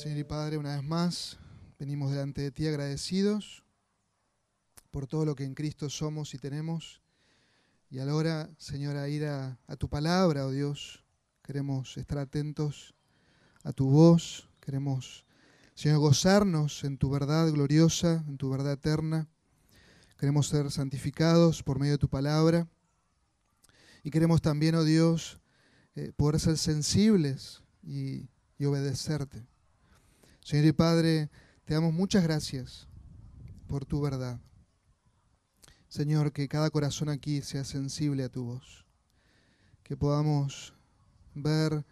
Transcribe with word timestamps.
Señor 0.00 0.16
y 0.16 0.24
Padre, 0.24 0.56
una 0.56 0.76
vez 0.76 0.82
más 0.82 1.36
venimos 1.78 2.10
delante 2.10 2.40
de 2.40 2.50
ti 2.50 2.66
agradecidos 2.66 3.62
por 4.90 5.06
todo 5.06 5.26
lo 5.26 5.34
que 5.34 5.44
en 5.44 5.54
Cristo 5.54 5.90
somos 5.90 6.32
y 6.32 6.38
tenemos. 6.38 7.02
Y 7.90 7.98
a 7.98 8.06
la 8.06 8.14
hora, 8.14 8.48
Señor, 8.56 8.96
a 8.96 9.10
ir 9.10 9.26
a, 9.26 9.58
tu 9.78 9.90
palabra, 9.90 10.46
oh 10.46 10.50
Dios, 10.52 11.04
queremos 11.42 11.98
estar 11.98 12.16
atentos 12.16 12.94
a 13.62 13.74
tu 13.74 13.90
voz, 13.90 14.48
queremos, 14.58 15.26
Señor, 15.74 15.98
gozarnos 15.98 16.82
en 16.84 16.96
tu 16.96 17.10
verdad 17.10 17.52
gloriosa, 17.52 18.24
en 18.26 18.38
tu 18.38 18.48
verdad 18.48 18.72
eterna. 18.72 19.28
Queremos 20.16 20.48
ser 20.48 20.70
santificados 20.70 21.62
por 21.62 21.78
medio 21.78 21.92
de 21.92 21.98
tu 21.98 22.08
palabra. 22.08 22.66
Y 24.02 24.10
queremos 24.10 24.40
también, 24.40 24.76
oh 24.76 24.84
Dios, 24.84 25.38
eh, 25.94 26.10
poder 26.16 26.40
ser 26.40 26.56
sensibles 26.56 27.62
y 27.82 28.30
obedecerte. 28.64 29.44
Señor 30.42 30.66
y 30.66 30.72
Padre, 30.72 31.30
te 31.64 31.74
damos 31.74 31.92
muchas 31.92 32.22
gracias 32.22 32.88
por 33.66 33.84
tu 33.84 34.00
verdad. 34.00 34.40
Señor, 35.88 36.32
que 36.32 36.48
cada 36.48 36.70
corazón 36.70 37.08
aquí 37.08 37.42
sea 37.42 37.64
sensible 37.64 38.24
a 38.24 38.28
tu 38.28 38.44
voz. 38.44 38.86
Que 39.82 39.96
podamos 39.96 40.74
ver 41.34 41.84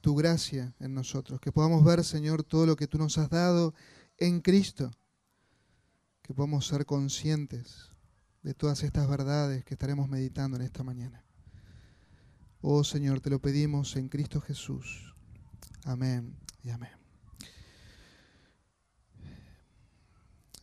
tu 0.00 0.14
gracia 0.14 0.74
en 0.80 0.94
nosotros. 0.94 1.40
Que 1.40 1.52
podamos 1.52 1.84
ver, 1.84 2.04
Señor, 2.04 2.42
todo 2.42 2.66
lo 2.66 2.76
que 2.76 2.86
tú 2.86 2.98
nos 2.98 3.16
has 3.18 3.30
dado 3.30 3.74
en 4.18 4.40
Cristo. 4.40 4.90
Que 6.22 6.34
podamos 6.34 6.66
ser 6.66 6.84
conscientes 6.84 7.90
de 8.42 8.54
todas 8.54 8.82
estas 8.82 9.08
verdades 9.08 9.64
que 9.64 9.74
estaremos 9.74 10.08
meditando 10.08 10.56
en 10.56 10.62
esta 10.62 10.82
mañana. 10.82 11.24
Oh 12.60 12.84
Señor, 12.84 13.20
te 13.20 13.30
lo 13.30 13.40
pedimos 13.40 13.96
en 13.96 14.08
Cristo 14.08 14.40
Jesús. 14.40 15.14
Amén 15.84 16.36
y 16.62 16.70
amén. 16.70 17.03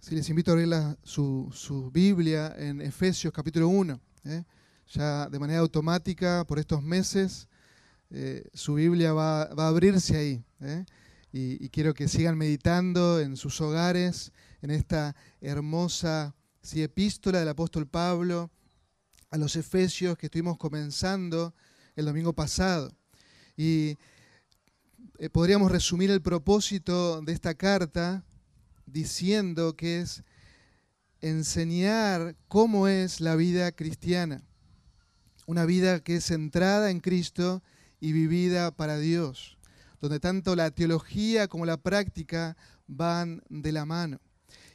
Si 0.02 0.16
les 0.16 0.28
invito 0.30 0.50
a 0.50 0.56
abrir 0.56 0.68
su, 1.04 1.52
su, 1.54 1.92
Biblia 1.92 2.56
en 2.58 2.82
Efesios 2.82 3.32
capítulo 3.32 3.68
1, 3.68 4.02
¿eh? 4.26 4.44
ya 4.88 5.30
de 5.30 5.38
manera 5.38 5.60
automática 5.60 6.44
por 6.48 6.58
estos 6.58 6.82
meses, 6.82 7.48
eh, 8.10 8.44
su 8.52 8.74
Biblia 8.74 9.14
va, 9.14 9.54
va, 9.54 9.66
a 9.66 9.68
abrirse 9.68 10.18
ahí. 10.18 10.44
¿eh? 10.60 10.86
Y, 11.32 11.64
y, 11.64 11.70
quiero 11.70 11.94
que 11.94 12.08
sigan 12.08 12.36
meditando 12.36 13.20
en 13.20 13.38
sus 13.38 13.62
hogares, 13.62 14.32
en 14.64 14.72
esta 14.72 15.16
hermosa 15.40 16.34
sí, 16.64 16.82
epístola 16.82 17.38
del 17.38 17.50
apóstol 17.50 17.88
Pablo 17.88 18.50
a 19.30 19.38
los 19.38 19.56
Efesios 19.56 20.18
que 20.18 20.26
estuvimos 20.26 20.58
comenzando 20.58 21.54
el 21.96 22.06
domingo 22.06 22.34
pasado. 22.34 22.92
Y 23.56 24.00
podríamos 25.32 25.72
resumir 25.72 26.10
el 26.10 26.24
propósito 26.24 27.22
de 27.22 27.34
esta 27.34 27.54
carta 27.54 28.26
diciendo 28.92 29.76
que 29.76 30.02
es 30.02 30.24
enseñar 31.22 32.36
cómo 32.48 32.88
es 32.88 33.22
la 33.22 33.36
vida 33.36 33.72
cristiana. 33.72 34.44
Una 35.46 35.66
vida 35.66 36.00
que 36.02 36.18
es 36.18 36.26
centrada 36.26 36.92
en 36.92 37.00
Cristo 37.00 37.64
y 38.00 38.12
vivida 38.12 38.72
para 38.72 38.98
Dios, 38.98 39.58
donde 40.00 40.20
tanto 40.20 40.56
la 40.56 40.72
teología 40.72 41.48
como 41.48 41.66
la 41.66 41.78
práctica 41.78 42.58
van 42.88 43.42
de 43.50 43.72
la 43.72 43.86
mano. 43.86 44.20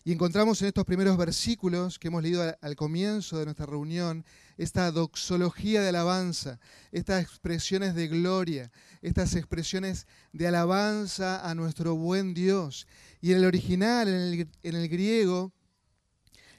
Y 0.06 0.12
encontramos 0.12 0.62
en 0.62 0.68
estos 0.68 0.84
primeros 0.84 1.16
versículos 1.16 1.98
que 1.98 2.06
hemos 2.06 2.22
leído 2.22 2.56
al 2.60 2.76
comienzo 2.76 3.40
de 3.40 3.44
nuestra 3.44 3.66
reunión 3.66 4.24
esta 4.56 4.92
doxología 4.92 5.82
de 5.82 5.88
alabanza, 5.88 6.60
estas 6.92 7.24
expresiones 7.24 7.96
de 7.96 8.06
gloria, 8.06 8.70
estas 9.02 9.34
expresiones 9.34 10.06
de 10.32 10.46
alabanza 10.46 11.44
a 11.44 11.56
nuestro 11.56 11.96
buen 11.96 12.34
Dios. 12.34 12.86
Y 13.26 13.32
en 13.32 13.38
el 13.38 13.46
original, 13.46 14.06
en 14.06 14.76
el, 14.76 14.88
griego, 14.88 15.52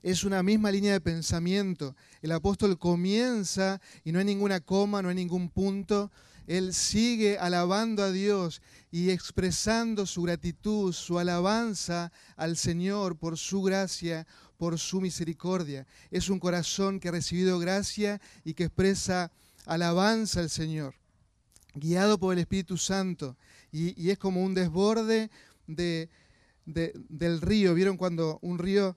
es 0.04 0.26
una 0.26 0.44
misma 0.44 0.70
línea 0.70 0.92
de 0.92 1.00
pensamiento. 1.00 1.96
El 2.22 2.34
apóstol 2.34 2.78
comienza 2.78 3.80
y 4.04 4.12
no 4.12 4.20
hay 4.20 4.26
ninguna 4.26 4.60
coma, 4.60 5.02
no 5.02 5.08
hay 5.08 5.16
ningún 5.16 5.50
punto. 5.50 6.12
Él 6.46 6.74
sigue 6.74 7.38
alabando 7.38 8.04
a 8.04 8.12
Dios 8.12 8.62
y 8.92 9.12
expresando 9.12 10.06
su 10.06 10.24
gratitud, 10.24 10.92
su 10.92 11.18
alabanza 11.18 12.12
al 12.36 12.58
Señor 12.58 13.18
por 13.18 13.38
su 13.38 13.62
gracia, 13.62 14.28
por 14.58 14.78
su 14.78 15.00
misericordia. 15.00 15.88
Es 16.12 16.28
un 16.30 16.38
corazón 16.38 17.00
que 17.00 17.08
ha 17.08 17.12
recibido 17.12 17.60
gracia 17.60 18.20
y 18.44 18.56
que 18.56 18.66
expresa 18.66 19.32
alabanza 19.66 20.42
al 20.42 20.50
Señor, 20.50 20.96
guiado 21.76 22.20
por 22.20 22.34
el 22.34 22.40
Espíritu 22.40 22.76
Santo. 22.76 23.38
Y 23.72 24.10
es 24.10 24.18
como 24.18 24.44
un 24.44 24.54
desborde 24.54 25.30
de, 25.66 26.10
de, 26.68 26.94
del 27.10 27.42
río. 27.42 27.74
¿Vieron 27.74 27.98
cuando 27.98 28.38
un 28.44 28.60
río 28.60 28.96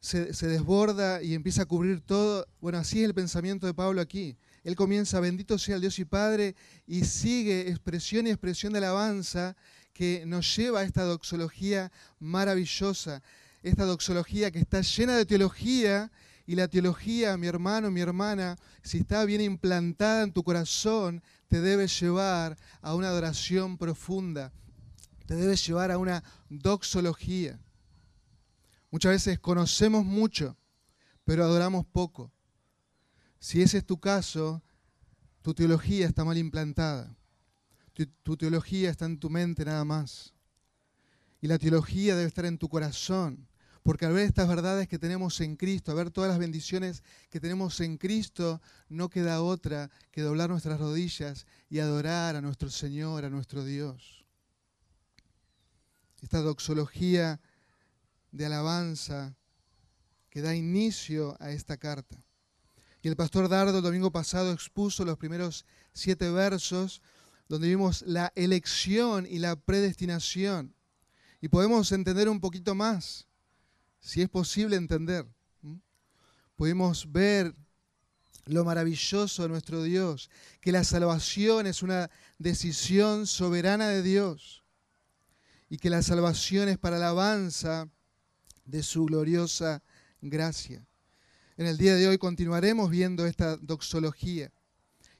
se, 0.00 0.34
se 0.34 0.46
desborda 0.48 1.22
y 1.22 1.32
empieza 1.32 1.62
a 1.62 1.66
cubrir 1.66 2.02
todo? 2.02 2.46
Bueno, 2.60 2.76
así 2.76 2.98
es 2.98 3.06
el 3.06 3.14
pensamiento 3.14 3.66
de 3.66 3.72
Pablo 3.72 4.02
aquí. 4.02 4.36
Él 4.62 4.76
comienza, 4.76 5.20
bendito 5.20 5.58
sea 5.58 5.76
el 5.76 5.80
Dios 5.80 5.98
y 5.98 6.04
Padre, 6.04 6.54
y 6.86 7.04
sigue 7.04 7.70
expresión 7.70 8.26
y 8.26 8.30
expresión 8.30 8.74
de 8.74 8.80
alabanza 8.80 9.56
que 9.94 10.24
nos 10.26 10.54
lleva 10.54 10.80
a 10.80 10.84
esta 10.84 11.04
doxología 11.04 11.90
maravillosa, 12.18 13.22
esta 13.62 13.84
doxología 13.84 14.50
que 14.50 14.58
está 14.58 14.82
llena 14.82 15.16
de 15.16 15.24
teología, 15.24 16.10
y 16.46 16.54
la 16.54 16.68
teología, 16.68 17.36
mi 17.36 17.46
hermano, 17.46 17.90
mi 17.90 18.00
hermana, 18.00 18.56
si 18.82 18.98
está 18.98 19.24
bien 19.24 19.40
implantada 19.40 20.24
en 20.24 20.32
tu 20.32 20.42
corazón, 20.42 21.22
te 21.48 21.60
debe 21.60 21.86
llevar 21.86 22.58
a 22.80 22.94
una 22.94 23.08
adoración 23.08 23.78
profunda, 23.78 24.52
te 25.24 25.34
debe 25.34 25.56
llevar 25.56 25.90
a 25.90 25.98
una 25.98 26.22
doxología. 26.48 27.60
Muchas 28.90 29.12
veces 29.12 29.38
conocemos 29.38 30.04
mucho, 30.04 30.56
pero 31.24 31.44
adoramos 31.44 31.86
poco. 31.86 32.30
Si 33.38 33.62
ese 33.62 33.78
es 33.78 33.86
tu 33.86 33.98
caso, 33.98 34.62
tu 35.42 35.54
teología 35.54 36.06
está 36.06 36.24
mal 36.24 36.38
implantada. 36.38 37.16
Tu, 37.92 38.06
tu, 38.22 38.36
teología 38.36 38.90
está 38.90 39.06
en 39.06 39.18
tu 39.18 39.30
mente 39.30 39.64
nada 39.64 39.84
más. 39.84 40.34
Y 41.40 41.46
la 41.46 41.58
teología 41.58 42.14
debe 42.14 42.28
estar 42.28 42.44
en 42.44 42.58
tu 42.58 42.68
corazón. 42.68 43.48
Porque 43.82 44.06
al 44.06 44.12
ver 44.12 44.26
estas 44.26 44.48
verdades 44.48 44.86
que 44.86 44.98
tenemos 44.98 45.40
en 45.40 45.56
Cristo, 45.56 45.90
a 45.90 45.94
ver 45.94 46.10
todas 46.10 46.30
las 46.30 46.38
bendiciones 46.38 47.02
que 47.30 47.40
tenemos 47.40 47.80
en 47.80 47.98
Cristo, 47.98 48.60
no 48.88 49.08
queda 49.10 49.42
otra 49.42 49.90
que 50.12 50.22
doblar 50.22 50.50
nuestras 50.50 50.78
rodillas 50.78 51.46
y 51.68 51.80
adorar 51.80 52.36
a 52.36 52.40
nuestro 52.40 52.70
Señor, 52.70 53.24
a 53.24 53.30
nuestro 53.30 53.64
Dios. 53.64 54.21
Esta 56.22 56.40
doxología 56.40 57.40
de 58.30 58.46
alabanza 58.46 59.36
que 60.30 60.40
da 60.40 60.54
inicio 60.54 61.36
a 61.40 61.50
esta 61.50 61.76
carta. 61.76 62.16
Y 63.02 63.08
el 63.08 63.16
pastor 63.16 63.48
Dardo 63.48 63.78
el 63.78 63.84
domingo 63.84 64.10
pasado 64.12 64.52
expuso 64.52 65.04
los 65.04 65.18
primeros 65.18 65.66
siete 65.92 66.30
versos 66.30 67.02
donde 67.48 67.68
vimos 67.68 68.02
la 68.06 68.32
elección 68.36 69.26
y 69.28 69.40
la 69.40 69.56
predestinación. 69.56 70.74
Y 71.40 71.48
podemos 71.48 71.90
entender 71.90 72.28
un 72.28 72.40
poquito 72.40 72.74
más, 72.74 73.26
si 74.00 74.22
es 74.22 74.28
posible 74.28 74.76
entender. 74.76 75.26
Podemos 76.56 77.10
ver 77.10 77.54
lo 78.46 78.64
maravilloso 78.64 79.42
de 79.42 79.48
nuestro 79.48 79.82
Dios, 79.82 80.30
que 80.60 80.72
la 80.72 80.84
salvación 80.84 81.66
es 81.66 81.82
una 81.82 82.10
decisión 82.38 83.26
soberana 83.26 83.88
de 83.88 84.02
Dios 84.02 84.61
y 85.72 85.78
que 85.78 85.88
la 85.88 86.02
salvación 86.02 86.68
es 86.68 86.76
para 86.76 86.96
alabanza 86.96 87.88
de 88.66 88.82
su 88.82 89.06
gloriosa 89.06 89.82
gracia. 90.20 90.86
En 91.56 91.66
el 91.66 91.78
día 91.78 91.94
de 91.94 92.06
hoy 92.06 92.18
continuaremos 92.18 92.90
viendo 92.90 93.24
esta 93.24 93.56
doxología 93.56 94.52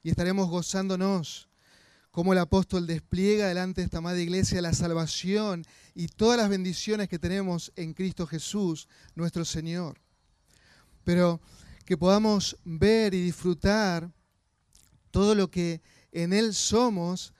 y 0.03 0.11
estaremos 0.11 0.47
gozándonos 0.51 1.49
cómo 2.11 2.33
el 2.33 2.37
apóstol 2.37 2.85
despliega 2.85 3.47
delante 3.47 3.81
de 3.81 3.85
esta 3.85 3.99
madre 3.99 4.21
iglesia 4.21 4.61
la 4.61 4.73
salvación 4.73 5.65
y 5.95 6.05
todas 6.05 6.37
las 6.37 6.49
bendiciones 6.49 7.09
que 7.09 7.17
tenemos 7.17 7.71
en 7.75 7.95
Cristo 7.95 8.27
Jesús, 8.27 8.87
nuestro 9.15 9.45
Señor. 9.45 9.99
Pero 11.03 11.41
que 11.83 11.97
podamos 11.97 12.57
ver 12.63 13.15
y 13.15 13.23
disfrutar 13.23 14.11
todo 15.09 15.33
lo 15.33 15.49
que 15.49 15.81
en 16.11 16.31
Él 16.31 16.53
somos 16.53 17.33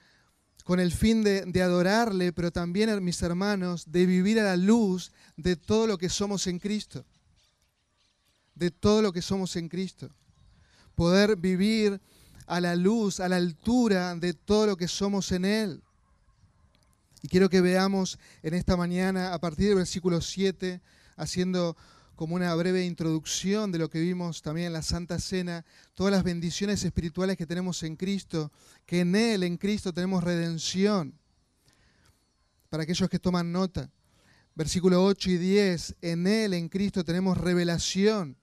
con 0.64 0.80
el 0.80 0.90
fin 0.90 1.22
de, 1.22 1.62
adorarle, 1.62 2.32
pero 2.32 2.50
también, 2.50 3.04
mis 3.04 3.22
hermanos, 3.22 3.92
de 3.92 4.06
vivir 4.06 4.40
a 4.40 4.44
la 4.44 4.56
luz 4.56 5.12
de 5.36 5.54
todo 5.54 5.86
lo 5.86 5.98
que 5.98 6.08
somos 6.08 6.46
en 6.48 6.58
Cristo 6.58 7.04
de 8.54 8.70
todo 8.70 9.02
lo 9.02 9.12
que 9.12 9.22
somos 9.22 9.56
en 9.56 9.68
Cristo. 9.68 10.10
Poder 10.94 11.36
vivir 11.36 12.00
a 12.46 12.60
la 12.60 12.76
luz, 12.76 13.20
a 13.20 13.28
la 13.28 13.36
altura 13.36 14.14
de 14.14 14.34
todo 14.34 14.66
lo 14.66 14.76
que 14.76 14.88
somos 14.88 15.32
en 15.32 15.44
Él. 15.44 15.82
Y 17.22 17.28
quiero 17.28 17.48
que 17.48 17.60
veamos 17.60 18.18
en 18.42 18.54
esta 18.54 18.76
mañana, 18.76 19.32
a 19.32 19.40
partir 19.40 19.68
del 19.68 19.76
versículo 19.76 20.20
7, 20.20 20.80
haciendo 21.16 21.76
como 22.16 22.36
una 22.36 22.54
breve 22.54 22.84
introducción 22.84 23.72
de 23.72 23.78
lo 23.78 23.90
que 23.90 24.00
vimos 24.00 24.42
también 24.42 24.68
en 24.68 24.72
la 24.72 24.82
Santa 24.82 25.18
Cena, 25.18 25.64
todas 25.94 26.12
las 26.12 26.22
bendiciones 26.22 26.84
espirituales 26.84 27.36
que 27.36 27.46
tenemos 27.46 27.82
en 27.82 27.96
Cristo, 27.96 28.52
que 28.86 29.00
en 29.00 29.16
Él, 29.16 29.42
en 29.42 29.56
Cristo, 29.56 29.92
tenemos 29.92 30.22
redención 30.22 31.18
para 32.68 32.84
aquellos 32.84 33.08
que 33.08 33.18
toman 33.18 33.52
nota. 33.52 33.90
Versículo 34.54 35.04
8 35.04 35.30
y 35.30 35.38
10, 35.38 35.96
en 36.00 36.26
Él, 36.26 36.54
en 36.54 36.68
Cristo, 36.68 37.04
tenemos 37.04 37.36
revelación. 37.36 38.36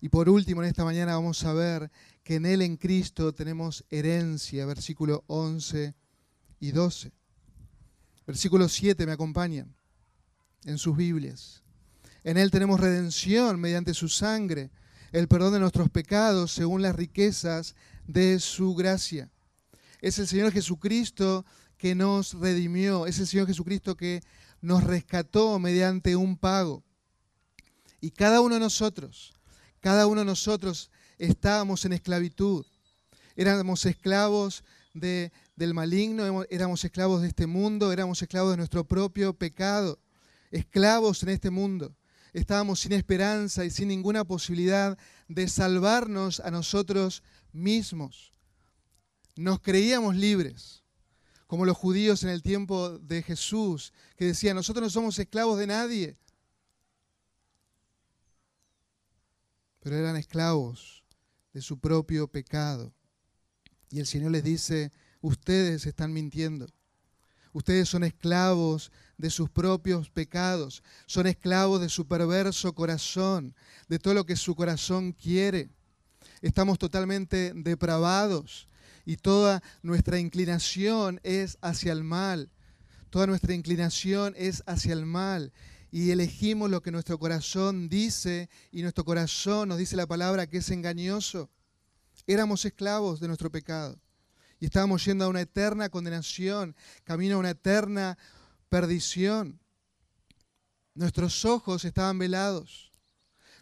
Y 0.00 0.08
por 0.08 0.28
último, 0.28 0.62
en 0.62 0.68
esta 0.68 0.84
mañana 0.84 1.14
vamos 1.14 1.42
a 1.44 1.52
ver 1.52 1.90
que 2.22 2.36
en 2.36 2.46
Él, 2.46 2.62
en 2.62 2.76
Cristo, 2.76 3.34
tenemos 3.34 3.84
herencia. 3.90 4.66
Versículo 4.66 5.24
11 5.26 5.94
y 6.60 6.70
12. 6.70 7.12
Versículo 8.26 8.68
7 8.68 9.06
me 9.06 9.12
acompañan 9.12 9.74
en 10.64 10.78
sus 10.78 10.96
Biblias. 10.96 11.62
En 12.26 12.38
Él 12.38 12.50
tenemos 12.50 12.80
redención 12.80 13.60
mediante 13.60 13.94
su 13.94 14.08
sangre, 14.08 14.72
el 15.12 15.28
perdón 15.28 15.52
de 15.52 15.60
nuestros 15.60 15.90
pecados 15.90 16.50
según 16.50 16.82
las 16.82 16.96
riquezas 16.96 17.76
de 18.08 18.40
su 18.40 18.74
gracia. 18.74 19.30
Es 20.00 20.18
el 20.18 20.26
Señor 20.26 20.50
Jesucristo 20.50 21.46
que 21.78 21.94
nos 21.94 22.34
redimió, 22.34 23.06
es 23.06 23.20
el 23.20 23.28
Señor 23.28 23.46
Jesucristo 23.46 23.96
que 23.96 24.24
nos 24.60 24.82
rescató 24.82 25.60
mediante 25.60 26.16
un 26.16 26.36
pago. 26.36 26.82
Y 28.00 28.10
cada 28.10 28.40
uno 28.40 28.54
de 28.54 28.60
nosotros, 28.60 29.32
cada 29.78 30.08
uno 30.08 30.22
de 30.22 30.26
nosotros 30.26 30.90
estábamos 31.18 31.84
en 31.84 31.92
esclavitud. 31.92 32.66
Éramos 33.36 33.86
esclavos 33.86 34.64
de, 34.94 35.30
del 35.54 35.74
maligno, 35.74 36.42
éramos 36.50 36.84
esclavos 36.84 37.22
de 37.22 37.28
este 37.28 37.46
mundo, 37.46 37.92
éramos 37.92 38.20
esclavos 38.20 38.50
de 38.50 38.56
nuestro 38.56 38.82
propio 38.82 39.32
pecado, 39.32 40.00
esclavos 40.50 41.22
en 41.22 41.28
este 41.28 41.50
mundo. 41.50 41.94
Estábamos 42.36 42.80
sin 42.80 42.92
esperanza 42.92 43.64
y 43.64 43.70
sin 43.70 43.88
ninguna 43.88 44.22
posibilidad 44.22 44.98
de 45.26 45.48
salvarnos 45.48 46.40
a 46.40 46.50
nosotros 46.50 47.22
mismos. 47.50 48.34
Nos 49.36 49.58
creíamos 49.60 50.16
libres 50.16 50.84
como 51.46 51.64
los 51.64 51.78
judíos 51.78 52.24
en 52.24 52.28
el 52.28 52.42
tiempo 52.42 52.98
de 52.98 53.22
Jesús, 53.22 53.94
que 54.18 54.26
decían, 54.26 54.54
nosotros 54.54 54.82
no 54.82 54.90
somos 54.90 55.18
esclavos 55.18 55.58
de 55.58 55.66
nadie, 55.66 56.18
pero 59.80 59.96
eran 59.96 60.16
esclavos 60.16 61.04
de 61.54 61.62
su 61.62 61.78
propio 61.78 62.28
pecado. 62.28 62.92
Y 63.88 63.98
el 63.98 64.06
Señor 64.06 64.32
les 64.32 64.44
dice, 64.44 64.92
ustedes 65.22 65.86
están 65.86 66.12
mintiendo. 66.12 66.66
Ustedes 67.54 67.88
son 67.88 68.04
esclavos 68.04 68.92
de 69.18 69.30
sus 69.30 69.48
propios 69.50 70.10
pecados, 70.10 70.82
son 71.06 71.26
esclavos 71.26 71.80
de 71.80 71.88
su 71.88 72.06
perverso 72.06 72.74
corazón, 72.74 73.54
de 73.88 73.98
todo 73.98 74.14
lo 74.14 74.26
que 74.26 74.36
su 74.36 74.54
corazón 74.54 75.12
quiere. 75.12 75.70
Estamos 76.42 76.78
totalmente 76.78 77.52
depravados 77.54 78.68
y 79.04 79.16
toda 79.16 79.62
nuestra 79.82 80.18
inclinación 80.18 81.20
es 81.22 81.58
hacia 81.60 81.92
el 81.92 82.04
mal. 82.04 82.50
Toda 83.10 83.26
nuestra 83.26 83.54
inclinación 83.54 84.34
es 84.36 84.62
hacia 84.66 84.92
el 84.92 85.06
mal. 85.06 85.52
Y 85.90 86.10
elegimos 86.10 86.68
lo 86.68 86.82
que 86.82 86.90
nuestro 86.90 87.18
corazón 87.18 87.88
dice 87.88 88.50
y 88.72 88.82
nuestro 88.82 89.04
corazón 89.04 89.68
nos 89.68 89.78
dice 89.78 89.96
la 89.96 90.06
palabra 90.06 90.46
que 90.46 90.58
es 90.58 90.70
engañoso. 90.70 91.48
Éramos 92.26 92.64
esclavos 92.64 93.20
de 93.20 93.28
nuestro 93.28 93.50
pecado 93.50 93.98
y 94.58 94.66
estábamos 94.66 95.04
yendo 95.04 95.24
a 95.24 95.28
una 95.28 95.42
eterna 95.42 95.88
condenación, 95.88 96.74
camino 97.04 97.36
a 97.36 97.38
una 97.38 97.50
eterna 97.50 98.18
perdición. 98.68 99.60
Nuestros 100.94 101.44
ojos 101.44 101.84
estaban 101.84 102.18
velados. 102.18 102.92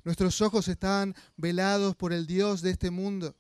Nuestros 0.05 0.41
ojos 0.41 0.69
estaban 0.69 1.15
velados 1.37 1.97
por 1.97 2.13
el 2.13 2.27
Dios 2.27 2.63
de 2.63 2.71
este 2.71 2.91
mundo. 2.91 3.35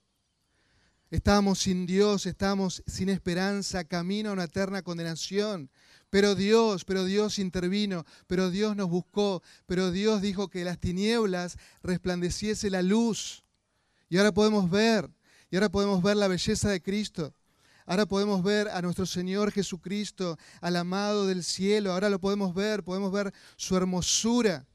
Estábamos 1.11 1.61
sin 1.61 1.87
Dios, 1.87 2.27
estábamos 2.27 2.83
sin 2.87 3.09
esperanza, 3.09 3.85
camino 3.85 4.31
a 4.31 4.33
una 4.33 4.45
eterna 4.45 4.83
condenación. 4.83 5.71
Pero 6.11 6.35
Dios, 6.35 6.85
pero 6.85 7.05
Dios 7.05 7.39
intervino, 7.39 8.05
pero 8.27 8.51
Dios 8.51 8.75
nos 8.77 8.89
buscó, 8.89 9.43
pero 9.67 9.91
Dios 9.91 10.23
dijo 10.23 10.49
que 10.49 10.65
las 10.65 10.79
tinieblas 10.79 11.57
resplandeciese 11.83 12.71
la 12.71 12.83
luz. 12.83 13.45
Y 14.09 14.17
ahora 14.17 14.33
podemos 14.33 14.71
ver, 14.71 15.11
y 15.51 15.57
ahora 15.57 15.71
podemos 15.71 16.03
ver 16.03 16.17
la 16.17 16.29
belleza 16.29 16.71
de 16.71 16.83
Cristo. 16.83 17.35
Ahora 17.87 18.07
podemos 18.07 18.43
ver 18.43 18.69
a 18.69 18.81
nuestro 18.81 19.05
Señor 19.05 19.53
Jesucristo, 19.53 20.39
al 20.63 20.77
amado 20.77 21.27
del 21.27 21.45
cielo. 21.45 21.93
Ahora 21.93 22.09
lo 22.09 22.19
podemos 22.19 22.55
ver, 22.55 22.83
podemos 22.83 23.13
ver 23.13 23.33
su 23.57 23.77
hermosura. 23.77 24.67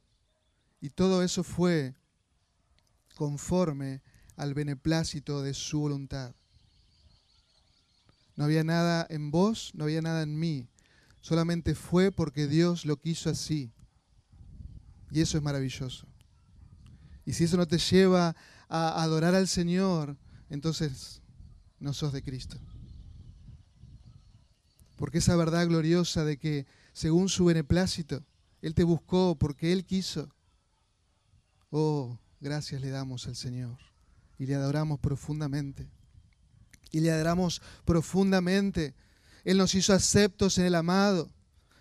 Y 0.80 0.92
todo 0.92 1.24
eso 1.24 1.44
fue 1.44 1.96
conforme 3.16 4.02
al 4.36 4.54
beneplácito 4.54 5.42
de 5.42 5.54
su 5.54 5.80
voluntad. 5.80 6.34
No 8.36 8.46
había 8.46 8.64
nada 8.64 9.06
en 9.10 9.32
vos, 9.32 9.72
no 9.74 9.86
había 9.86 10.02
nada 10.02 10.22
en 10.22 10.40
mí. 10.40 10.70
Solamente 11.20 11.76
fue 11.76 12.12
porque 12.12 12.48
Dios 12.48 12.86
lo 12.86 12.98
quiso 12.98 13.30
así. 13.30 13.74
Y 15.12 15.22
eso 15.22 15.38
es 15.38 15.44
maravilloso. 15.44 16.08
Y 17.26 17.34
si 17.34 17.44
eso 17.44 17.58
no 17.58 17.68
te 17.68 17.80
lleva 17.80 18.36
a 18.70 19.04
adorar 19.04 19.36
al 19.36 19.48
Señor, 19.48 20.16
entonces 20.50 21.22
no 21.80 21.92
sos 21.94 22.14
de 22.14 22.24
Cristo. 22.24 22.58
Porque 25.00 25.20
esa 25.20 25.38
verdad 25.38 25.66
gloriosa 25.66 26.26
de 26.26 26.38
que 26.38 26.68
según 26.92 27.30
su 27.30 27.46
beneplácito, 27.46 28.22
Él 28.62 28.76
te 28.76 28.84
buscó 28.84 29.38
porque 29.40 29.72
Él 29.72 29.86
quiso. 29.86 30.30
Oh, 31.72 32.20
gracias 32.42 32.82
le 32.82 32.90
damos 32.90 33.26
al 33.26 33.38
Señor 33.38 33.78
y 34.38 34.46
le 34.46 34.56
adoramos 34.56 35.00
profundamente. 35.00 35.88
Y 36.92 37.00
le 37.00 37.12
adoramos 37.12 37.62
profundamente. 37.86 38.94
Él 39.46 39.58
nos 39.58 39.74
hizo 39.74 39.94
aceptos 39.94 40.58
en 40.58 40.66
el 40.66 40.76
amado. 40.76 41.30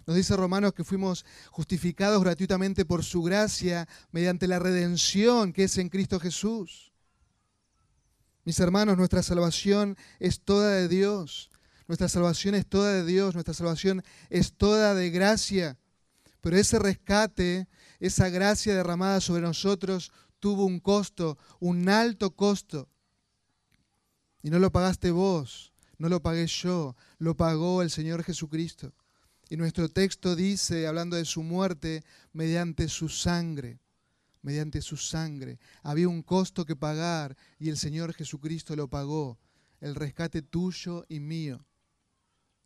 Nos 0.06 0.14
dice 0.14 0.36
Romanos 0.36 0.72
que 0.72 0.84
fuimos 0.84 1.26
justificados 1.50 2.22
gratuitamente 2.22 2.84
por 2.84 3.02
su 3.02 3.24
gracia 3.24 3.88
mediante 4.12 4.46
la 4.46 4.60
redención 4.60 5.52
que 5.52 5.64
es 5.64 5.76
en 5.78 5.88
Cristo 5.88 6.20
Jesús. 6.20 6.92
Mis 8.44 8.60
hermanos, 8.60 8.96
nuestra 8.96 9.24
salvación 9.24 9.96
es 10.20 10.40
toda 10.40 10.70
de 10.70 10.86
Dios. 10.86 11.50
Nuestra 11.88 12.08
salvación 12.08 12.54
es 12.54 12.66
toda 12.66 12.92
de 12.92 13.04
Dios. 13.04 13.34
Nuestra 13.34 13.54
salvación 13.54 14.04
es 14.28 14.52
toda 14.52 14.94
de 14.94 15.10
gracia. 15.10 15.78
Pero 16.42 16.56
ese 16.56 16.78
rescate, 16.78 17.66
esa 17.98 18.28
gracia 18.28 18.76
derramada 18.76 19.20
sobre 19.20 19.42
nosotros, 19.42 20.12
tuvo 20.38 20.66
un 20.66 20.80
costo, 20.80 21.38
un 21.60 21.88
alto 21.88 22.36
costo. 22.36 22.88
Y 24.42 24.50
no 24.50 24.58
lo 24.58 24.70
pagaste 24.70 25.10
vos, 25.10 25.72
no 25.96 26.08
lo 26.08 26.22
pagué 26.22 26.46
yo, 26.46 26.94
lo 27.18 27.36
pagó 27.36 27.82
el 27.82 27.90
Señor 27.90 28.22
Jesucristo. 28.22 28.92
Y 29.48 29.56
nuestro 29.56 29.88
texto 29.88 30.36
dice, 30.36 30.86
hablando 30.86 31.16
de 31.16 31.24
su 31.24 31.42
muerte, 31.42 32.04
mediante 32.34 32.88
su 32.88 33.08
sangre, 33.08 33.80
mediante 34.42 34.82
su 34.82 34.98
sangre. 34.98 35.58
Había 35.82 36.08
un 36.08 36.22
costo 36.22 36.66
que 36.66 36.76
pagar 36.76 37.34
y 37.58 37.70
el 37.70 37.78
Señor 37.78 38.12
Jesucristo 38.12 38.76
lo 38.76 38.88
pagó, 38.88 39.38
el 39.80 39.94
rescate 39.94 40.42
tuyo 40.42 41.06
y 41.08 41.20
mío. 41.20 41.64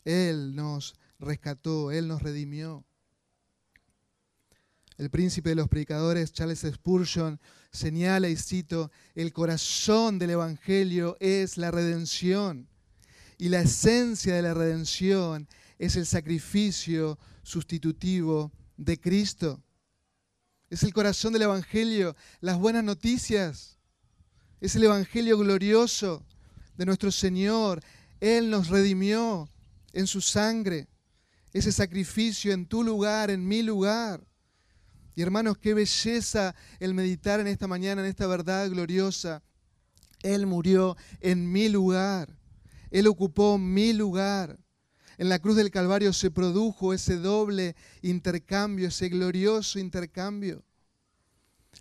Él 0.05 0.55
nos 0.55 0.95
rescató, 1.19 1.91
Él 1.91 2.09
nos 2.09 2.23
redimió. 2.23 2.85
El 4.99 5.11
príncipe 5.11 5.51
de 5.51 5.57
los 5.57 5.69
predicadores, 5.69 6.33
Charles 6.33 6.61
Spurgeon, 6.61 7.41
señala 7.73 8.29
y 8.29 8.37
cito, 8.37 8.91
el 9.15 9.33
corazón 9.33 10.19
del 10.19 10.31
Evangelio 10.31 11.17
es 11.19 11.57
la 11.57 11.71
redención 11.71 12.69
y 13.43 13.49
la 13.49 13.63
esencia 13.63 14.37
de 14.37 14.43
la 14.43 14.55
redención 14.55 15.49
es 15.77 15.97
el 15.97 16.07
sacrificio 16.07 17.19
sustitutivo 17.43 18.53
de 18.77 19.01
Cristo. 19.01 19.61
Es 20.71 20.85
el 20.85 20.95
corazón 20.95 21.33
del 21.33 21.43
Evangelio, 21.43 22.15
las 22.41 22.57
buenas 22.57 22.85
noticias. 22.85 23.79
Es 24.61 24.77
el 24.77 24.85
Evangelio 24.85 25.37
glorioso 25.39 26.25
de 26.77 26.87
nuestro 26.87 27.11
Señor. 27.11 27.83
Él 28.21 28.49
nos 28.49 28.69
redimió 28.69 29.49
en 29.93 30.07
su 30.07 30.21
sangre. 30.21 30.89
Ese 31.53 31.73
sacrificio 31.73 32.53
en 32.53 32.67
tu 32.67 32.83
lugar, 32.83 33.31
en 33.31 33.47
mi 33.47 33.63
lugar. 33.63 34.27
Y 35.15 35.23
hermanos, 35.23 35.59
qué 35.59 35.75
belleza 35.75 36.55
el 36.81 36.95
meditar 36.95 37.41
en 37.41 37.47
esta 37.47 37.67
mañana, 37.67 38.03
en 38.03 38.09
esta 38.09 38.27
verdad 38.27 38.71
gloriosa. 38.71 39.43
Él 40.23 40.47
murió 40.47 40.97
en 41.21 41.51
mi 41.51 41.69
lugar. 41.69 42.39
Él 42.91 43.07
ocupó 43.07 43.59
mi 43.59 43.93
lugar. 43.93 44.59
En 45.19 45.29
la 45.29 45.39
cruz 45.39 45.57
del 45.57 45.71
Calvario 45.71 46.13
se 46.13 46.31
produjo 46.31 46.95
ese 46.95 47.17
doble 47.17 47.77
intercambio, 48.01 48.89
ese 48.89 49.09
glorioso 49.09 49.79
intercambio. 49.79 50.65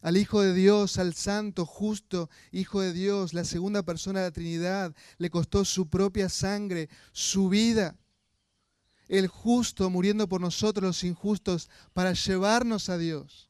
Al 0.02 0.18
Hijo 0.18 0.42
de 0.42 0.54
Dios, 0.54 0.98
al 0.98 1.14
Santo, 1.14 1.66
justo 1.66 2.30
Hijo 2.52 2.82
de 2.82 2.92
Dios, 2.92 3.34
la 3.34 3.46
segunda 3.46 3.84
persona 3.84 4.20
de 4.20 4.26
la 4.28 4.32
Trinidad, 4.32 4.96
le 5.18 5.30
costó 5.30 5.64
su 5.64 5.90
propia 5.90 6.28
sangre, 6.28 6.90
su 7.14 7.50
vida 7.50 7.98
el 9.12 9.28
justo 9.28 9.90
muriendo 9.90 10.30
por 10.30 10.40
nosotros 10.40 10.86
los 10.86 11.04
injustos 11.04 11.70
para 11.92 12.14
llevarnos 12.14 12.88
a 12.88 12.98
Dios. 12.98 13.50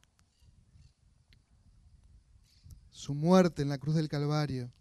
Su 2.90 3.14
muerte 3.14 3.62
en 3.62 3.70
la 3.70 3.78
cruz 3.78 3.96
del 3.96 4.10
Calvario 4.10 4.72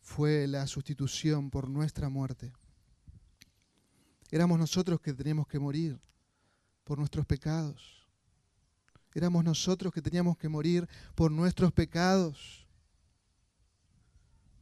fue 0.00 0.48
la 0.48 0.66
sustitución 0.66 1.48
por 1.48 1.70
nuestra 1.70 2.08
muerte. 2.08 2.52
Éramos 4.32 4.58
nosotros 4.58 5.00
que 5.00 5.14
teníamos 5.14 5.46
que 5.46 5.60
morir 5.60 6.00
por 6.82 6.98
nuestros 6.98 7.24
pecados. 7.24 8.04
Éramos 9.14 9.44
nosotros 9.44 9.92
que 9.92 10.02
teníamos 10.02 10.38
que 10.38 10.48
morir 10.48 10.88
por 11.14 11.30
nuestros 11.30 11.72
pecados. 11.72 12.66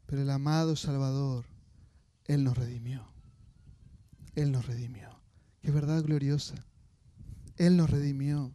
Pero 0.05 0.21
el 0.21 0.29
amado 0.29 0.77
Salvador, 0.77 1.47
Él 2.27 2.45
nos 2.45 2.59
redimió. 2.59 3.18
Él 4.39 4.53
nos 4.53 4.67
redimió. 4.67 5.09
Qué 5.63 5.73
verdad 5.73 6.01
gloriosa. 6.05 6.55
Él 7.57 7.77
nos 7.77 7.91
redimió. 7.91 8.55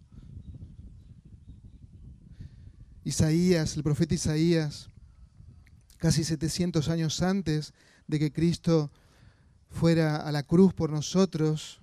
Isaías, 3.03 3.75
el 3.75 3.83
profeta 3.83 4.13
Isaías, 4.13 4.87
casi 5.97 6.23
700 6.23 6.87
años 6.87 7.21
antes 7.21 7.73
de 8.07 8.17
que 8.17 8.31
Cristo 8.31 8.93
fuera 9.69 10.15
a 10.15 10.31
la 10.31 10.43
cruz 10.43 10.73
por 10.73 10.89
nosotros, 10.89 11.81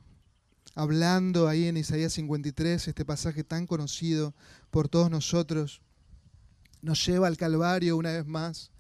hablando 0.75 1.47
ahí 1.47 1.67
en 1.67 1.77
Isaías 1.77 2.15
53, 2.15 2.89
este 2.89 3.05
pasaje 3.05 3.45
tan 3.45 3.67
conocido 3.67 4.35
por 4.71 4.89
todos 4.89 5.11
nosotros, 5.11 5.83
nos 6.81 7.05
lleva 7.05 7.27
al 7.27 7.37
Calvario 7.37 7.99
una 7.99 8.13
vez 8.13 8.27
más 8.27 8.71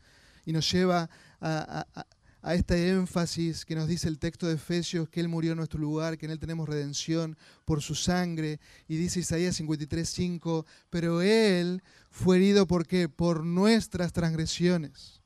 y 0.47 0.53
nos 0.53 0.73
lleva 0.73 1.11
a, 1.43 2.07
este 2.43 2.91
énfasis 2.91 3.65
que 3.65 3.75
nos 3.75 3.87
dice 3.87 4.09
el 4.09 4.19
texto 4.19 4.47
de 4.47 4.55
Efesios, 4.55 5.09
que 5.09 5.21
Él 5.21 5.29
murió 5.29 5.53
en 5.53 5.59
nuestro 5.59 5.79
lugar, 5.79 6.17
que 6.17 6.27
en 6.27 6.33
Él 6.33 6.39
tenemos 6.39 6.69
redención 6.69 7.37
por 7.65 7.83
su 7.83 7.95
sangre. 7.95 8.61
Y 8.89 8.97
dice 8.97 9.21
Isaías 9.21 9.57
53, 9.57 10.09
5, 10.09 10.67
pero 10.89 11.23
Él 11.23 11.83
fue 12.11 12.37
herido 12.37 12.67
por 12.67 12.87
qué? 12.87 13.09
Por 13.09 13.45
nuestras 13.45 14.13
transgresiones. 14.13 15.21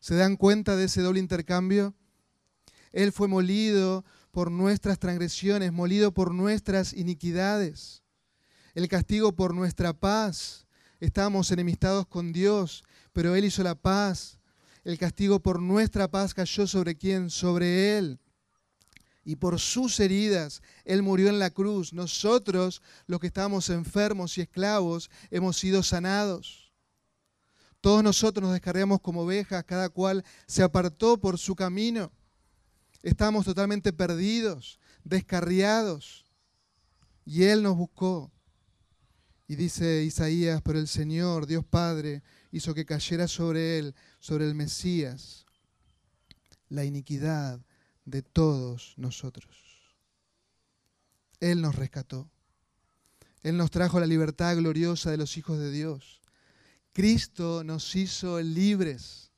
¿Se 0.00 0.14
dan 0.14 0.36
cuenta 0.36 0.74
de 0.74 0.84
ese 0.84 1.02
doble 1.02 1.20
intercambio? 1.20 1.94
Él 2.92 3.12
fue 3.12 3.28
molido 3.28 4.04
por 4.30 4.50
nuestras 4.50 4.98
transgresiones, 4.98 5.72
molido 5.72 6.12
por 6.12 6.34
nuestras 6.34 6.92
iniquidades. 6.94 8.02
El 8.74 8.88
castigo 8.88 9.32
por 9.36 9.54
nuestra 9.54 9.92
paz. 9.92 10.66
Estábamos 10.98 11.50
enemistados 11.50 12.06
con 12.06 12.32
Dios, 12.32 12.84
pero 13.12 13.34
Él 13.34 13.44
hizo 13.44 13.62
la 13.62 13.74
paz. 13.74 14.38
El 14.84 14.98
castigo 14.98 15.40
por 15.40 15.60
nuestra 15.60 16.08
paz 16.08 16.34
cayó 16.34 16.66
sobre 16.66 16.96
quién? 16.96 17.30
Sobre 17.30 17.96
Él. 17.98 18.18
Y 19.24 19.36
por 19.36 19.60
sus 19.60 20.00
heridas 20.00 20.62
Él 20.84 21.02
murió 21.02 21.28
en 21.28 21.38
la 21.38 21.50
cruz. 21.50 21.92
Nosotros, 21.92 22.82
los 23.06 23.20
que 23.20 23.28
estábamos 23.28 23.70
enfermos 23.70 24.36
y 24.36 24.40
esclavos, 24.40 25.10
hemos 25.30 25.56
sido 25.56 25.82
sanados. 25.82 26.72
Todos 27.80 28.02
nosotros 28.02 28.42
nos 28.42 28.52
descargamos 28.52 29.00
como 29.00 29.22
ovejas, 29.22 29.64
cada 29.64 29.88
cual 29.88 30.24
se 30.46 30.62
apartó 30.62 31.18
por 31.18 31.38
su 31.38 31.54
camino. 31.54 32.12
Estábamos 33.02 33.44
totalmente 33.44 33.92
perdidos, 33.92 34.78
descarriados. 35.04 36.24
Y 37.24 37.44
Él 37.44 37.62
nos 37.62 37.76
buscó. 37.76 38.32
Y 39.48 39.56
dice 39.56 40.04
Isaías, 40.04 40.62
pero 40.62 40.78
el 40.78 40.88
Señor, 40.88 41.46
Dios 41.46 41.64
Padre, 41.64 42.22
hizo 42.52 42.74
que 42.74 42.86
cayera 42.86 43.26
sobre 43.26 43.78
Él, 43.78 43.94
sobre 44.22 44.46
el 44.46 44.54
Mesías, 44.54 45.46
la 46.68 46.84
iniquidad 46.84 47.60
de 48.04 48.22
todos 48.22 48.94
nosotros. 48.96 49.56
Él 51.40 51.60
nos 51.60 51.74
rescató. 51.74 52.30
Él 53.42 53.56
nos 53.56 53.72
trajo 53.72 53.98
la 53.98 54.06
libertad 54.06 54.56
gloriosa 54.56 55.10
de 55.10 55.16
los 55.16 55.36
hijos 55.36 55.58
de 55.58 55.72
Dios. 55.72 56.20
Cristo 56.92 57.64
nos 57.64 57.96
hizo 57.96 58.40
libres. 58.40 59.32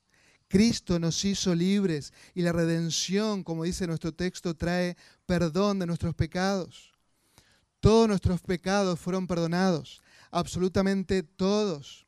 Cristo 0.49 0.99
nos 0.99 1.25
hizo 1.25 1.55
libres 1.55 2.13
y 2.35 2.43
la 2.43 2.53
redención, 2.53 3.43
como 3.43 3.65
dice 3.65 3.87
nuestro 3.87 4.13
texto, 4.13 4.55
trae 4.55 4.99
perdón 5.25 5.79
de 5.79 5.87
nuestros 5.87 6.15
pecados. 6.15 6.93
Todos 7.81 8.07
nuestros 8.07 8.43
pecados 8.43 9.01
fueron 9.01 9.27
perdonados, 9.27 10.03
absolutamente 10.31 11.23
todos. 11.23 12.07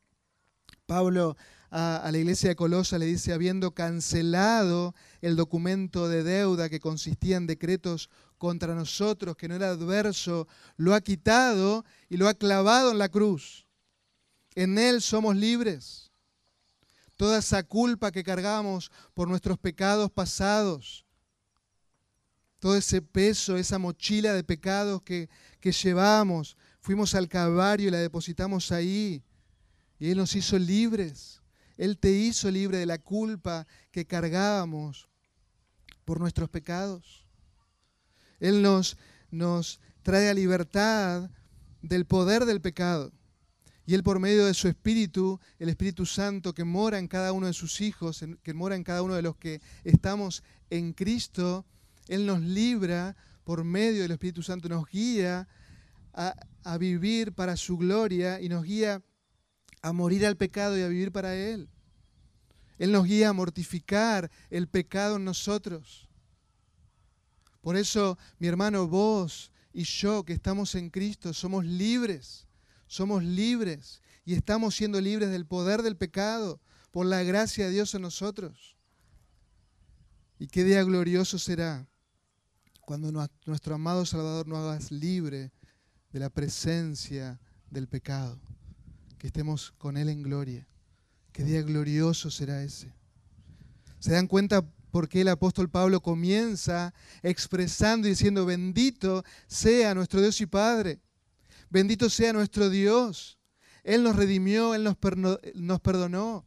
Pablo 0.84 1.38
a, 1.78 2.10
la 2.10 2.18
iglesia 2.18 2.48
de 2.48 2.56
Colosa 2.56 2.98
le 2.98 3.04
dice, 3.04 3.34
habiendo 3.34 3.72
cancelado 3.72 4.94
el 5.20 5.36
documento 5.36 6.08
de 6.08 6.22
deuda 6.22 6.70
que 6.70 6.80
consistía 6.80 7.36
en 7.36 7.46
decretos 7.46 8.08
contra 8.38 8.74
nosotros, 8.74 9.36
que 9.36 9.46
no 9.46 9.56
era 9.56 9.68
adverso, 9.68 10.48
lo 10.76 10.94
ha 10.94 11.02
quitado 11.02 11.84
y 12.08 12.16
lo 12.16 12.28
ha 12.28 12.34
clavado 12.34 12.92
en 12.92 12.98
la 12.98 13.10
cruz. 13.10 13.66
En 14.54 14.78
Él 14.78 15.02
somos 15.02 15.36
libres 15.36 16.06
toda 17.16 17.38
esa 17.38 17.62
culpa 17.62 18.12
que 18.12 18.22
cargamos 18.22 18.90
por 19.14 19.28
nuestros 19.28 19.58
pecados 19.58 20.10
pasados, 20.10 21.04
todo 22.58 22.76
ese 22.76 23.02
peso, 23.02 23.56
esa 23.56 23.78
mochila 23.78 24.32
de 24.32 24.44
pecados 24.44 25.02
que, 25.02 25.28
que 25.60 25.72
llevamos, 25.72 26.56
fuimos 26.80 27.14
al 27.14 27.28
Calvario 27.28 27.88
y 27.88 27.90
la 27.90 27.98
depositamos 27.98 28.72
ahí. 28.72 29.22
Y 29.98 30.10
Él 30.10 30.18
nos 30.18 30.34
hizo 30.34 30.58
libres. 30.58 31.35
Él 31.76 31.98
te 31.98 32.10
hizo 32.10 32.50
libre 32.50 32.78
de 32.78 32.86
la 32.86 32.98
culpa 32.98 33.66
que 33.90 34.06
cargábamos 34.06 35.08
por 36.04 36.20
nuestros 36.20 36.48
pecados. 36.48 37.26
Él 38.40 38.62
nos, 38.62 38.96
nos 39.30 39.80
trae 40.02 40.28
a 40.28 40.34
libertad 40.34 41.30
del 41.82 42.06
poder 42.06 42.44
del 42.44 42.60
pecado. 42.60 43.12
Y 43.86 43.94
Él 43.94 44.02
por 44.02 44.18
medio 44.18 44.46
de 44.46 44.54
su 44.54 44.68
Espíritu, 44.68 45.38
el 45.58 45.68
Espíritu 45.68 46.06
Santo 46.06 46.54
que 46.54 46.64
mora 46.64 46.98
en 46.98 47.06
cada 47.06 47.32
uno 47.32 47.46
de 47.46 47.52
sus 47.52 47.80
hijos, 47.80 48.24
que 48.42 48.54
mora 48.54 48.74
en 48.74 48.82
cada 48.82 49.02
uno 49.02 49.14
de 49.14 49.22
los 49.22 49.36
que 49.36 49.60
estamos 49.84 50.42
en 50.70 50.92
Cristo, 50.92 51.64
Él 52.08 52.26
nos 52.26 52.40
libra 52.40 53.16
por 53.44 53.62
medio 53.62 54.02
del 54.02 54.10
Espíritu 54.10 54.42
Santo, 54.42 54.68
nos 54.68 54.86
guía 54.86 55.46
a, 56.12 56.34
a 56.64 56.78
vivir 56.78 57.32
para 57.32 57.56
su 57.56 57.76
gloria 57.76 58.40
y 58.40 58.48
nos 58.48 58.64
guía 58.64 59.02
a 59.86 59.92
morir 59.92 60.26
al 60.26 60.36
pecado 60.36 60.78
y 60.78 60.82
a 60.82 60.88
vivir 60.88 61.12
para 61.12 61.34
Él. 61.34 61.68
Él 62.78 62.92
nos 62.92 63.04
guía 63.04 63.30
a 63.30 63.32
mortificar 63.32 64.30
el 64.50 64.68
pecado 64.68 65.16
en 65.16 65.24
nosotros. 65.24 66.08
Por 67.60 67.76
eso, 67.76 68.18
mi 68.38 68.48
hermano, 68.48 68.86
vos 68.86 69.50
y 69.72 69.84
yo 69.84 70.24
que 70.24 70.32
estamos 70.32 70.74
en 70.74 70.90
Cristo 70.90 71.32
somos 71.32 71.64
libres 71.64 72.46
somos 72.86 73.24
libres 73.24 74.00
y 74.24 74.34
estamos 74.34 74.74
siendo 74.74 75.00
libres 75.00 75.30
del 75.30 75.46
poder 75.46 75.82
del 75.82 75.96
pecado 75.96 76.60
por 76.90 77.06
la 77.06 77.22
gracia 77.22 77.66
de 77.66 77.72
Dios 77.72 77.94
en 77.94 78.02
nosotros. 78.02 78.76
Y 80.38 80.46
qué 80.48 80.64
día 80.64 80.82
glorioso 80.84 81.38
será 81.38 81.88
cuando 82.80 83.10
nuestro 83.46 83.74
amado 83.74 84.06
Salvador 84.06 84.46
nos 84.46 84.58
haga 84.58 84.78
libre 84.90 85.52
de 86.12 86.20
la 86.20 86.30
presencia 86.30 87.40
del 87.70 87.88
pecado, 87.88 88.40
que 89.18 89.28
estemos 89.28 89.72
con 89.78 89.96
Él 89.96 90.08
en 90.08 90.22
gloria. 90.22 90.66
Qué 91.32 91.44
día 91.44 91.62
glorioso 91.62 92.30
será 92.30 92.62
ese. 92.62 92.94
¿Se 93.98 94.12
dan 94.12 94.26
cuenta 94.26 94.62
por 94.90 95.08
qué 95.08 95.22
el 95.22 95.28
apóstol 95.28 95.68
Pablo 95.68 96.00
comienza 96.00 96.94
expresando 97.22 98.06
y 98.06 98.10
diciendo, 98.10 98.46
bendito 98.46 99.24
sea 99.46 99.94
nuestro 99.94 100.20
Dios 100.20 100.40
y 100.40 100.46
Padre? 100.46 101.00
Bendito 101.68 102.08
sea 102.08 102.32
nuestro 102.32 102.70
Dios. 102.70 103.38
Él 103.82 104.02
nos 104.02 104.16
redimió, 104.16 104.74
Él 104.74 104.84
nos, 104.84 104.96
perdonó. 105.80 106.44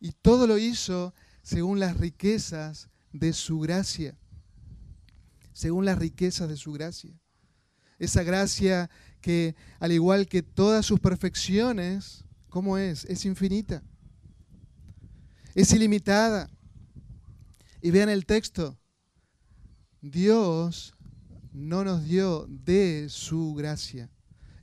Y 0.00 0.12
todo 0.12 0.46
lo 0.46 0.58
hizo 0.58 1.14
según 1.42 1.80
las 1.80 1.96
riquezas 1.96 2.88
de 3.12 3.32
su 3.32 3.60
gracia. 3.60 4.16
Según 5.52 5.84
las 5.84 5.98
riquezas 5.98 6.48
de 6.48 6.56
su 6.56 6.72
gracia. 6.72 7.18
Esa 7.98 8.22
gracia 8.22 8.90
que, 9.28 9.54
al 9.78 9.92
igual 9.92 10.26
que 10.26 10.42
todas 10.42 10.86
sus 10.86 11.00
perfecciones, 11.00 12.24
¿cómo 12.48 12.78
es? 12.78 13.04
Es 13.04 13.26
infinita. 13.26 13.82
Es 15.54 15.70
ilimitada. 15.74 16.48
Y 17.82 17.90
vean 17.90 18.08
el 18.08 18.24
texto. 18.24 18.78
Dios 20.00 20.94
no 21.52 21.84
nos 21.84 22.06
dio 22.06 22.46
de 22.48 23.08
su 23.10 23.52
gracia. 23.52 24.08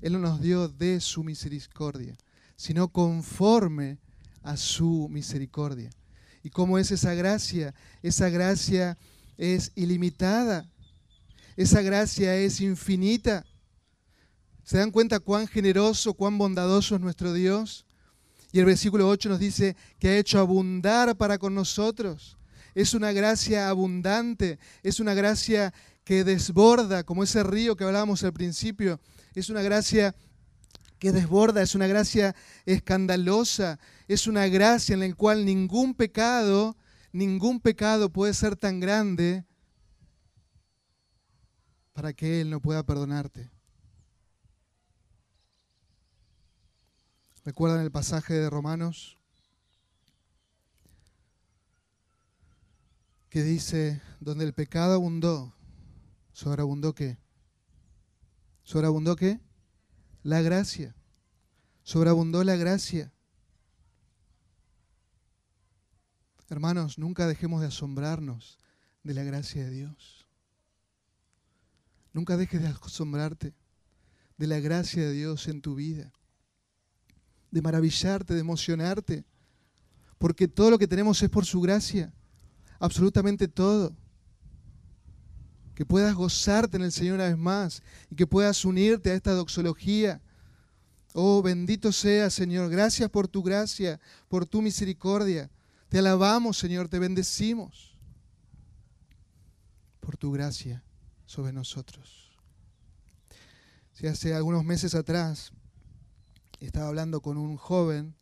Él 0.02 0.14
no 0.14 0.20
nos 0.20 0.42
dio 0.42 0.68
de 0.68 1.00
su 1.00 1.24
misericordia, 1.24 2.18
sino 2.56 2.88
conforme 2.88 4.00
a 4.42 4.58
su 4.58 5.08
misericordia. 5.12 5.92
¿Y 6.42 6.50
cómo 6.50 6.80
es 6.80 6.90
esa 6.90 7.14
gracia? 7.14 7.76
Esa 8.02 8.30
gracia 8.30 8.98
es 9.38 9.72
ilimitada. 9.76 10.68
Esa 11.56 11.84
gracia 11.84 12.36
es 12.36 12.62
infinita. 12.62 13.46
¿Se 14.66 14.80
dan 14.80 14.90
cuenta 14.90 15.20
cuán 15.20 15.48
generoso, 15.48 16.16
cuán 16.16 16.40
bondadoso 16.40 16.96
es 16.96 17.02
nuestro 17.02 17.34
Dios? 17.34 17.86
Y 18.52 18.58
el 18.58 18.66
versículo 18.66 19.08
8 19.08 19.30
nos 19.30 19.40
dice 19.40 19.76
que 20.00 20.10
ha 20.10 20.18
hecho 20.18 20.40
abundar 20.40 21.16
para 21.18 21.38
con 21.38 21.54
nosotros. 21.54 22.36
Es 22.74 22.96
una 22.96 23.12
gracia 23.12 23.70
abundante, 23.70 24.58
es 24.82 25.00
una 25.00 25.14
gracia 25.14 25.72
que 26.04 26.24
desborda, 26.24 27.04
como 27.04 27.24
ese 27.24 27.44
río 27.44 27.76
que 27.76 27.84
hablábamos 27.84 28.24
al 28.24 28.34
principio, 28.34 29.00
es 29.36 29.52
una 29.52 29.62
gracia 29.62 30.16
que 30.98 31.12
desborda, 31.12 31.62
es 31.62 31.76
una 31.76 31.86
gracia 31.86 32.36
escandalosa, 32.66 33.80
es 34.08 34.26
una 34.26 34.48
gracia 34.48 34.94
en 34.94 35.02
la 35.02 35.14
cual 35.14 35.46
ningún 35.46 35.94
pecado, 35.94 36.76
ningún 37.12 37.60
pecado 37.60 38.10
puede 38.10 38.34
ser 38.34 38.56
tan 38.56 38.80
grande 38.80 39.46
para 41.94 42.14
que 42.14 42.42
Él 42.42 42.50
no 42.50 42.60
pueda 42.60 42.84
perdonarte. 42.84 43.55
¿Recuerdan 47.46 47.82
el 47.82 47.92
pasaje 47.92 48.34
de 48.34 48.50
Romanos? 48.50 49.20
Que 53.30 53.44
dice, 53.44 54.02
donde 54.20 54.46
el 54.46 54.54
pecado 54.54 54.96
abundó, 54.96 55.54
¿sobreabundó 56.34 56.96
qué? 56.96 57.20
¿Sobreabundó 58.64 59.16
qué? 59.16 59.40
La 60.24 60.42
gracia. 60.42 60.96
Sobreabundó 61.84 62.44
la 62.44 62.56
gracia. 62.56 63.14
Hermanos, 66.50 66.98
nunca 66.98 67.28
dejemos 67.28 67.62
de 67.62 67.68
asombrarnos 67.68 68.58
de 69.04 69.14
la 69.14 69.24
gracia 69.24 69.66
de 69.66 69.70
Dios. 69.70 70.28
Nunca 72.12 72.38
dejes 72.38 72.64
de 72.64 72.70
asombrarte 72.70 73.54
de 74.36 74.48
la 74.48 74.60
gracia 74.60 75.04
de 75.04 75.12
Dios 75.12 75.48
en 75.48 75.62
tu 75.62 75.76
vida. 75.76 76.12
De 77.52 77.62
maravillarte, 77.62 78.34
de 78.34 78.40
emocionarte. 78.40 79.24
Porque 80.18 80.48
todo 80.48 80.72
lo 80.72 80.78
que 80.78 80.88
tenemos 80.88 81.22
es 81.22 81.30
por 81.30 81.46
su 81.46 81.62
gracia. 81.62 82.14
Absolutamente 82.80 83.48
todo. 83.48 83.96
Que 85.74 85.86
puedas 85.86 86.16
gozarte 86.16 86.78
en 86.78 86.84
el 86.84 86.92
Señor 86.92 87.16
una 87.16 87.26
vez 87.26 87.38
más 87.38 87.84
y 88.10 88.16
que 88.16 88.28
puedas 88.28 88.64
unirte 88.64 89.12
a 89.12 89.16
esta 89.16 89.32
doxología. 89.34 90.22
Oh, 91.14 91.42
bendito 91.42 91.92
sea, 91.92 92.30
Señor. 92.30 92.70
Gracias 92.70 93.10
por 93.10 93.28
tu 93.28 93.44
gracia, 93.44 94.00
por 94.28 94.46
tu 94.46 94.62
misericordia. 94.62 95.50
Te 95.90 96.00
alabamos, 96.00 96.58
Señor, 96.58 96.88
te 96.88 97.00
bendecimos 97.00 97.98
por 100.00 100.18
tu 100.18 100.32
gracia 100.32 100.84
sobre 101.26 101.52
nosotros. 101.52 102.32
Si 103.94 104.08
hace 104.08 104.34
algunos 104.34 104.64
meses 104.64 104.94
atrás 104.94 105.52
estaba 106.60 106.88
hablando 106.88 107.22
con 107.22 107.38
un 107.38 107.58
joven 107.58 108.16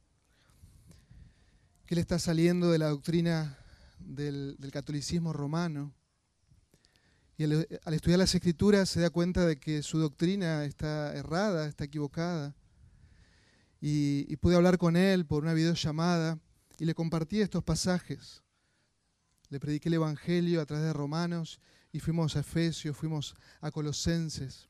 que 1.86 1.96
le 1.96 2.02
está 2.02 2.20
saliendo 2.20 2.72
de 2.72 2.80
la 2.80 2.90
doctrina 2.90 3.58
del, 4.00 4.58
catolicismo 4.72 5.34
romano 5.34 5.94
y 7.38 7.44
al, 7.44 7.68
estudiar 7.94 8.20
las 8.20 8.34
escrituras 8.36 8.90
se 8.90 9.02
da 9.02 9.10
cuenta 9.10 9.46
de 9.46 9.58
que 9.58 9.82
su 9.82 9.98
doctrina 9.98 10.66
está 10.66 11.16
errada, 11.16 11.68
está 11.68 11.86
equivocada. 11.86 12.56
Y, 13.82 14.26
y 14.30 14.38
pude 14.38 14.56
hablar 14.56 14.78
con 14.78 14.96
él 14.96 15.26
por 15.26 15.44
una 15.44 15.54
videollamada 15.54 16.40
y 16.80 16.86
le 16.86 16.94
compartí 16.94 17.42
estos 17.42 17.64
pasajes. 17.64 18.44
Le 19.50 19.60
prediqué 19.60 19.90
el 19.90 19.96
Evangelio 19.96 20.62
a 20.62 20.66
través 20.66 20.86
de 20.86 20.94
Romanos 20.94 21.60
y 21.92 22.00
fuimos 22.00 22.36
a 22.36 22.42
Efesios, 22.42 22.96
fuimos 22.96 23.36
a 23.62 23.72
Colosenses. 23.72 24.70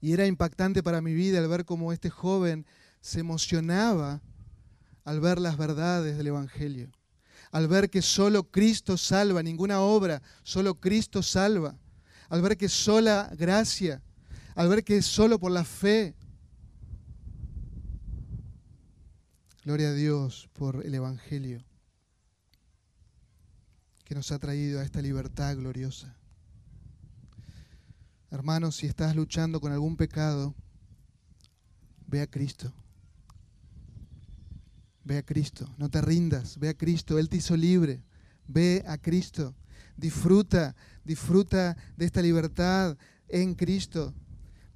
Y 0.00 0.12
era 0.12 0.26
impactante 0.26 0.82
para 0.82 1.00
mi 1.00 1.14
vida 1.14 1.38
al 1.38 1.48
ver 1.48 1.64
cómo 1.64 1.92
este 1.92 2.10
joven 2.10 2.66
se 3.00 3.20
emocionaba 3.20 4.20
al 5.04 5.20
ver 5.20 5.38
las 5.38 5.56
verdades 5.56 6.16
del 6.16 6.28
Evangelio, 6.28 6.90
al 7.50 7.68
ver 7.68 7.90
que 7.90 8.02
solo 8.02 8.50
Cristo 8.50 8.96
salva, 8.96 9.42
ninguna 9.42 9.80
obra, 9.80 10.22
solo 10.42 10.80
Cristo 10.80 11.22
salva, 11.22 11.78
al 12.28 12.42
ver 12.42 12.56
que 12.56 12.68
sola 12.68 13.30
gracia, 13.36 14.02
al 14.54 14.68
ver 14.68 14.84
que 14.84 15.02
solo 15.02 15.38
por 15.38 15.52
la 15.52 15.64
fe 15.64 16.14
Gloria 19.64 19.88
a 19.88 19.92
Dios 19.94 20.50
por 20.52 20.84
el 20.84 20.94
Evangelio 20.94 21.64
que 24.04 24.14
nos 24.14 24.30
ha 24.30 24.38
traído 24.38 24.78
a 24.78 24.84
esta 24.84 25.00
libertad 25.00 25.56
gloriosa. 25.56 26.14
Hermanos, 28.34 28.74
si 28.74 28.86
estás 28.86 29.14
luchando 29.14 29.60
con 29.60 29.70
algún 29.70 29.96
pecado, 29.96 30.56
ve 32.08 32.20
a 32.20 32.26
Cristo. 32.26 32.74
Ve 35.04 35.18
a 35.18 35.22
Cristo, 35.22 35.72
no 35.78 35.88
te 35.88 36.00
rindas, 36.00 36.58
ve 36.58 36.70
a 36.70 36.74
Cristo, 36.74 37.20
Él 37.20 37.28
te 37.28 37.36
hizo 37.36 37.56
libre, 37.56 38.02
ve 38.48 38.82
a 38.88 38.98
Cristo, 38.98 39.54
disfruta, 39.96 40.74
disfruta 41.04 41.76
de 41.96 42.06
esta 42.06 42.22
libertad 42.22 42.98
en 43.28 43.54
Cristo, 43.54 44.12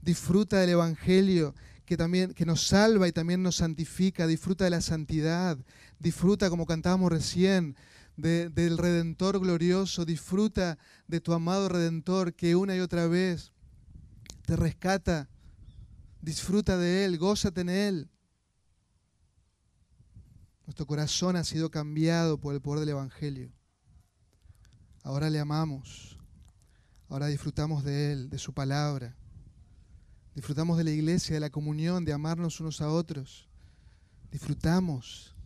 disfruta 0.02 0.58
del 0.58 0.70
Evangelio, 0.70 1.52
que 1.84 1.96
también 1.96 2.34
que 2.34 2.46
nos 2.46 2.64
salva 2.64 3.08
y 3.08 3.12
también 3.12 3.42
nos 3.42 3.56
santifica, 3.56 4.28
disfruta 4.28 4.62
de 4.62 4.70
la 4.70 4.80
santidad, 4.80 5.58
disfruta 5.98 6.48
como 6.48 6.64
cantábamos 6.64 7.10
recién 7.10 7.74
del 8.18 8.76
redentor 8.78 9.38
glorioso, 9.38 10.04
disfruta 10.04 10.76
de 11.06 11.20
tu 11.20 11.32
amado 11.32 11.68
redentor 11.68 12.34
que 12.34 12.56
una 12.56 12.74
y 12.74 12.80
otra 12.80 13.06
vez 13.06 13.52
te 14.44 14.56
rescata, 14.56 15.30
disfruta 16.20 16.76
de 16.76 17.04
él, 17.04 17.16
gózate 17.16 17.60
en 17.60 17.68
él. 17.68 18.10
Nuestro 20.66 20.84
corazón 20.84 21.36
ha 21.36 21.44
sido 21.44 21.70
cambiado 21.70 22.40
por 22.40 22.54
el 22.54 22.60
poder 22.60 22.80
del 22.80 22.88
evangelio. 22.90 23.52
Ahora 25.04 25.30
le 25.30 25.38
amamos. 25.38 26.18
Ahora 27.08 27.28
disfrutamos 27.28 27.84
de 27.84 28.12
él, 28.12 28.30
de 28.30 28.38
su 28.38 28.52
palabra. 28.52 29.16
Disfrutamos 30.34 30.76
de 30.76 30.84
la 30.84 30.90
iglesia, 30.90 31.34
de 31.34 31.40
la 31.40 31.50
comunión, 31.50 32.04
de 32.04 32.12
amarnos 32.12 32.58
unos 32.60 32.80
a 32.80 32.90
otros. 32.90 33.48
Disfrutamos 34.30 35.36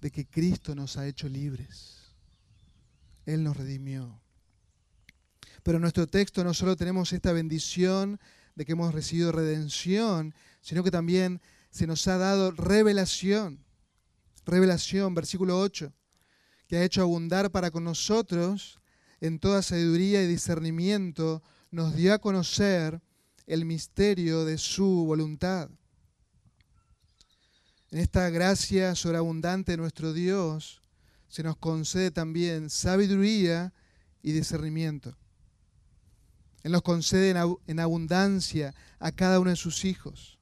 de 0.00 0.10
que 0.10 0.26
Cristo 0.26 0.74
nos 0.74 0.96
ha 0.96 1.06
hecho 1.06 1.28
libres. 1.28 1.95
Él 3.26 3.44
nos 3.44 3.56
redimió. 3.56 4.20
Pero 5.62 5.76
en 5.76 5.82
nuestro 5.82 6.06
texto 6.06 6.44
no 6.44 6.54
solo 6.54 6.76
tenemos 6.76 7.12
esta 7.12 7.32
bendición 7.32 8.20
de 8.54 8.64
que 8.64 8.72
hemos 8.72 8.94
recibido 8.94 9.32
redención, 9.32 10.34
sino 10.60 10.82
que 10.82 10.90
también 10.90 11.42
se 11.70 11.86
nos 11.86 12.06
ha 12.08 12.16
dado 12.16 12.52
revelación. 12.52 13.64
Revelación, 14.46 15.14
versículo 15.14 15.60
8, 15.60 15.92
que 16.68 16.76
ha 16.76 16.84
hecho 16.84 17.02
abundar 17.02 17.50
para 17.50 17.70
con 17.70 17.84
nosotros 17.84 18.80
en 19.20 19.38
toda 19.40 19.62
sabiduría 19.62 20.22
y 20.22 20.26
discernimiento, 20.26 21.42
nos 21.70 21.96
dio 21.96 22.14
a 22.14 22.18
conocer 22.18 23.02
el 23.46 23.64
misterio 23.64 24.44
de 24.44 24.58
su 24.58 25.04
voluntad. 25.04 25.68
En 27.90 27.98
esta 27.98 28.30
gracia 28.30 28.94
sobreabundante 28.94 29.72
de 29.72 29.78
nuestro 29.78 30.12
Dios 30.12 30.82
se 31.28 31.42
nos 31.42 31.56
concede 31.56 32.10
también 32.10 32.70
sabiduría 32.70 33.72
y 34.22 34.32
discernimiento. 34.32 35.16
Él 36.62 36.72
nos 36.72 36.82
concede 36.82 37.30
en 37.66 37.80
abundancia 37.80 38.74
a 38.98 39.12
cada 39.12 39.38
uno 39.38 39.50
de 39.50 39.56
sus 39.56 39.84
hijos, 39.84 40.38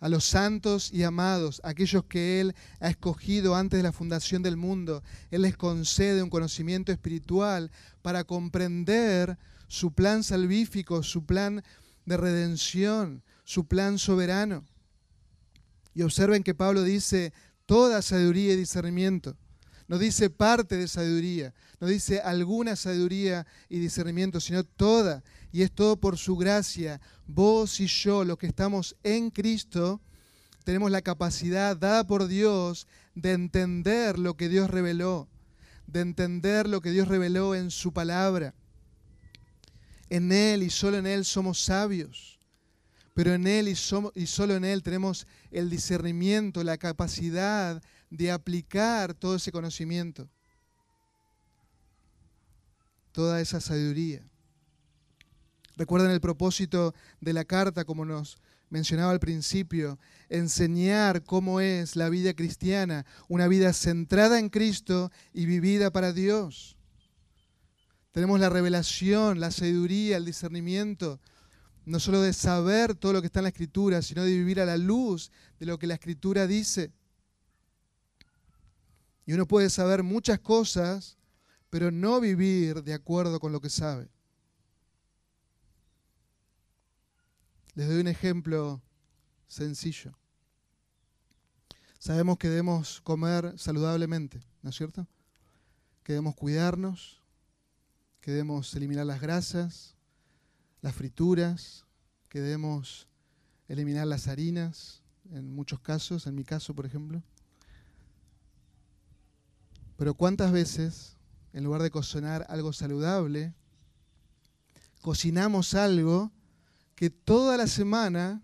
a 0.00 0.10
los 0.10 0.24
santos 0.24 0.92
y 0.92 1.02
amados, 1.02 1.62
aquellos 1.64 2.04
que 2.04 2.40
Él 2.40 2.54
ha 2.78 2.90
escogido 2.90 3.54
antes 3.56 3.78
de 3.78 3.82
la 3.82 3.92
fundación 3.92 4.42
del 4.42 4.58
mundo. 4.58 5.02
Él 5.30 5.42
les 5.42 5.56
concede 5.56 6.22
un 6.22 6.28
conocimiento 6.28 6.92
espiritual 6.92 7.70
para 8.02 8.24
comprender 8.24 9.38
su 9.66 9.92
plan 9.92 10.22
salvífico, 10.22 11.02
su 11.02 11.24
plan 11.24 11.64
de 12.04 12.16
redención, 12.18 13.22
su 13.44 13.66
plan 13.66 13.98
soberano. 13.98 14.64
Y 15.94 16.02
observen 16.02 16.42
que 16.42 16.54
Pablo 16.54 16.82
dice 16.82 17.32
toda 17.64 18.02
sabiduría 18.02 18.52
y 18.52 18.56
discernimiento. 18.56 19.38
No 19.88 19.98
dice 19.98 20.30
parte 20.30 20.76
de 20.76 20.88
sabiduría, 20.88 21.54
no 21.80 21.86
dice 21.86 22.20
alguna 22.20 22.74
sabiduría 22.74 23.46
y 23.68 23.78
discernimiento, 23.78 24.40
sino 24.40 24.64
toda. 24.64 25.22
Y 25.52 25.62
es 25.62 25.70
todo 25.70 25.96
por 25.96 26.18
su 26.18 26.36
gracia. 26.36 27.00
Vos 27.26 27.78
y 27.80 27.86
yo, 27.86 28.24
los 28.24 28.36
que 28.36 28.48
estamos 28.48 28.96
en 29.04 29.30
Cristo, 29.30 30.00
tenemos 30.64 30.90
la 30.90 31.02
capacidad 31.02 31.76
dada 31.76 32.04
por 32.04 32.26
Dios 32.26 32.88
de 33.14 33.32
entender 33.32 34.18
lo 34.18 34.36
que 34.36 34.48
Dios 34.48 34.68
reveló, 34.68 35.28
de 35.86 36.00
entender 36.00 36.68
lo 36.68 36.80
que 36.80 36.90
Dios 36.90 37.06
reveló 37.06 37.54
en 37.54 37.70
su 37.70 37.92
palabra. 37.92 38.54
En 40.10 40.32
Él 40.32 40.64
y 40.64 40.70
solo 40.70 40.98
en 40.98 41.06
Él 41.06 41.24
somos 41.24 41.60
sabios. 41.60 42.40
Pero 43.14 43.32
en 43.32 43.46
Él 43.46 43.68
y, 43.68 43.76
y 44.20 44.26
solo 44.26 44.56
en 44.56 44.64
Él 44.64 44.82
tenemos 44.82 45.28
el 45.52 45.70
discernimiento, 45.70 46.64
la 46.64 46.76
capacidad 46.76 47.80
de 48.10 48.30
aplicar 48.30 49.14
todo 49.14 49.36
ese 49.36 49.52
conocimiento, 49.52 50.28
toda 53.12 53.40
esa 53.40 53.60
sabiduría. 53.60 54.22
Recuerden 55.76 56.10
el 56.10 56.20
propósito 56.20 56.94
de 57.20 57.32
la 57.32 57.44
carta, 57.44 57.84
como 57.84 58.04
nos 58.04 58.38
mencionaba 58.70 59.12
al 59.12 59.20
principio, 59.20 59.98
enseñar 60.28 61.22
cómo 61.22 61.60
es 61.60 61.96
la 61.96 62.08
vida 62.08 62.34
cristiana, 62.34 63.04
una 63.28 63.46
vida 63.48 63.72
centrada 63.72 64.38
en 64.38 64.48
Cristo 64.48 65.10
y 65.32 65.46
vivida 65.46 65.90
para 65.90 66.12
Dios. 66.12 66.76
Tenemos 68.12 68.40
la 68.40 68.48
revelación, 68.48 69.40
la 69.40 69.50
sabiduría, 69.50 70.16
el 70.16 70.24
discernimiento, 70.24 71.20
no 71.84 72.00
solo 72.00 72.22
de 72.22 72.32
saber 72.32 72.94
todo 72.94 73.12
lo 73.12 73.20
que 73.20 73.26
está 73.26 73.40
en 73.40 73.44
la 73.44 73.50
Escritura, 73.50 74.00
sino 74.02 74.24
de 74.24 74.30
vivir 74.30 74.60
a 74.60 74.64
la 74.64 74.78
luz 74.78 75.30
de 75.60 75.66
lo 75.66 75.78
que 75.78 75.86
la 75.86 75.94
Escritura 75.94 76.46
dice. 76.46 76.90
Y 79.26 79.32
uno 79.32 79.46
puede 79.46 79.68
saber 79.68 80.04
muchas 80.04 80.38
cosas, 80.38 81.18
pero 81.68 81.90
no 81.90 82.20
vivir 82.20 82.82
de 82.84 82.94
acuerdo 82.94 83.40
con 83.40 83.52
lo 83.52 83.60
que 83.60 83.68
sabe. 83.68 84.08
Les 87.74 87.88
doy 87.88 88.00
un 88.00 88.08
ejemplo 88.08 88.80
sencillo. 89.48 90.16
Sabemos 91.98 92.38
que 92.38 92.48
debemos 92.48 93.00
comer 93.00 93.58
saludablemente, 93.58 94.40
¿no 94.62 94.70
es 94.70 94.76
cierto? 94.76 95.08
Que 96.04 96.12
debemos 96.12 96.36
cuidarnos, 96.36 97.20
que 98.20 98.30
debemos 98.30 98.72
eliminar 98.74 99.06
las 99.06 99.20
grasas, 99.20 99.96
las 100.82 100.94
frituras, 100.94 101.84
que 102.28 102.40
debemos 102.40 103.08
eliminar 103.66 104.06
las 104.06 104.28
harinas, 104.28 105.02
en 105.30 105.52
muchos 105.52 105.80
casos, 105.80 106.26
en 106.28 106.36
mi 106.36 106.44
caso, 106.44 106.74
por 106.74 106.86
ejemplo. 106.86 107.22
Pero 109.96 110.14
¿cuántas 110.14 110.52
veces, 110.52 111.16
en 111.52 111.64
lugar 111.64 111.82
de 111.82 111.90
cocinar 111.90 112.46
algo 112.48 112.72
saludable, 112.72 113.54
cocinamos 115.00 115.74
algo 115.74 116.30
que 116.94 117.10
toda 117.10 117.56
la 117.56 117.66
semana 117.66 118.42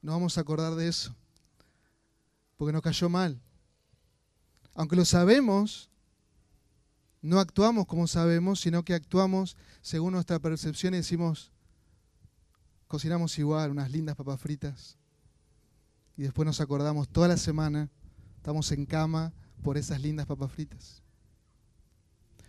nos 0.00 0.14
vamos 0.14 0.38
a 0.38 0.40
acordar 0.40 0.74
de 0.74 0.88
eso? 0.88 1.14
Porque 2.56 2.72
nos 2.72 2.82
cayó 2.82 3.08
mal. 3.08 3.40
Aunque 4.74 4.96
lo 4.96 5.04
sabemos, 5.04 5.90
no 7.20 7.38
actuamos 7.38 7.86
como 7.86 8.06
sabemos, 8.06 8.60
sino 8.60 8.82
que 8.82 8.94
actuamos 8.94 9.56
según 9.82 10.14
nuestra 10.14 10.38
percepción 10.38 10.94
y 10.94 10.98
decimos, 10.98 11.52
cocinamos 12.88 13.38
igual, 13.38 13.70
unas 13.70 13.90
lindas 13.90 14.16
papas 14.16 14.40
fritas. 14.40 14.96
Y 16.16 16.22
después 16.22 16.46
nos 16.46 16.60
acordamos 16.60 17.10
toda 17.10 17.28
la 17.28 17.36
semana, 17.36 17.90
estamos 18.36 18.72
en 18.72 18.86
cama 18.86 19.34
por 19.62 19.78
esas 19.78 20.00
lindas 20.00 20.26
papas 20.26 20.50
fritas. 20.50 21.02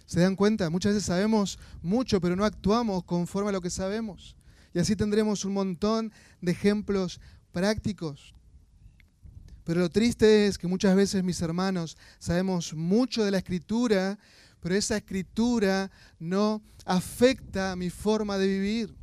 ¿Se 0.06 0.20
dan 0.20 0.36
cuenta? 0.36 0.70
Muchas 0.70 0.94
veces 0.94 1.08
sabemos 1.08 1.58
mucho, 1.82 2.20
pero 2.20 2.36
no 2.36 2.46
actuamos 2.46 3.04
conforme 3.04 3.50
a 3.50 3.54
lo 3.54 3.62
que 3.62 3.70
sabemos. 3.70 4.36
Y 4.74 4.80
así 4.80 4.96
tendremos 4.96 5.46
un 5.46 5.54
montón 5.54 6.12
de 6.42 6.52
ejemplos 6.52 7.22
prácticos. 7.52 8.34
Pero 9.64 9.80
lo 9.80 9.90
triste 9.90 10.48
es 10.48 10.58
que 10.58 10.68
muchas 10.68 10.96
veces, 10.96 11.24
mis 11.24 11.42
hermanos, 11.42 11.98
sabemos 12.20 12.74
mucho 12.74 13.24
de 13.24 13.32
la 13.32 13.38
escritura, 13.38 14.20
pero 14.60 14.76
esa 14.76 14.98
escritura 14.98 15.90
no 16.20 16.62
afecta 16.86 17.76
mi 17.76 17.90
forma 17.90 18.38
de 18.38 18.48
vivir, 18.48 18.96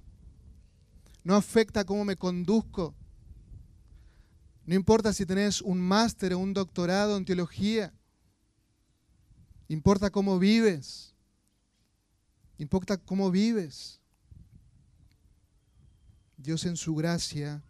no 1.24 1.34
afecta 1.34 1.84
cómo 1.84 2.04
me 2.04 2.16
conduzco. 2.16 2.94
No 4.66 4.74
importa 4.74 5.12
si 5.12 5.24
tenés 5.24 5.62
un 5.62 5.80
máster 5.80 6.34
o 6.34 6.38
un 6.38 6.52
doctorado 6.52 7.16
en 7.16 7.24
teología, 7.24 7.92
importa 9.70 10.10
cómo 10.10 10.40
vives, 10.40 11.14
importa 12.58 12.96
cómo 12.96 13.30
vives. 13.30 14.00
Dios 16.36 16.64
en 16.64 16.76
su 16.76 16.96
gracia 16.96 17.62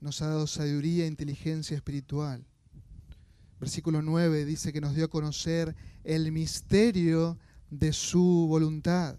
nos 0.00 0.22
ha 0.22 0.28
dado 0.28 0.46
sabiduría 0.46 1.04
e 1.04 1.08
inteligencia 1.08 1.76
espiritual. 1.76 2.46
Versículo 3.60 4.00
9 4.00 4.46
dice 4.46 4.72
que 4.72 4.80
nos 4.80 4.94
dio 4.94 5.04
a 5.04 5.08
conocer 5.08 5.76
el 6.04 6.32
misterio 6.32 7.38
de 7.68 7.92
su 7.92 8.46
voluntad. 8.48 9.18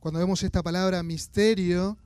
Cuando 0.00 0.18
vemos 0.18 0.42
esta 0.42 0.62
palabra 0.64 1.04
misterio, 1.04 1.96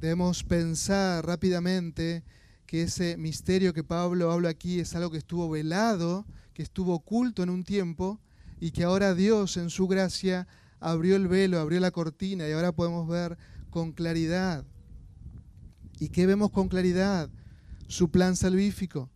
debemos 0.00 0.42
pensar 0.44 1.26
rápidamente 1.26 2.24
que 2.64 2.82
ese 2.82 3.18
misterio 3.18 3.74
que 3.74 3.84
Pablo 3.84 4.32
habla 4.32 4.48
aquí 4.48 4.80
es 4.80 4.94
algo 4.94 5.10
que 5.10 5.18
estuvo 5.18 5.50
velado, 5.50 6.24
que 6.54 6.62
estuvo 6.62 6.94
oculto 6.94 7.42
en 7.42 7.50
un 7.50 7.64
tiempo 7.64 8.20
y 8.60 8.70
que 8.70 8.84
ahora 8.84 9.14
Dios 9.14 9.56
en 9.56 9.68
su 9.68 9.86
gracia 9.86 10.46
abrió 10.80 11.16
el 11.16 11.28
velo, 11.28 11.60
abrió 11.60 11.80
la 11.80 11.90
cortina 11.90 12.48
y 12.48 12.52
ahora 12.52 12.72
podemos 12.72 13.06
ver 13.08 13.36
con 13.70 13.92
claridad. 13.92 14.64
¿Y 15.98 16.08
qué 16.08 16.26
vemos 16.26 16.50
con 16.50 16.68
claridad? 16.68 17.28
Su 17.88 18.10
plan 18.10 18.36
salvífico 18.36 19.10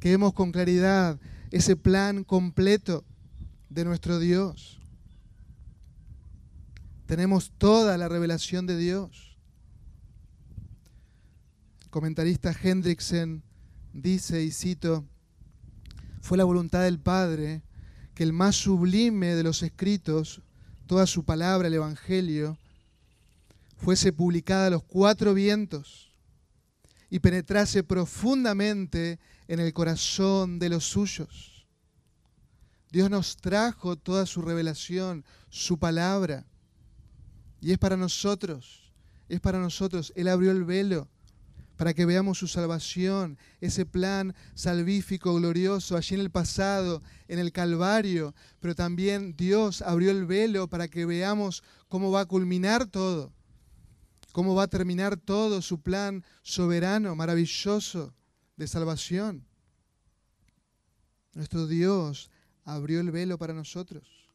que 0.00 0.10
vemos 0.10 0.34
con 0.34 0.52
claridad 0.52 1.18
ese 1.50 1.76
plan 1.76 2.24
completo 2.24 3.04
de 3.68 3.84
nuestro 3.84 4.18
Dios. 4.18 4.80
Tenemos 7.06 7.52
toda 7.56 7.96
la 7.96 8.08
revelación 8.08 8.66
de 8.66 8.76
Dios. 8.76 9.36
El 11.82 11.90
comentarista 11.90 12.54
Hendrickson 12.62 13.42
dice, 13.92 14.42
y 14.42 14.50
cito, 14.50 15.04
fue 16.26 16.36
la 16.36 16.42
voluntad 16.42 16.82
del 16.82 16.98
Padre 16.98 17.62
que 18.16 18.24
el 18.24 18.32
más 18.32 18.56
sublime 18.56 19.36
de 19.36 19.44
los 19.44 19.62
escritos, 19.62 20.42
toda 20.88 21.06
su 21.06 21.24
palabra, 21.24 21.68
el 21.68 21.74
Evangelio, 21.74 22.58
fuese 23.76 24.12
publicada 24.12 24.66
a 24.66 24.70
los 24.70 24.82
cuatro 24.82 25.34
vientos 25.34 26.10
y 27.10 27.20
penetrase 27.20 27.84
profundamente 27.84 29.20
en 29.46 29.60
el 29.60 29.72
corazón 29.72 30.58
de 30.58 30.68
los 30.68 30.84
suyos. 30.84 31.64
Dios 32.90 33.08
nos 33.08 33.36
trajo 33.36 33.94
toda 33.94 34.26
su 34.26 34.42
revelación, 34.42 35.24
su 35.48 35.78
palabra, 35.78 36.44
y 37.60 37.70
es 37.70 37.78
para 37.78 37.96
nosotros, 37.96 38.92
es 39.28 39.38
para 39.38 39.60
nosotros. 39.60 40.12
Él 40.16 40.26
abrió 40.26 40.50
el 40.50 40.64
velo 40.64 41.08
para 41.76 41.94
que 41.94 42.06
veamos 42.06 42.38
su 42.38 42.48
salvación, 42.48 43.38
ese 43.60 43.84
plan 43.84 44.34
salvífico, 44.54 45.34
glorioso, 45.34 45.96
allí 45.96 46.14
en 46.14 46.20
el 46.22 46.30
pasado, 46.30 47.02
en 47.28 47.38
el 47.38 47.52
Calvario, 47.52 48.34
pero 48.60 48.74
también 48.74 49.36
Dios 49.36 49.82
abrió 49.82 50.10
el 50.10 50.26
velo 50.26 50.68
para 50.68 50.88
que 50.88 51.04
veamos 51.04 51.62
cómo 51.88 52.10
va 52.10 52.22
a 52.22 52.26
culminar 52.26 52.86
todo, 52.86 53.32
cómo 54.32 54.54
va 54.54 54.64
a 54.64 54.68
terminar 54.68 55.16
todo 55.16 55.60
su 55.62 55.80
plan 55.80 56.24
soberano, 56.42 57.14
maravilloso 57.14 58.14
de 58.56 58.66
salvación. 58.66 59.46
Nuestro 61.34 61.66
Dios 61.66 62.30
abrió 62.64 63.00
el 63.00 63.10
velo 63.10 63.36
para 63.36 63.52
nosotros. 63.52 64.30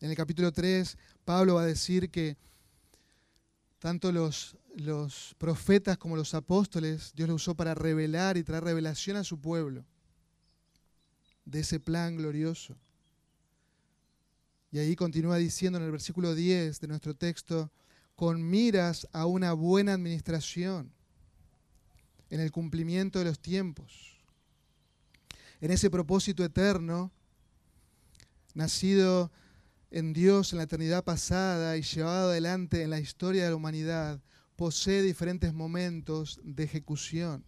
En 0.00 0.10
el 0.10 0.16
capítulo 0.16 0.52
3, 0.52 0.96
Pablo 1.24 1.56
va 1.56 1.62
a 1.62 1.66
decir 1.66 2.10
que 2.10 2.36
tanto 3.80 4.12
los, 4.12 4.56
los 4.76 5.34
profetas 5.38 5.98
como 5.98 6.16
los 6.16 6.34
apóstoles, 6.34 7.12
Dios 7.14 7.28
los 7.28 7.42
usó 7.42 7.54
para 7.54 7.74
revelar 7.74 8.36
y 8.36 8.44
traer 8.44 8.64
revelación 8.64 9.16
a 9.16 9.24
su 9.24 9.40
pueblo 9.40 9.84
de 11.44 11.60
ese 11.60 11.80
plan 11.80 12.16
glorioso. 12.16 12.76
Y 14.70 14.78
ahí 14.78 14.94
continúa 14.94 15.36
diciendo 15.36 15.78
en 15.78 15.84
el 15.84 15.90
versículo 15.90 16.34
10 16.34 16.80
de 16.80 16.88
nuestro 16.88 17.14
texto, 17.14 17.70
con 18.14 18.42
miras 18.48 19.08
a 19.12 19.26
una 19.26 19.52
buena 19.52 19.94
administración 19.94 20.92
en 22.30 22.40
el 22.40 22.52
cumplimiento 22.52 23.18
de 23.18 23.24
los 23.24 23.40
tiempos, 23.40 24.18
en 25.60 25.70
ese 25.70 25.90
propósito 25.90 26.44
eterno, 26.44 27.10
nacido 28.54 29.30
en 29.90 30.12
Dios 30.12 30.52
en 30.52 30.58
la 30.58 30.64
eternidad 30.64 31.04
pasada 31.04 31.76
y 31.76 31.82
llevado 31.82 32.30
adelante 32.30 32.82
en 32.82 32.90
la 32.90 33.00
historia 33.00 33.44
de 33.44 33.50
la 33.50 33.56
humanidad, 33.56 34.20
posee 34.58 35.02
diferentes 35.02 35.54
momentos 35.54 36.40
de 36.42 36.64
ejecución. 36.64 37.44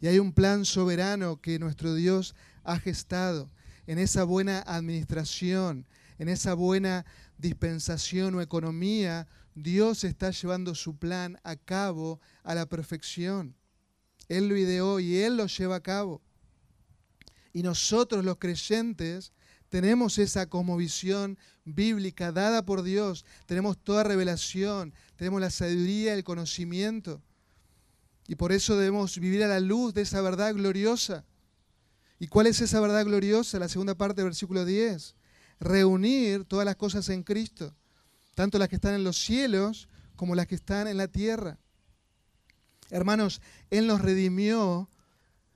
Y 0.00 0.08
hay 0.08 0.18
un 0.18 0.32
plan 0.32 0.64
soberano 0.64 1.40
que 1.40 1.60
nuestro 1.60 1.94
Dios 1.94 2.34
ha 2.64 2.80
gestado 2.80 3.52
en 3.86 4.00
esa 4.00 4.24
buena 4.24 4.64
administración, 4.66 5.86
en 6.18 6.28
esa 6.28 6.54
buena 6.54 7.06
dispensación 7.36 8.34
o 8.34 8.40
economía. 8.40 9.28
Dios 9.54 10.02
está 10.02 10.32
llevando 10.32 10.74
su 10.74 10.98
plan 10.98 11.38
a 11.44 11.54
cabo 11.54 12.20
a 12.42 12.56
la 12.56 12.66
perfección. 12.66 13.54
Él 14.28 14.48
lo 14.48 14.56
ideó 14.56 14.98
y 14.98 15.18
Él 15.18 15.36
lo 15.36 15.46
lleva 15.46 15.76
a 15.76 15.84
cabo. 15.84 16.20
Y 17.52 17.62
nosotros 17.62 18.24
los 18.24 18.38
creyentes 18.38 19.32
tenemos 19.68 20.18
esa 20.18 20.48
visión 20.76 21.38
bíblica 21.74 22.32
dada 22.32 22.64
por 22.64 22.82
Dios, 22.82 23.24
tenemos 23.46 23.78
toda 23.78 24.04
revelación, 24.04 24.92
tenemos 25.16 25.40
la 25.40 25.50
sabiduría, 25.50 26.14
el 26.14 26.24
conocimiento. 26.24 27.22
Y 28.26 28.34
por 28.34 28.52
eso 28.52 28.76
debemos 28.76 29.18
vivir 29.18 29.42
a 29.42 29.48
la 29.48 29.60
luz 29.60 29.94
de 29.94 30.02
esa 30.02 30.20
verdad 30.20 30.54
gloriosa. 30.54 31.24
¿Y 32.18 32.26
cuál 32.26 32.46
es 32.46 32.60
esa 32.60 32.80
verdad 32.80 33.04
gloriosa? 33.04 33.58
La 33.58 33.68
segunda 33.68 33.94
parte 33.94 34.20
del 34.20 34.30
versículo 34.30 34.64
10. 34.64 35.14
Reunir 35.60 36.44
todas 36.44 36.66
las 36.66 36.76
cosas 36.76 37.08
en 37.08 37.22
Cristo, 37.22 37.74
tanto 38.34 38.58
las 38.58 38.68
que 38.68 38.76
están 38.76 38.94
en 38.94 39.04
los 39.04 39.16
cielos 39.16 39.88
como 40.14 40.34
las 40.34 40.46
que 40.46 40.56
están 40.56 40.88
en 40.88 40.96
la 40.96 41.08
tierra. 41.08 41.58
Hermanos, 42.90 43.40
Él 43.70 43.86
nos 43.86 44.02
redimió 44.02 44.88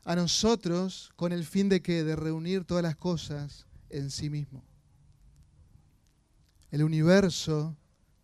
a 0.04 0.16
nosotros 0.16 1.12
con 1.16 1.32
el 1.32 1.44
fin 1.44 1.68
de 1.68 1.82
que 1.82 2.04
de 2.04 2.16
reunir 2.16 2.64
todas 2.64 2.82
las 2.82 2.96
cosas 2.96 3.66
en 3.90 4.10
sí 4.10 4.30
mismo. 4.30 4.64
El 6.72 6.82
universo, 6.82 7.76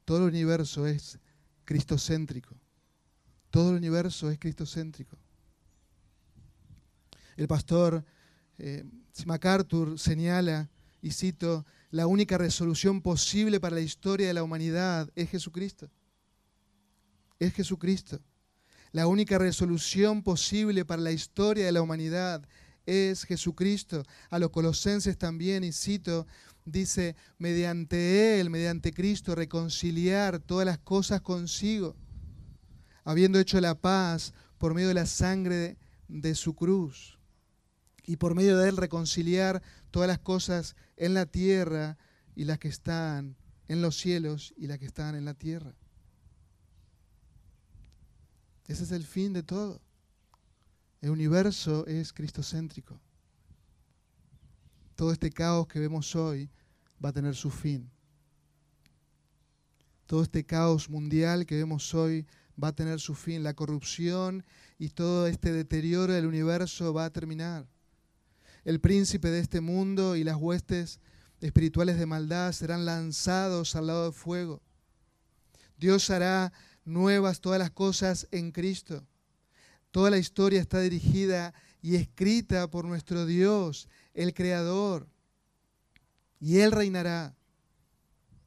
todo 0.07 0.19
el 0.19 0.25
universo 0.25 0.87
es 0.87 1.19
cristocéntrico. 1.65 2.57
Todo 3.51 3.71
el 3.71 3.77
universo 3.77 4.31
es 4.31 4.39
cristocéntrico. 4.39 5.19
El 7.37 7.47
pastor 7.47 8.05
eh, 8.57 8.85
MacArthur 9.27 9.99
señala, 9.99 10.71
y 11.03 11.11
cito, 11.11 11.67
la 11.91 12.07
única 12.07 12.39
resolución 12.39 13.03
posible 13.03 13.61
para 13.61 13.77
la 13.77 13.83
historia 13.83 14.27
de 14.27 14.35
la 14.35 14.43
humanidad 14.43 15.11
es 15.15 15.31
Jesucristo. 15.31 15.91
es 17.39 17.53
Jesucristo. 17.53 18.19
La 18.93 19.07
única 19.07 19.37
resolución 19.37 20.23
posible 20.23 20.87
para 20.87 21.03
la 21.03 21.13
historia 21.13 21.67
de 21.67 21.73
la 21.73 21.83
humanidad 21.83 22.49
es 22.89 23.25
Jesucristo. 23.25 24.03
A 24.31 24.39
los 24.39 24.51
colosenses 24.51 25.19
también, 25.19 25.63
y 25.63 25.73
cito, 25.73 26.27
dice, 26.65 27.17
mediante 27.39 28.41
Él, 28.41 28.49
mediante 28.49 28.93
Cristo, 28.95 29.35
reconciliar 29.35 30.39
todas 30.39 30.65
las 30.65 30.79
cosas 30.79 31.21
consigo, 31.21 31.95
habiendo 33.05 33.39
hecho 33.39 33.61
la 33.61 33.75
paz 33.75 34.33
por 34.57 34.73
medio 34.73 34.89
de 34.89 34.95
la 34.95 35.07
sangre 35.07 35.77
de, 36.09 36.35
su 36.35 36.55
cruz, 36.55 37.19
y 38.07 38.17
por 38.17 38.35
medio 38.35 38.57
de 38.57 38.71
Él 38.71 38.79
reconciliar 38.79 39.63
todas 39.91 40.09
las 40.09 40.19
cosas 40.19 40.75
en 40.97 41.13
la 41.13 41.27
tierra 41.27 41.99
y 42.35 42.45
las 42.45 42.59
que 42.59 42.69
están 42.69 43.37
en 43.69 43.83
los 43.83 43.99
cielos 43.99 44.55
y 44.57 44.67
las 44.67 44.79
que 44.79 44.87
están 44.87 45.15
en 45.15 45.27
la 45.27 45.35
tierra. 45.35 45.75
Ese 48.67 48.85
es 48.85 48.93
el 48.93 49.05
fin 49.05 49.35
de 49.35 49.43
todo. 49.43 49.83
El 51.01 51.11
universo 51.11 51.87
es 51.87 52.13
cristocéntrico. 52.13 53.01
Todo 54.97 55.13
este 55.13 55.31
caos 55.31 55.69
que 55.69 55.79
vemos 55.79 56.17
hoy 56.17 56.51
va 57.03 57.11
a 57.11 57.13
tener 57.13 57.37
su 57.37 57.51
fin. 57.51 57.89
Todo 60.07 60.23
este 60.23 60.45
caos 60.45 60.91
mundial 60.91 61.47
que 61.47 61.57
vemos 61.57 61.95
hoy 61.95 62.27
va 62.61 62.69
a 62.69 62.75
tener 62.75 62.99
su 62.99 63.15
fin. 63.15 63.45
La 63.45 63.55
corrupción 63.55 64.45
y 64.77 64.89
todo 64.89 65.29
este 65.29 65.53
deterioro 65.53 66.13
del 66.13 66.27
universo 66.27 66.93
va 66.93 67.05
a 67.05 67.13
terminar. 67.13 67.69
El 68.65 68.81
príncipe 68.81 69.31
de 69.31 69.39
este 69.39 69.61
mundo 69.61 70.17
y 70.17 70.25
las 70.25 70.37
huestes 70.37 70.99
espirituales 71.41 71.97
de 71.99 72.07
maldad 72.07 72.51
serán 72.53 72.85
lanzados 72.85 73.77
al 73.77 73.87
lado 73.87 74.05
del 74.05 74.13
fuego. 74.13 74.61
Dios 75.77 76.11
hará 76.11 76.53
nuevas 76.85 77.41
todas 77.41 77.61
las 77.61 77.71
cosas 77.71 78.27
en 78.33 78.51
Cristo. 78.51 79.07
Toda 79.91 80.11
la 80.11 80.19
historia 80.19 80.61
está 80.61 80.81
dirigida 80.81 81.55
y 81.81 81.97
escrita 81.97 82.71
por 82.71 82.85
nuestro 82.85 83.27
Dios, 83.27 83.89
el 84.15 84.35
Creador. 84.35 85.09
Y 86.41 86.59
Él 86.59 86.73
reinará 86.73 87.35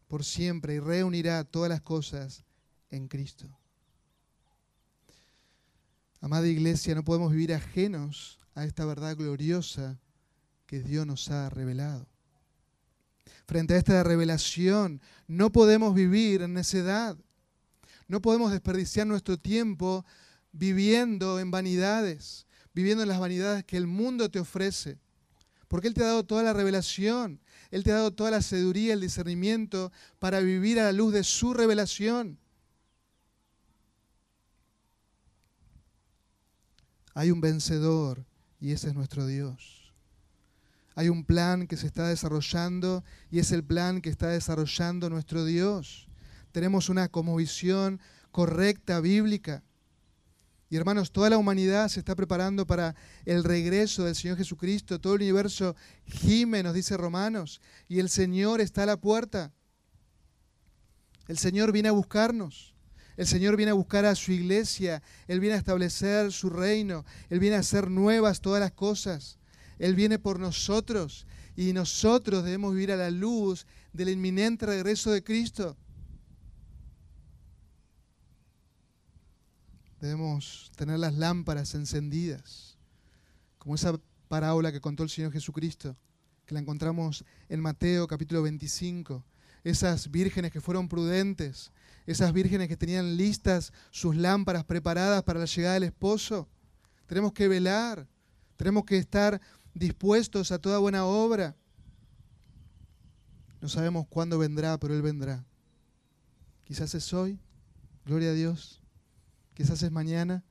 por 0.08 0.24
siempre 0.24 0.76
y 0.76 0.80
reunirá 0.80 1.44
todas 1.44 1.70
las 1.70 1.82
cosas 1.82 2.44
en 2.90 3.08
Cristo. 3.08 3.48
Amada 6.20 6.48
iglesia, 6.48 6.94
no 6.94 7.04
podemos 7.04 7.32
vivir 7.32 7.54
ajenos 7.54 8.38
a 8.54 8.66
esta 8.66 8.86
verdad 8.86 9.16
gloriosa 9.16 10.00
que 10.68 10.82
Dios 10.82 11.08
nos 11.08 11.30
ha 11.32 11.50
revelado. 11.50 12.08
Frente 13.48 13.74
a 13.74 13.78
esta 13.78 14.04
revelación, 14.04 15.02
no 15.28 15.52
podemos 15.52 15.96
vivir 15.96 16.44
en 16.44 16.54
necedad. 16.54 17.18
No 18.08 18.22
podemos 18.22 18.52
desperdiciar 18.52 19.08
nuestro 19.08 19.38
tiempo 19.38 20.06
viviendo 20.52 21.40
en 21.40 21.52
vanidades, 21.52 22.46
viviendo 22.74 23.04
en 23.04 23.10
las 23.10 23.20
vanidades 23.20 23.64
que 23.64 23.78
el 23.78 23.88
mundo 23.88 24.30
te 24.30 24.40
ofrece. 24.40 25.00
Porque 25.68 25.88
Él 25.88 25.94
te 25.94 26.04
ha 26.04 26.08
dado 26.08 26.26
toda 26.26 26.44
la 26.44 26.54
revelación, 26.54 27.40
Él 27.70 27.84
te 27.84 27.92
ha 27.92 27.96
dado 27.96 28.12
toda 28.12 28.32
la 28.32 28.42
sabiduría, 28.42 28.94
el 28.94 29.02
discernimiento 29.02 29.92
para 30.20 30.40
vivir 30.40 30.80
a 30.80 30.86
la 30.86 30.92
luz 30.92 31.14
de 31.14 31.24
su 31.24 31.54
revelación. 31.54 32.38
Hay 37.14 37.32
un 37.32 37.42
vencedor 37.42 38.26
y 38.60 38.72
ese 38.72 38.90
es 38.90 38.96
nuestro 38.96 39.26
Dios. 39.26 39.94
Hay 40.96 41.10
un 41.10 41.24
plan 41.24 41.68
que 41.68 41.78
se 41.78 41.88
está 41.88 42.08
desarrollando 42.08 43.04
y 43.30 43.40
es 43.40 43.52
el 43.52 43.64
plan 43.64 44.02
que 44.02 44.10
está 44.10 44.28
desarrollando 44.28 45.10
nuestro 45.10 45.46
Dios 45.46 46.08
tenemos 46.52 46.90
una 46.90 47.10
visión 47.38 48.00
correcta, 48.32 49.00
bíblica. 49.00 49.64
Y 50.72 50.78
hermanos, 50.78 51.12
toda 51.12 51.30
la 51.30 51.38
humanidad 51.38 51.90
se 51.90 52.00
está 52.00 52.16
preparando 52.16 52.66
para 52.66 52.96
el 53.26 53.44
regreso 53.44 54.06
del 54.06 54.16
Señor 54.16 54.38
Jesucristo. 54.38 55.02
Todo 55.02 55.16
el 55.16 55.22
universo 55.24 55.76
gime, 56.06 56.64
nos 56.64 56.74
dice 56.74 56.96
Romanos, 56.96 57.60
y 57.90 58.00
el 58.00 58.08
Señor 58.08 58.62
está 58.62 58.84
a 58.84 58.86
la 58.86 58.96
puerta. 58.96 59.52
El 61.28 61.38
Señor 61.38 61.74
viene 61.74 61.90
a 61.90 61.92
buscarnos. 61.92 62.74
El 63.18 63.28
Señor 63.28 63.58
viene 63.58 63.72
a 63.72 63.74
buscar 63.74 64.06
a 64.06 64.16
su 64.16 64.32
iglesia. 64.32 65.04
Él 65.28 65.42
viene 65.42 65.56
a 65.56 65.60
establecer 65.60 66.32
su 66.32 66.50
reino. 66.50 67.04
Él 67.30 67.42
viene 67.42 67.58
a 67.58 67.60
hacer 67.60 67.90
nuevas 67.92 68.40
todas 68.40 68.62
las 68.62 68.72
cosas. 68.72 69.40
Él 69.78 69.94
viene 69.94 70.20
por 70.20 70.40
nosotros. 70.40 71.28
Y 71.58 71.74
nosotros 71.74 72.46
debemos 72.46 72.74
vivir 72.74 72.94
a 72.94 72.96
la 72.96 73.12
luz 73.12 73.68
del 73.92 74.08
inminente 74.08 74.66
regreso 74.66 75.12
de 75.12 75.22
Cristo. 75.22 75.76
Debemos 80.02 80.72
tener 80.76 80.98
las 80.98 81.14
lámparas 81.14 81.76
encendidas, 81.76 82.76
como 83.60 83.76
esa 83.76 84.00
parábola 84.28 84.72
que 84.72 84.82
contó 84.82 85.04
el 85.04 85.12
Señor 85.12 85.32
Jesucristo, 85.32 85.96
que 86.48 86.56
la 86.56 86.60
encontramos 86.60 87.24
en 87.50 87.60
Mateo 87.60 88.08
capítulo 88.08 88.42
25. 88.42 89.24
Esas 89.64 90.10
vírgenes 90.10 90.52
que 90.52 90.60
fueron 90.60 90.90
prudentes, 90.90 91.72
esas 92.08 92.34
vírgenes 92.34 92.68
que 92.68 92.76
tenían 92.76 93.16
listas 93.16 93.72
sus 93.92 94.16
lámparas 94.16 94.64
preparadas 94.64 95.22
para 95.22 95.40
la 95.40 95.46
llegada 95.46 95.76
del 95.76 95.84
esposo. 95.84 96.50
Tenemos 97.06 97.32
que 97.32 97.48
velar, 97.48 98.08
tenemos 98.58 98.86
que 98.86 98.98
estar 98.98 99.40
dispuestos 99.76 100.52
a 100.52 100.58
toda 100.58 100.80
buena 100.80 101.06
obra. 101.06 101.56
No 103.62 103.70
sabemos 103.70 104.08
cuándo 104.10 104.40
vendrá, 104.40 104.80
pero 104.80 104.96
Él 104.96 105.04
vendrá. 105.04 105.46
Quizás 106.64 106.96
es 106.96 107.14
hoy, 107.14 107.40
gloria 108.04 108.32
a 108.32 108.34
Dios 108.34 108.81
quizás 109.62 109.84
es 109.84 109.92
mañana, 109.92 110.44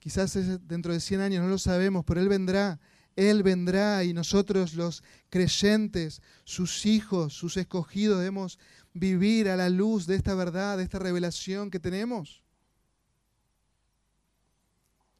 quizás 0.00 0.34
es 0.34 0.66
dentro 0.66 0.92
de 0.92 0.98
100 0.98 1.20
años, 1.20 1.44
no 1.44 1.48
lo 1.48 1.58
sabemos, 1.58 2.04
pero 2.04 2.20
Él 2.20 2.28
vendrá, 2.28 2.80
Él 3.14 3.44
vendrá 3.44 4.02
y 4.02 4.12
nosotros 4.12 4.74
los 4.74 5.04
creyentes, 5.30 6.20
sus 6.42 6.84
hijos, 6.84 7.32
sus 7.32 7.56
escogidos, 7.56 8.18
debemos 8.18 8.58
vivir 8.92 9.48
a 9.48 9.56
la 9.56 9.70
luz 9.70 10.08
de 10.08 10.16
esta 10.16 10.34
verdad, 10.34 10.78
de 10.78 10.82
esta 10.82 10.98
revelación 10.98 11.70
que 11.70 11.78
tenemos. 11.78 12.42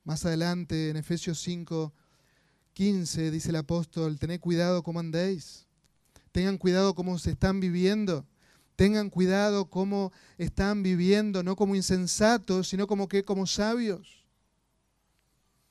Más 0.03 0.27
adelante, 0.27 0.90
en 0.90 0.96
Efesios 0.96 1.40
5, 1.40 1.94
15, 2.72 3.31
dice 3.31 3.50
el 3.50 3.57
apóstol, 3.57 4.18
tened 4.18 4.40
cuidado 4.40 4.83
cómo 4.83 4.98
andéis, 4.98 5.68
tengan 6.33 6.59
cuidado 6.59 6.96
cómo 6.96 7.16
se 7.20 7.31
están 7.31 7.61
viviendo 7.61 8.27
Tengan 8.76 9.10
cuidado 9.10 9.66
cómo 9.66 10.12
están 10.37 10.82
viviendo, 10.82 11.42
no 11.42 11.54
como 11.54 11.76
insensatos, 11.76 12.68
sino 12.68 12.87
como 12.87 13.08
que 13.08 13.24
como 13.24 13.46
sabios. 13.46 14.24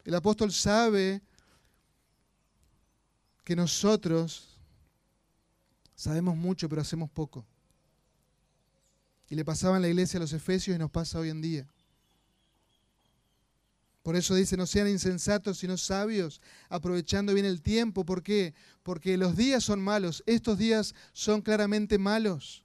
El 0.05 0.15
apóstol 0.15 0.51
sabe 0.51 1.21
que 3.43 3.55
nosotros 3.55 4.57
sabemos 5.95 6.35
mucho, 6.35 6.69
pero 6.69 6.81
hacemos 6.81 7.09
poco. 7.09 7.45
Y 9.29 9.35
le 9.35 9.45
pasaba 9.45 9.77
en 9.77 9.81
la 9.81 9.89
iglesia 9.89 10.17
a 10.17 10.21
los 10.21 10.33
efesios 10.33 10.75
y 10.75 10.79
nos 10.79 10.91
pasa 10.91 11.19
hoy 11.19 11.29
en 11.29 11.41
día. 11.41 11.67
Por 14.03 14.17
eso 14.17 14.35
dice, 14.35 14.57
no 14.57 14.67
sean 14.67 14.89
insensatos, 14.89 15.59
sino 15.59 15.77
sabios, 15.77 16.41
aprovechando 16.67 17.33
bien 17.33 17.45
el 17.45 17.61
tiempo. 17.61 18.05
¿Por 18.05 18.21
qué? 18.21 18.53
Porque 18.83 19.17
los 19.17 19.37
días 19.37 19.63
son 19.63 19.81
malos. 19.81 20.23
Estos 20.25 20.57
días 20.57 20.93
son 21.13 21.41
claramente 21.41 21.97
malos. 21.97 22.62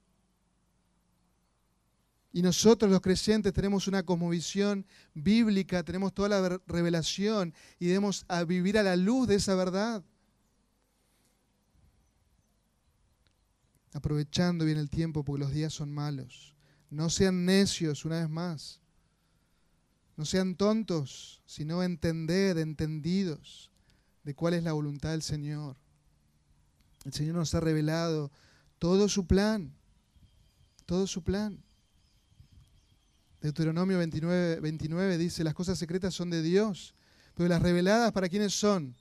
Y 2.39 2.43
nosotros 2.43 2.89
los 2.89 3.01
creyentes 3.01 3.53
tenemos 3.53 3.89
una 3.89 4.05
cosmovisión 4.05 4.87
bíblica, 5.13 5.83
tenemos 5.83 6.15
toda 6.15 6.29
la 6.29 6.61
revelación 6.69 7.53
y 7.81 7.87
debemos 7.87 8.25
vivir 8.47 8.79
a 8.79 8.85
la 8.85 8.95
luz 8.95 9.27
de 9.27 9.35
esa 9.35 9.57
verdad. 9.57 10.05
Aprovechando 13.93 14.65
bien 14.65 14.79
el 14.79 14.89
tiempo 14.89 15.25
porque 15.25 15.41
los 15.41 15.51
días 15.51 15.73
son 15.73 15.93
malos. 15.93 16.55
No 16.91 17.11
sean 17.11 17.45
necios 17.45 18.05
una 18.05 18.21
vez 18.21 18.31
más. 18.31 18.81
No 20.17 20.25
sean 20.25 20.55
tontos, 20.55 21.43
sino 21.45 21.83
entender, 21.83 22.57
entendidos 22.59 23.73
de 24.23 24.37
cuál 24.37 24.55
es 24.55 24.63
la 24.63 24.75
voluntad 24.75 25.11
del 25.11 25.23
Señor. 25.23 25.77
El 27.05 27.13
Señor 27.13 27.35
nos 27.35 27.53
ha 27.57 27.59
revelado 27.59 28.31
todo 28.79 29.09
su 29.09 29.27
plan, 29.27 29.75
todo 30.87 31.09
su 31.09 31.25
plan. 31.25 31.65
Deuteronomio 33.41 33.99
29, 33.99 34.61
29 34.61 35.19
dice, 35.19 35.45
las 35.45 35.55
cosas 35.55 35.79
secretas 35.79 36.15
son 36.15 36.31
de 36.31 36.43
Dios, 36.43 36.95
pero 37.35 37.49
las 37.49 37.63
reveladas 37.63 38.13
para 38.13 38.29
quiénes 38.29 38.53
son? 38.53 38.97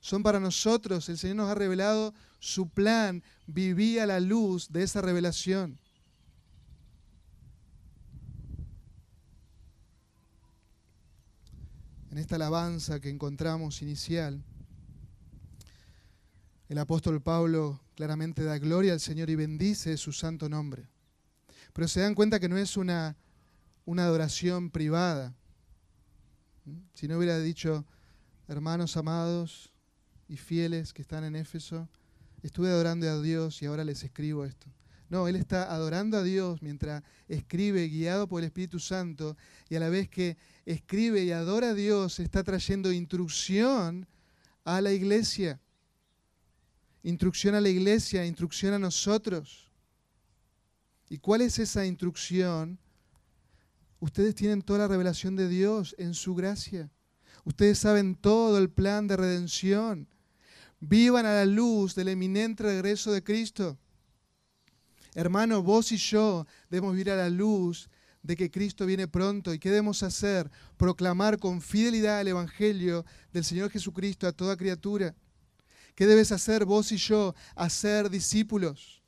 Son 0.00 0.22
para 0.22 0.40
nosotros. 0.40 1.08
El 1.08 1.18
Señor 1.18 1.36
nos 1.36 1.50
ha 1.50 1.54
revelado 1.54 2.12
su 2.40 2.68
plan. 2.68 3.22
Vivía 3.46 4.06
la 4.06 4.18
luz 4.18 4.72
de 4.72 4.82
esa 4.82 5.00
revelación. 5.00 5.78
En 12.10 12.18
esta 12.18 12.36
alabanza 12.36 13.00
que 13.00 13.10
encontramos 13.10 13.80
inicial, 13.80 14.42
el 16.68 16.78
apóstol 16.78 17.22
Pablo 17.22 17.80
claramente 17.94 18.42
da 18.42 18.58
gloria 18.58 18.94
al 18.94 19.00
Señor 19.00 19.30
y 19.30 19.34
bendice 19.34 19.96
su 19.96 20.12
santo 20.12 20.48
nombre. 20.48 20.88
Pero 21.72 21.86
se 21.88 22.00
dan 22.00 22.14
cuenta 22.14 22.40
que 22.40 22.48
no 22.48 22.56
es 22.56 22.76
una 22.76 23.16
una 23.84 24.04
adoración 24.04 24.70
privada. 24.70 25.34
Si 26.94 27.08
no 27.08 27.18
hubiera 27.18 27.38
dicho, 27.38 27.84
hermanos 28.48 28.96
amados 28.96 29.72
y 30.28 30.36
fieles 30.36 30.92
que 30.92 31.02
están 31.02 31.24
en 31.24 31.36
Éfeso, 31.36 31.88
estuve 32.42 32.68
adorando 32.68 33.08
a 33.10 33.20
Dios 33.20 33.60
y 33.62 33.66
ahora 33.66 33.84
les 33.84 34.02
escribo 34.02 34.44
esto. 34.44 34.68
No, 35.08 35.28
él 35.28 35.36
está 35.36 35.70
adorando 35.70 36.16
a 36.16 36.22
Dios 36.22 36.62
mientras 36.62 37.02
escribe, 37.28 37.86
guiado 37.88 38.26
por 38.26 38.40
el 38.40 38.46
Espíritu 38.46 38.78
Santo, 38.78 39.36
y 39.68 39.76
a 39.76 39.80
la 39.80 39.90
vez 39.90 40.08
que 40.08 40.38
escribe 40.64 41.22
y 41.22 41.32
adora 41.32 41.70
a 41.70 41.74
Dios, 41.74 42.18
está 42.18 42.42
trayendo 42.42 42.90
instrucción 42.90 44.06
a 44.64 44.80
la 44.80 44.90
iglesia. 44.92 45.60
Instrucción 47.02 47.54
a 47.54 47.60
la 47.60 47.68
iglesia, 47.68 48.24
instrucción 48.24 48.72
a 48.72 48.78
nosotros. 48.78 49.70
¿Y 51.10 51.18
cuál 51.18 51.42
es 51.42 51.58
esa 51.58 51.84
instrucción? 51.84 52.78
Ustedes 54.02 54.34
tienen 54.34 54.62
toda 54.62 54.80
la 54.80 54.88
revelación 54.88 55.36
de 55.36 55.48
Dios 55.48 55.94
en 55.96 56.14
su 56.14 56.34
gracia. 56.34 56.90
Ustedes 57.44 57.78
saben 57.78 58.16
todo 58.16 58.58
el 58.58 58.68
plan 58.68 59.06
de 59.06 59.16
redención. 59.16 60.08
Vivan 60.80 61.24
a 61.24 61.34
la 61.34 61.44
luz 61.44 61.94
del 61.94 62.08
eminente 62.08 62.64
regreso 62.64 63.12
de 63.12 63.22
Cristo. 63.22 63.78
Hermano, 65.14 65.62
vos 65.62 65.92
y 65.92 65.98
yo 65.98 66.48
debemos 66.68 66.94
vivir 66.94 67.12
a 67.12 67.16
la 67.16 67.30
luz 67.30 67.88
de 68.24 68.34
que 68.34 68.50
Cristo 68.50 68.86
viene 68.86 69.06
pronto. 69.06 69.54
¿Y 69.54 69.60
qué 69.60 69.68
debemos 69.68 70.02
hacer? 70.02 70.50
Proclamar 70.76 71.38
con 71.38 71.62
fidelidad 71.62 72.22
el 72.22 72.26
Evangelio 72.26 73.06
del 73.32 73.44
Señor 73.44 73.70
Jesucristo 73.70 74.26
a 74.26 74.32
toda 74.32 74.56
criatura. 74.56 75.14
¿Qué 75.94 76.08
debes 76.08 76.32
hacer 76.32 76.64
vos 76.64 76.90
y 76.90 76.96
yo? 76.96 77.36
Hacer 77.54 78.10
discípulos. 78.10 79.00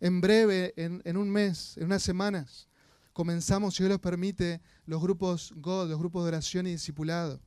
En 0.00 0.20
breve, 0.20 0.74
en, 0.74 1.00
en 1.04 1.16
un 1.16 1.30
mes, 1.30 1.76
en 1.76 1.84
unas 1.84 2.02
semanas, 2.02 2.69
comenzamos, 3.12 3.74
si 3.74 3.82
Dios 3.82 3.92
lo 3.92 4.00
permite, 4.00 4.60
los 4.86 5.00
grupos 5.00 5.52
God, 5.56 5.88
los 5.88 5.98
grupos 5.98 6.24
de 6.24 6.28
oración 6.28 6.66
y 6.66 6.72
discipulado. 6.72 7.40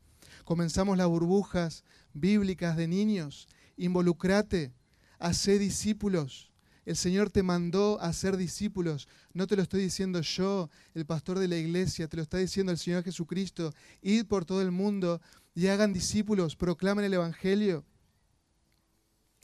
Comenzamos 0.45 0.97
las 0.97 1.08
burbujas 1.08 1.84
bíblicas 2.13 2.76
de 2.76 2.88
niños. 2.88 3.47
Involucrate, 3.78 4.73
hace 5.19 5.60
discípulos. 5.60 6.52
El 6.86 6.97
Señor 6.97 7.30
te 7.30 7.43
mandó 7.43 7.99
a 8.02 8.12
ser 8.12 8.36
discípulos. 8.36 9.08
No 9.34 9.47
te 9.47 9.56
lo 9.56 9.62
estoy 9.62 9.82
diciendo 9.82 10.19
yo, 10.21 10.69
el 10.93 11.06
pastor 11.06 11.39
de 11.39 11.47
la 11.47 11.58
iglesia, 11.58 12.08
te 12.08 12.17
lo 12.17 12.23
está 12.23 12.38
diciendo 12.38 12.71
el 12.71 12.78
Señor 12.78 13.04
Jesucristo. 13.04 13.73
Id 14.02 14.26
por 14.26 14.43
todo 14.43 14.62
el 14.62 14.71
mundo 14.71 15.21
y 15.56 15.67
hagan 15.67 15.93
discípulos, 15.93 16.56
proclamen 16.56 17.06
el 17.06 17.13
Evangelio. 17.13 17.86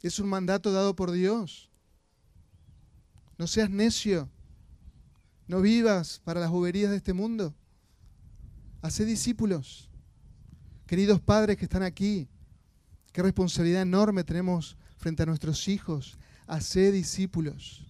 Es 0.01 0.19
un 0.19 0.27
mandato 0.27 0.71
dado 0.71 0.95
por 0.95 1.11
Dios. 1.11 1.69
No 3.37 3.47
seas 3.47 3.69
necio. 3.69 4.29
No 5.49 5.59
vivas 5.59 6.21
para 6.23 6.39
las 6.39 6.51
boberías 6.51 6.91
de 6.91 6.97
este 6.97 7.11
mundo. 7.11 7.53
Hacé 8.81 9.03
discípulos. 9.03 9.89
Queridos 10.85 11.19
padres 11.19 11.57
que 11.57 11.65
están 11.65 11.83
aquí, 11.83 12.29
qué 13.11 13.21
responsabilidad 13.21 13.81
enorme 13.81 14.23
tenemos 14.23 14.77
frente 14.97 15.23
a 15.23 15.25
nuestros 15.25 15.67
hijos 15.67 16.17
Hacé 16.49 16.91
discípulos. 16.91 17.85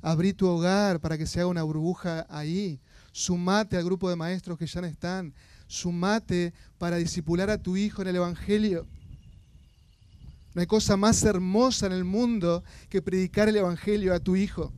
Abrí 0.00 0.32
tu 0.32 0.46
hogar 0.46 1.00
para 1.00 1.18
que 1.18 1.26
se 1.26 1.40
haga 1.40 1.48
una 1.48 1.64
burbuja 1.64 2.26
ahí. 2.28 2.80
Sumate 3.10 3.76
al 3.76 3.84
grupo 3.84 4.08
de 4.08 4.14
maestros 4.14 4.56
que 4.56 4.68
ya 4.68 4.80
están. 4.82 5.34
Sumate 5.66 6.52
para 6.78 6.96
discipular 6.96 7.50
a 7.50 7.58
tu 7.58 7.76
hijo 7.76 8.02
en 8.02 8.08
el 8.08 8.16
Evangelio. 8.16 8.86
No 10.54 10.60
hay 10.60 10.66
cosa 10.68 10.96
más 10.96 11.24
hermosa 11.24 11.86
en 11.86 11.92
el 11.92 12.04
mundo 12.04 12.62
que 12.88 13.02
predicar 13.02 13.48
el 13.48 13.56
Evangelio 13.56 14.14
a 14.14 14.20
tu 14.20 14.36
hijo. 14.36 14.72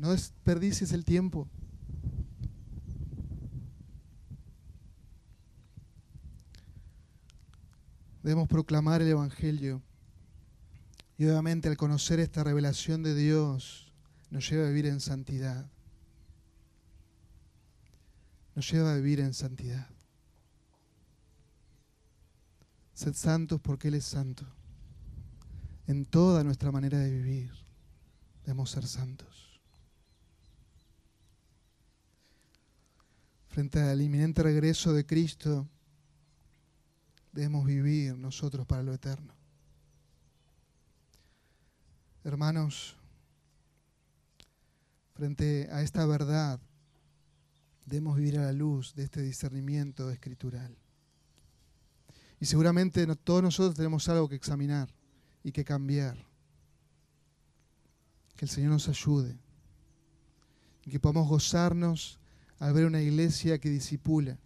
No 0.00 0.12
desperdicies 0.12 0.92
el 0.92 1.04
tiempo. 1.04 1.46
Debemos 8.22 8.48
proclamar 8.48 9.02
el 9.02 9.08
Evangelio 9.08 9.82
y 11.18 11.26
obviamente 11.26 11.68
al 11.68 11.76
conocer 11.76 12.18
esta 12.18 12.42
revelación 12.42 13.02
de 13.02 13.14
Dios 13.14 13.92
nos 14.30 14.48
lleva 14.48 14.64
a 14.64 14.68
vivir 14.68 14.86
en 14.86 15.00
santidad. 15.00 15.70
Nos 18.54 18.72
lleva 18.72 18.94
a 18.94 18.96
vivir 18.96 19.20
en 19.20 19.34
santidad. 19.34 19.86
Sed 22.94 23.12
santos 23.12 23.60
porque 23.60 23.88
Él 23.88 23.94
es 23.94 24.06
santo. 24.06 24.46
En 25.86 26.06
toda 26.06 26.42
nuestra 26.42 26.72
manera 26.72 26.98
de 26.98 27.10
vivir 27.10 27.52
debemos 28.46 28.70
ser 28.70 28.86
santos. 28.86 29.49
Frente 33.50 33.80
al 33.80 34.00
inminente 34.00 34.44
regreso 34.44 34.92
de 34.92 35.04
Cristo, 35.04 35.68
debemos 37.32 37.66
vivir 37.66 38.16
nosotros 38.16 38.64
para 38.64 38.84
lo 38.84 38.94
eterno. 38.94 39.34
Hermanos, 42.22 42.96
frente 45.14 45.68
a 45.72 45.82
esta 45.82 46.06
verdad, 46.06 46.60
debemos 47.86 48.16
vivir 48.16 48.38
a 48.38 48.44
la 48.44 48.52
luz 48.52 48.94
de 48.94 49.02
este 49.02 49.20
discernimiento 49.20 50.12
escritural. 50.12 50.76
Y 52.38 52.46
seguramente 52.46 53.04
todos 53.16 53.42
nosotros 53.42 53.74
tenemos 53.74 54.08
algo 54.08 54.28
que 54.28 54.36
examinar 54.36 54.94
y 55.42 55.50
que 55.50 55.64
cambiar. 55.64 56.16
Que 58.36 58.44
el 58.44 58.48
Señor 58.48 58.70
nos 58.70 58.88
ayude. 58.88 59.36
Y 60.86 60.90
que 60.92 61.00
podamos 61.00 61.28
gozarnos 61.28 62.19
al 62.60 62.72
ver 62.72 62.86
una 62.86 63.02
iglesia 63.02 63.58
que 63.58 63.68
disipula. 63.68 64.38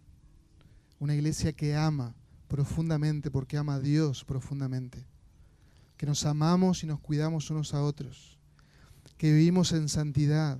Una 0.97 1.13
iglesia 1.13 1.53
que 1.53 1.75
ama 1.75 2.15
profundamente 2.47 3.29
porque 3.29 3.57
ama 3.57 3.75
a 3.75 3.79
Dios 3.79 4.23
profundamente 4.23 5.05
que 5.97 6.05
nos 6.05 6.25
amamos 6.25 6.83
y 6.83 6.87
nos 6.87 6.99
cuidamos 6.99 7.49
unos 7.49 7.73
a 7.73 7.81
otros, 7.81 8.37
que 9.17 9.31
vivimos 9.31 9.71
en 9.71 9.87
santidad, 9.87 10.59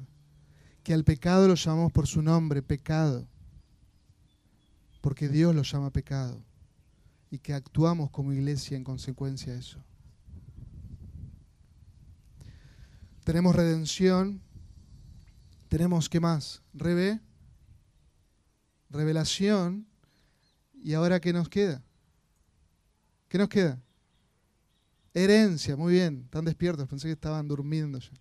que 0.83 0.93
al 0.93 1.03
pecado 1.03 1.47
lo 1.47 1.55
llamamos 1.55 1.91
por 1.91 2.07
su 2.07 2.21
nombre, 2.21 2.61
pecado, 2.61 3.27
porque 5.01 5.27
Dios 5.27 5.53
lo 5.53 5.63
llama 5.63 5.91
pecado, 5.91 6.41
y 7.29 7.39
que 7.39 7.53
actuamos 7.53 8.09
como 8.11 8.31
iglesia 8.31 8.77
en 8.77 8.83
consecuencia 8.83 9.53
de 9.53 9.59
eso. 9.59 9.83
Tenemos 13.23 13.55
redención, 13.55 14.41
tenemos, 15.67 16.07
¿qué 16.07 16.19
más? 16.19 16.61
Rebe, 16.73 17.19
revelación, 18.95 19.85
y 20.83 20.93
ahora 20.93 21.19
¿qué 21.19 21.33
nos 21.33 21.49
queda? 21.49 21.83
¿Qué 23.27 23.37
nos 23.37 23.49
queda? 23.49 23.81
Herencia, 25.13 25.75
muy 25.75 25.93
bien, 25.93 26.23
están 26.25 26.45
despiertos, 26.45 26.87
pensé 26.87 27.07
que 27.07 27.13
estaban 27.13 27.47
durmiendo 27.47 27.99
ya. 27.99 28.11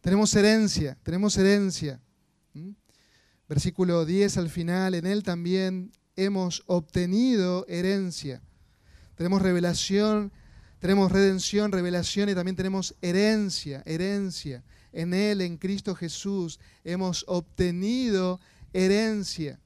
Tenemos 0.00 0.34
herencia, 0.34 0.96
tenemos 1.02 1.36
herencia. 1.36 2.00
Versículo 3.48 4.04
10 4.04 4.36
al 4.38 4.48
final, 4.48 4.94
en 4.94 5.06
él 5.06 5.22
también 5.22 5.92
hemos 6.16 6.62
obtenido 6.66 7.66
herencia. 7.68 8.42
Tenemos 9.16 9.42
revelación, 9.42 10.32
tenemos 10.78 11.12
redención, 11.12 11.72
revelación 11.72 12.28
y 12.28 12.34
también 12.34 12.56
tenemos 12.56 12.94
herencia, 13.02 13.82
herencia. 13.84 14.62
En 14.92 15.12
él, 15.12 15.40
en 15.40 15.58
Cristo 15.58 15.94
Jesús, 15.94 16.58
hemos 16.84 17.24
obtenido 17.28 18.40
herencia. 18.72 19.60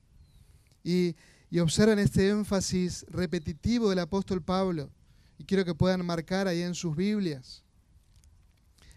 Y, 0.85 1.17
y 1.51 1.59
observen 1.59 1.99
este 1.99 2.29
énfasis 2.29 3.05
repetitivo 3.09 3.91
del 3.91 3.99
apóstol 3.99 4.43
Pablo. 4.43 4.91
Y 5.39 5.45
quiero 5.45 5.65
que 5.65 5.75
puedan 5.75 6.07
marcar 6.07 6.47
ahí 6.47 6.63
en 6.63 6.77
sus 6.77 6.95
Biblias 6.95 7.65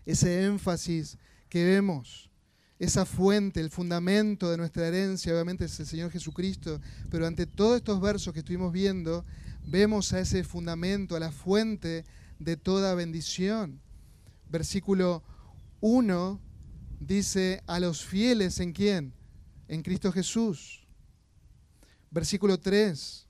ese 0.08 0.46
énfasis 0.46 1.18
que 1.50 1.66
vemos, 1.66 2.30
esa 2.80 3.06
fuente, 3.06 3.60
el 3.60 3.70
fundamento 3.70 4.50
de 4.50 4.58
nuestra 4.58 4.88
herencia, 4.88 5.34
obviamente 5.34 5.66
es 5.66 5.78
el 5.82 5.86
Señor 5.86 6.12
Jesucristo, 6.12 6.80
pero 7.12 7.28
ante 7.28 7.46
todos 7.46 7.78
estos 7.78 8.00
versos 8.00 8.34
que 8.34 8.40
estuvimos 8.40 8.72
viendo, 8.72 9.26
vemos 9.66 10.14
a 10.14 10.22
ese 10.22 10.46
fundamento, 10.46 11.18
a 11.18 11.20
la 11.20 11.32
fuente 11.32 12.06
de 12.40 12.56
toda 12.56 12.96
bendición. 12.96 13.82
Versículo 14.50 15.24
1 15.82 16.40
dice, 17.02 17.62
a 17.68 17.82
los 17.82 18.06
fieles 18.06 18.62
en 18.62 18.72
quién? 18.72 19.14
En 19.68 19.84
Cristo 19.84 20.14
Jesús. 20.14 20.87
Versículo 22.12 22.60
3, 22.60 23.26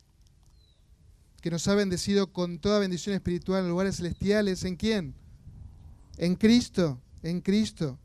que 1.42 1.52
nos 1.52 1.68
ha 1.68 1.76
bendecido 1.76 2.32
con 2.32 2.60
toda 2.60 2.80
bendición 2.80 3.16
espiritual 3.16 3.64
en 3.64 3.70
lugares 3.70 3.98
celestiales. 3.98 4.64
¿En 4.64 4.76
quién? 4.76 5.16
En 6.18 6.36
Cristo, 6.36 7.02
en 7.24 7.42
Cristo. 7.42 7.98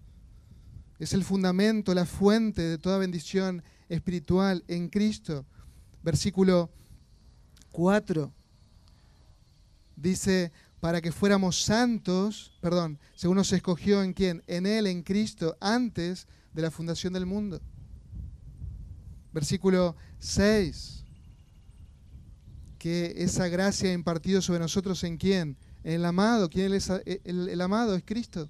Es 0.98 1.12
el 1.12 1.24
fundamento, 1.24 1.94
la 1.94 2.06
fuente 2.06 2.62
de 2.62 2.78
toda 2.78 2.98
bendición 2.98 3.62
espiritual 3.88 4.64
en 4.68 4.88
Cristo. 4.88 5.44
Versículo 6.02 6.70
4 7.72 8.32
dice, 9.96 10.52
para 10.80 11.00
que 11.00 11.12
fuéramos 11.12 11.62
santos, 11.62 12.52
perdón, 12.60 12.98
según 13.14 13.36
nos 13.36 13.52
escogió 13.52 14.02
en 14.02 14.12
quién, 14.12 14.42
en 14.46 14.66
Él, 14.66 14.86
en 14.86 15.02
Cristo, 15.02 15.56
antes 15.60 16.26
de 16.52 16.62
la 16.62 16.70
fundación 16.70 17.12
del 17.12 17.26
mundo. 17.26 17.60
Versículo 19.32 19.96
6, 20.22 21.04
que 22.78 23.12
esa 23.16 23.48
gracia 23.48 23.90
ha 23.90 23.92
impartido 23.92 24.40
sobre 24.40 24.60
nosotros 24.60 25.02
en 25.02 25.16
quién, 25.16 25.56
en 25.82 25.94
el 25.94 26.04
amado, 26.04 26.48
¿quién 26.48 26.72
es 26.72 26.90
el, 27.24 27.60
amado? 27.60 27.96
Es 27.96 28.04
Cristo. 28.04 28.48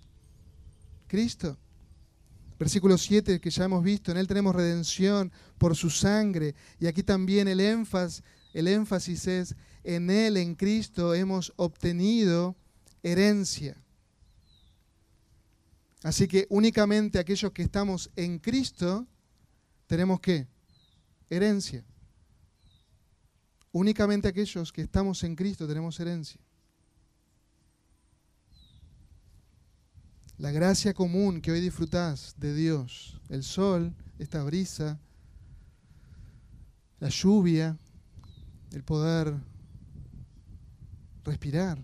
Cristo. 1.07 1.57
Versículo 2.59 2.99
7 2.99 3.41
que 3.41 3.51
ya 3.51 3.65
hemos 3.65 3.83
visto, 3.83 4.13
en 4.13 4.19
Él 4.19 4.27
tenemos 4.27 4.55
redención 4.55 5.33
por 5.57 5.75
su 5.75 5.89
sangre. 5.89 6.55
Y 6.79 6.87
aquí 6.87 7.03
también 7.03 7.49
el 7.49 7.59
énfasis, 7.59 8.23
el 8.53 8.69
énfasis 8.69 9.27
es, 9.27 9.57
en 9.83 10.11
Él, 10.11 10.37
en 10.37 10.55
Cristo, 10.55 11.15
hemos 11.15 11.55
obtenido 11.57 12.55
herencia. 13.03 13.83
Así 16.03 16.29
que 16.29 16.47
únicamente 16.51 17.19
aquellos 17.19 17.51
que 17.53 17.63
estamos 17.63 18.11
en 18.15 18.39
Cristo 18.39 19.07
tenemos 19.87 20.21
qué? 20.21 20.52
Herencia. 21.35 21.85
Únicamente 23.73 24.29
aquellos 24.29 24.73
que 24.73 24.83
estamos 24.83 25.23
en 25.25 25.35
Cristo 25.35 25.67
tenemos 25.67 25.99
herencia. 25.99 26.41
la 30.43 30.51
gracia 30.51 30.93
común 30.93 31.41
que 31.41 31.53
hoy 31.53 31.61
disfrutás 31.61 32.35
de 32.37 32.53
Dios, 32.53 33.21
el 33.29 33.45
sol, 33.45 33.95
esta 34.19 34.43
brisa, 34.43 34.99
la 36.99 37.09
lluvia, 37.09 37.79
el 38.73 38.83
poder 38.83 39.37
respirar. 41.23 41.79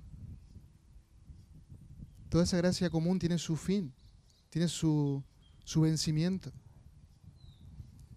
Toda 2.29 2.43
esa 2.43 2.57
gracia 2.57 2.91
común 2.91 3.21
tiene 3.21 3.39
su 3.39 3.55
fin, 3.55 3.95
tiene 4.51 4.67
su, 4.67 5.23
su 5.63 5.83
vencimiento. 5.83 6.51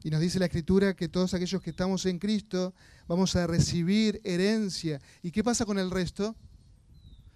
Y 0.04 0.10
nos 0.10 0.22
dice 0.22 0.40
la 0.40 0.46
Escritura 0.46 0.96
que 0.96 1.08
todos 1.08 1.34
aquellos 1.34 1.62
que 1.62 1.70
estamos 1.70 2.06
en 2.06 2.20
Cristo 2.20 2.74
vamos 3.08 3.36
a 3.36 3.46
recibir 3.48 4.20
herencia. 4.24 5.00
¿Y 5.22 5.32
qué 5.32 5.44
pasa 5.44 5.66
con 5.66 5.78
el 5.78 5.92
resto? 5.92 6.36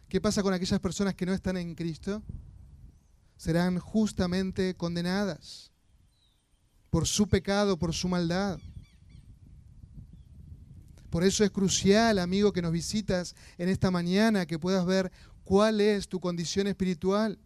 ¿Qué 0.09 0.20
pasa 0.20 0.41
con 0.41 0.53
aquellas 0.53 0.80
personas 0.80 1.16
que 1.16 1.26
no 1.26 1.34
están 1.34 1.57
en 1.57 1.76
Cristo? 1.76 2.24
serán 3.38 3.80
justamente 3.80 4.76
condenadas 4.76 5.72
por 6.89 7.07
su 7.07 7.28
pecado, 7.28 7.78
por 7.78 7.93
su 7.93 8.07
maldad. 8.07 8.59
Por 11.09 11.24
eso 11.24 11.43
es 11.43 11.51
crucial, 11.51 12.20
amigo, 12.20 12.53
que 12.53 12.61
nos 12.61 12.72
visitas 12.72 13.36
en 13.57 13.70
esta 13.70 13.91
mañana, 13.91 14.45
que 14.45 14.59
puedas 14.59 14.86
ver 14.86 15.11
cuál 15.43 15.82
es 15.82 16.07
tu 16.07 16.20
condición 16.20 16.68
espiritual. 16.68 17.38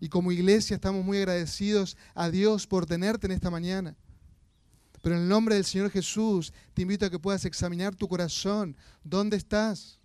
Y 0.00 0.08
como 0.08 0.32
iglesia 0.32 0.74
estamos 0.74 1.04
muy 1.04 1.18
agradecidos 1.18 1.96
a 2.14 2.30
Dios 2.30 2.66
por 2.66 2.86
tenerte 2.86 3.26
en 3.26 3.32
esta 3.32 3.50
mañana. 3.50 3.96
Pero 5.02 5.16
en 5.16 5.22
el 5.22 5.28
nombre 5.28 5.54
del 5.54 5.64
Señor 5.64 5.90
Jesús 5.90 6.52
te 6.72 6.82
invito 6.82 7.04
a 7.04 7.10
que 7.10 7.18
puedas 7.18 7.44
examinar 7.44 7.94
tu 7.94 8.08
corazón. 8.08 8.76
¿Dónde 9.02 9.36
estás? 9.36 9.98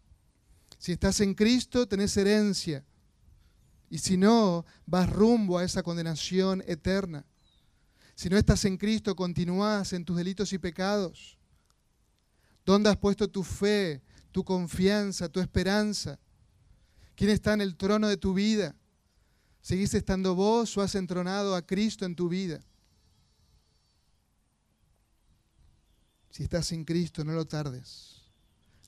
Si 0.77 0.91
estás 0.91 1.19
en 1.21 1.33
Cristo, 1.33 1.87
tenés 1.87 2.15
herencia. 2.17 2.83
Y 3.89 3.97
si 3.97 4.17
no, 4.17 4.65
vas 4.85 5.09
rumbo 5.09 5.57
a 5.57 5.63
esa 5.63 5.83
condenación 5.83 6.63
eterna. 6.67 7.25
Si 8.13 8.29
no 8.29 8.37
estás 8.37 8.65
en 8.65 8.77
Cristo, 8.77 9.15
continúas 9.15 9.93
en 9.93 10.03
tus 10.03 10.17
delitos 10.17 10.51
y 10.53 10.57
pecados. 10.57 11.37
¿Dónde 12.65 12.89
has 12.89 12.97
puesto 12.97 13.27
tu 13.29 13.43
fe, 13.43 14.01
tu 14.31 14.43
confianza, 14.43 15.29
tu 15.29 15.39
esperanza? 15.39 16.19
¿Quién 17.15 17.31
está 17.31 17.53
en 17.53 17.61
el 17.61 17.75
trono 17.77 18.07
de 18.07 18.17
tu 18.17 18.33
vida? 18.33 18.75
¿Seguís 19.61 19.93
estando 19.93 20.35
vos 20.35 20.75
o 20.77 20.81
has 20.81 20.95
entronado 20.95 21.55
a 21.55 21.61
Cristo 21.61 22.05
en 22.05 22.15
tu 22.15 22.29
vida? 22.29 22.61
Si 26.31 26.43
estás 26.43 26.71
en 26.71 26.85
Cristo, 26.85 27.23
no 27.25 27.33
lo 27.33 27.45
tardes. 27.45 28.21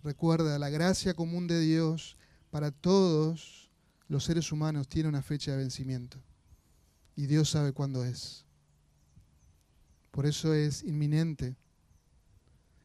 Recuerda 0.04 0.58
la 0.58 0.70
gracia 0.70 1.14
común 1.14 1.48
de 1.48 1.60
Dios 1.60 2.18
para 2.50 2.72
todos 2.72 3.70
los 4.08 4.24
seres 4.24 4.52
humanos 4.52 4.88
tienen 4.88 5.10
una 5.10 5.22
fecha 5.22 5.52
de 5.52 5.58
vencimiento 5.58 6.18
y 7.16 7.28
Dios 7.28 7.50
sabe 7.50 7.72
cuándo 7.72 8.04
es. 8.04 8.46
Por 10.12 10.26
eso 10.26 10.54
es 10.54 10.84
inminente 10.84 11.56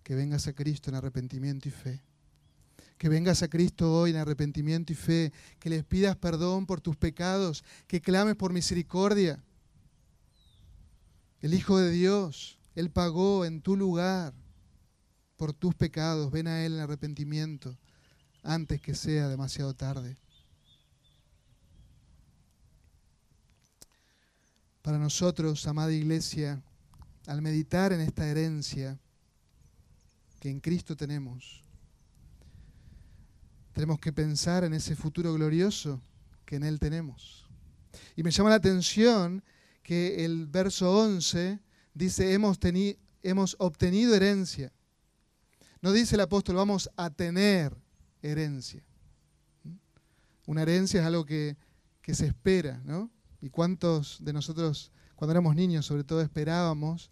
que 0.02 0.14
vengas 0.14 0.46
a 0.46 0.52
Cristo 0.52 0.90
en 0.90 0.96
arrepentimiento 0.96 1.68
y 1.68 1.72
fe. 1.72 2.02
Que 2.98 3.08
vengas 3.08 3.42
a 3.42 3.48
Cristo 3.48 3.92
hoy 3.92 4.10
en 4.10 4.16
arrepentimiento 4.16 4.92
y 4.92 4.96
fe, 4.96 5.32
que 5.58 5.68
les 5.68 5.84
pidas 5.84 6.16
perdón 6.16 6.66
por 6.66 6.80
tus 6.80 6.96
pecados, 6.96 7.62
que 7.86 8.00
clames 8.00 8.36
por 8.36 8.52
misericordia. 8.52 9.42
El 11.40 11.54
Hijo 11.54 11.78
de 11.78 11.90
Dios, 11.90 12.58
Él 12.74 12.90
pagó 12.90 13.44
en 13.44 13.60
tu 13.60 13.76
lugar 13.76 14.32
por 15.36 15.52
tus 15.52 15.74
pecados. 15.74 16.30
Ven 16.30 16.46
a 16.46 16.64
Él 16.64 16.74
en 16.74 16.80
arrepentimiento 16.80 17.76
antes 18.42 18.80
que 18.80 18.94
sea 18.94 19.28
demasiado 19.28 19.74
tarde. 19.74 20.16
Para 24.82 24.98
nosotros, 24.98 25.66
amada 25.66 25.92
iglesia, 25.92 26.62
al 27.26 27.42
meditar 27.42 27.92
en 27.92 28.00
esta 28.00 28.28
herencia 28.28 28.98
que 30.38 30.48
en 30.48 30.60
Cristo 30.60 30.96
tenemos, 30.96 31.65
tenemos 33.76 34.00
que 34.00 34.10
pensar 34.10 34.64
en 34.64 34.72
ese 34.72 34.96
futuro 34.96 35.34
glorioso 35.34 36.00
que 36.46 36.56
en 36.56 36.64
Él 36.64 36.80
tenemos. 36.80 37.46
Y 38.16 38.22
me 38.22 38.30
llama 38.30 38.48
la 38.48 38.56
atención 38.56 39.44
que 39.82 40.24
el 40.24 40.46
verso 40.46 40.90
11 40.98 41.60
dice, 41.92 42.32
hemos, 42.32 42.58
hemos 43.22 43.54
obtenido 43.58 44.14
herencia. 44.14 44.72
No 45.82 45.92
dice 45.92 46.14
el 46.14 46.22
apóstol, 46.22 46.56
vamos 46.56 46.88
a 46.96 47.10
tener 47.10 47.76
herencia. 48.22 48.82
Una 50.46 50.62
herencia 50.62 51.00
es 51.00 51.06
algo 51.06 51.26
que, 51.26 51.58
que 52.00 52.14
se 52.14 52.28
espera, 52.28 52.80
¿no? 52.86 53.10
¿Y 53.42 53.50
cuántos 53.50 54.24
de 54.24 54.32
nosotros, 54.32 54.90
cuando 55.16 55.32
éramos 55.32 55.54
niños, 55.54 55.84
sobre 55.84 56.02
todo 56.02 56.22
esperábamos 56.22 57.10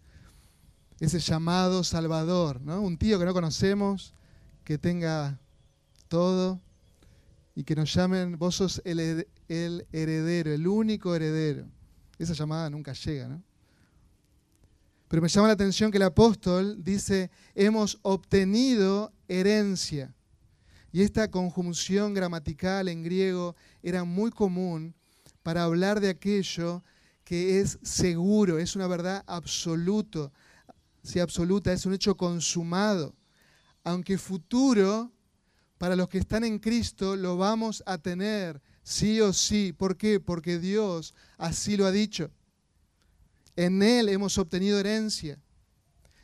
ese 0.99 1.19
llamado 1.19 1.83
salvador, 1.83 2.59
¿no? 2.59 2.81
Un 2.81 2.97
tío 2.97 3.19
que 3.19 3.25
no 3.25 3.33
conocemos, 3.35 4.15
que 4.63 4.79
tenga 4.79 5.39
todo 6.15 6.61
y 7.55 7.65
que 7.65 7.75
nos 7.75 7.93
llamen, 7.93 8.37
vos 8.39 8.55
sos 8.55 8.81
el, 8.85 9.27
el 9.49 9.85
heredero, 9.91 10.53
el 10.53 10.65
único 10.65 11.13
heredero. 11.13 11.67
Esa 12.17 12.31
llamada 12.31 12.69
nunca 12.69 12.93
llega, 12.93 13.27
¿no? 13.27 13.43
Pero 15.09 15.21
me 15.21 15.27
llama 15.27 15.47
la 15.47 15.55
atención 15.55 15.91
que 15.91 15.97
el 15.97 16.03
apóstol 16.03 16.81
dice, 16.81 17.31
hemos 17.53 17.99
obtenido 18.01 19.11
herencia. 19.27 20.15
Y 20.93 21.01
esta 21.01 21.29
conjunción 21.29 22.13
gramatical 22.13 22.87
en 22.87 23.03
griego 23.03 23.53
era 23.83 24.05
muy 24.05 24.31
común 24.31 24.95
para 25.43 25.65
hablar 25.65 25.99
de 25.99 26.07
aquello 26.07 26.81
que 27.25 27.59
es 27.59 27.77
seguro, 27.83 28.57
es 28.57 28.77
una 28.77 28.87
verdad 28.87 29.21
absoluta, 29.27 30.31
si 31.03 31.19
absoluta, 31.19 31.73
es 31.73 31.85
un 31.85 31.93
hecho 31.93 32.15
consumado. 32.15 33.13
Aunque 33.83 34.17
futuro, 34.17 35.11
para 35.85 35.95
los 35.95 36.09
que 36.09 36.17
están 36.17 36.43
en 36.43 36.57
Cristo, 36.57 37.15
lo 37.15 37.37
vamos 37.37 37.83
a 37.85 37.99
tener 37.99 38.59
sí 38.81 39.21
o 39.21 39.31
sí. 39.33 39.71
¿Por 39.71 39.97
qué? 39.97 40.19
Porque 40.19 40.57
Dios 40.57 41.13
así 41.37 41.77
lo 41.77 41.85
ha 41.85 41.91
dicho. 41.91 42.31
En 43.55 43.83
Él 43.83 44.09
hemos 44.09 44.39
obtenido 44.39 44.79
herencia. 44.79 45.39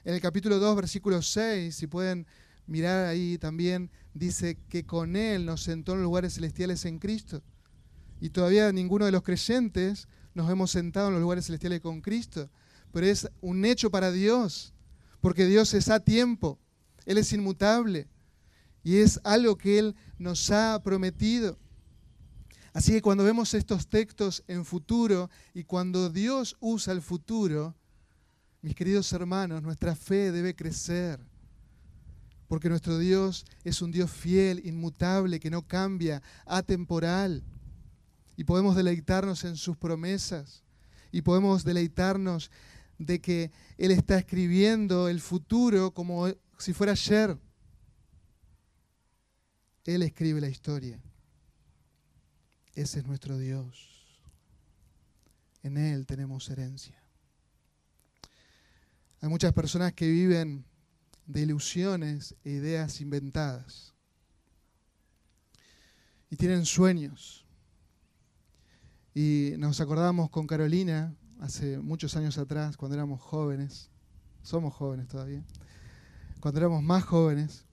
En 0.04 0.16
el 0.16 0.20
capítulo 0.20 0.58
2, 0.58 0.76
versículo 0.78 1.22
6, 1.22 1.76
si 1.76 1.86
pueden 1.86 2.26
mirar 2.66 3.06
ahí 3.06 3.38
también, 3.38 3.92
dice 4.16 4.58
que 4.68 4.84
con 4.84 5.16
Él 5.16 5.46
nos 5.46 5.62
sentó 5.62 5.94
en 5.94 6.02
lugares 6.02 6.34
celestiales 6.34 6.84
en 6.86 6.98
Cristo. 6.98 7.44
Y 8.20 8.32
todavía 8.32 8.72
ninguno 8.72 9.06
de 9.06 9.12
los 9.12 9.22
creyentes 9.22 10.08
nos 10.34 10.50
hemos 10.50 10.72
sentado 10.72 11.10
en 11.10 11.14
los 11.14 11.22
lugares 11.22 11.46
celestiales 11.46 11.82
con 11.82 12.02
Cristo. 12.02 12.50
Pero 12.92 13.06
es 13.06 13.30
un 13.42 13.64
hecho 13.64 13.92
para 13.92 14.12
Dios, 14.12 14.74
porque 15.20 15.46
Dios 15.46 15.76
es 15.76 15.88
a 15.90 16.00
tiempo, 16.00 16.58
Él 17.06 17.20
es 17.20 17.32
inmutable 17.32 18.08
y 18.84 18.98
es 18.98 19.20
algo 19.24 19.58
que 19.58 19.80
Él 19.80 19.96
nos 20.18 20.50
ha 20.52 20.82
prometido. 20.84 21.58
Así 22.74 22.94
que 22.94 23.02
cuando 23.02 23.24
vemos 23.24 23.54
estos 23.54 23.88
textos 23.88 24.44
en 24.48 24.64
futuro 24.64 25.30
y 25.54 25.64
cuando 25.64 26.10
Dios 26.10 26.56
usa 26.60 26.94
el 26.94 27.02
futuro, 27.02 27.76
mis 28.62 28.76
queridos 28.76 29.12
hermanos, 29.12 29.62
nuestra 29.62 29.96
fe 29.96 30.32
debe 30.32 30.56
crecer. 30.56 31.20
Porque 32.48 32.70
nuestro 32.70 32.98
Dios 32.98 33.46
es 33.64 33.82
un 33.82 33.92
Dios 33.92 34.12
fiel, 34.12 34.66
inmutable, 34.66 35.40
que 35.40 35.50
no 35.50 35.68
cambia, 35.68 36.22
atemporal 36.46 37.44
y 38.38 38.44
podemos 38.44 38.76
deleitarnos 38.76 39.44
en 39.44 39.56
sus 39.56 39.78
promesas 39.78 40.64
y 41.12 41.22
podemos 41.22 41.64
deleitarnos 41.64 42.52
de 42.98 43.20
que 43.20 43.52
Él 43.78 43.92
está 43.92 44.18
escribiendo 44.18 45.10
el 45.10 45.20
futuro 45.20 45.94
como 45.94 46.28
si 46.58 46.74
fuera 46.74 46.94
ayer. 46.94 47.38
Él 49.86 50.04
escribe 50.04 50.42
la 50.42 50.50
historia. 50.50 51.00
Ese 52.74 53.00
es 53.00 53.06
nuestro 53.06 53.38
Dios. 53.38 54.22
En 55.64 55.78
Él 55.78 56.06
tenemos 56.06 56.50
herencia. 56.50 57.02
Hay 59.22 59.30
muchas 59.30 59.54
personas 59.54 59.94
que 59.94 60.08
viven 60.08 60.66
de 61.26 61.42
ilusiones 61.42 62.36
e 62.44 62.52
ideas 62.52 63.02
inventadas. 63.02 63.94
Y 66.30 66.36
tienen 66.38 66.66
sueños. 66.66 67.46
Y 69.14 69.54
nos 69.58 69.82
acordamos 69.82 70.30
con 70.30 70.48
Carolina 70.48 71.16
hace 71.40 71.80
muchos 71.80 72.16
años 72.16 72.38
atrás, 72.38 72.78
cuando 72.78 72.96
éramos 72.96 73.22
jóvenes, 73.22 73.90
somos 74.42 74.74
jóvenes 74.74 75.08
todavía, 75.08 75.44
cuando 76.40 76.60
éramos 76.60 76.82
más 76.84 77.04
jóvenes, 77.04 77.66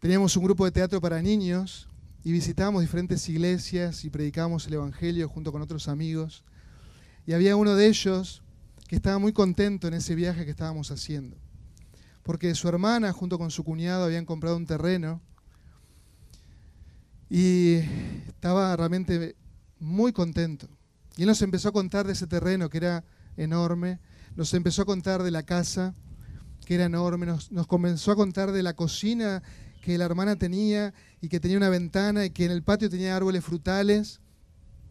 teníamos 0.00 0.36
un 0.36 0.44
grupo 0.44 0.64
de 0.64 0.72
teatro 0.72 1.00
para 1.00 1.22
niños 1.22 1.88
y 2.24 2.32
visitábamos 2.32 2.82
diferentes 2.82 3.28
iglesias 3.28 4.04
y 4.04 4.10
predicábamos 4.10 4.66
el 4.66 4.74
Evangelio 4.74 5.28
junto 5.28 5.52
con 5.52 5.62
otros 5.62 5.88
amigos. 5.88 6.44
Y 7.26 7.32
había 7.32 7.56
uno 7.56 7.74
de 7.74 7.86
ellos 7.86 8.42
que 8.88 8.96
estaba 8.96 9.18
muy 9.18 9.32
contento 9.32 9.88
en 9.88 9.94
ese 9.94 10.14
viaje 10.14 10.44
que 10.44 10.50
estábamos 10.50 10.90
haciendo, 10.90 11.36
porque 12.22 12.54
su 12.54 12.68
hermana 12.68 13.12
junto 13.12 13.38
con 13.38 13.50
su 13.50 13.64
cuñado 13.64 14.04
habían 14.04 14.24
comprado 14.24 14.56
un 14.56 14.66
terreno 14.66 15.20
y 17.28 17.76
estaba 18.28 18.76
realmente 18.76 19.36
muy 19.80 20.12
contento. 20.12 20.68
Y 21.16 21.22
él 21.22 21.28
nos 21.28 21.42
empezó 21.42 21.70
a 21.70 21.72
contar 21.72 22.06
de 22.06 22.12
ese 22.12 22.26
terreno 22.26 22.68
que 22.68 22.78
era 22.78 23.04
enorme, 23.36 23.98
nos 24.36 24.52
empezó 24.54 24.82
a 24.82 24.86
contar 24.86 25.22
de 25.22 25.30
la 25.30 25.42
casa 25.42 25.94
que 26.64 26.74
era 26.74 26.84
enorme, 26.84 27.26
nos, 27.26 27.48
comenzó 27.66 28.10
a 28.12 28.16
contar 28.16 28.52
de 28.52 28.62
la 28.62 28.74
cocina 28.74 29.42
que 29.86 29.96
la 29.96 30.04
hermana 30.04 30.34
tenía 30.34 30.92
y 31.20 31.28
que 31.28 31.38
tenía 31.38 31.56
una 31.56 31.68
ventana 31.68 32.24
y 32.24 32.30
que 32.30 32.44
en 32.44 32.50
el 32.50 32.64
patio 32.64 32.90
tenía 32.90 33.14
árboles 33.14 33.44
frutales 33.44 34.20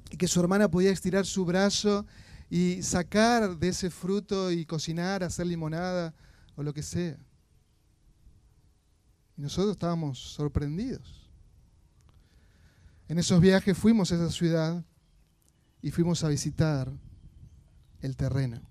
y 0.10 0.16
que 0.16 0.26
su 0.26 0.40
hermana 0.40 0.72
podía 0.72 0.90
estirar 0.90 1.26
su 1.26 1.44
brazo 1.44 2.06
y 2.50 2.82
sacar 2.82 3.58
de 3.58 3.68
ese 3.68 3.90
fruto 3.90 4.54
y 4.54 4.66
cocinar, 4.66 5.22
hacer 5.22 5.48
limonada 5.48 6.14
o 6.56 6.64
lo 6.64 6.74
que 6.74 6.82
sea. 6.82 7.18
Y 9.36 9.42
nosotros 9.42 9.74
estábamos 9.74 10.18
sorprendidos. 10.18 11.30
En 13.10 13.20
esos 13.20 13.42
viajes 13.42 13.78
fuimos 13.78 14.14
a 14.14 14.16
esa 14.16 14.32
ciudad 14.32 14.82
y 15.82 15.92
fuimos 15.92 16.24
a 16.24 16.30
visitar 16.30 16.90
el 18.00 18.16
terreno, 18.16 18.62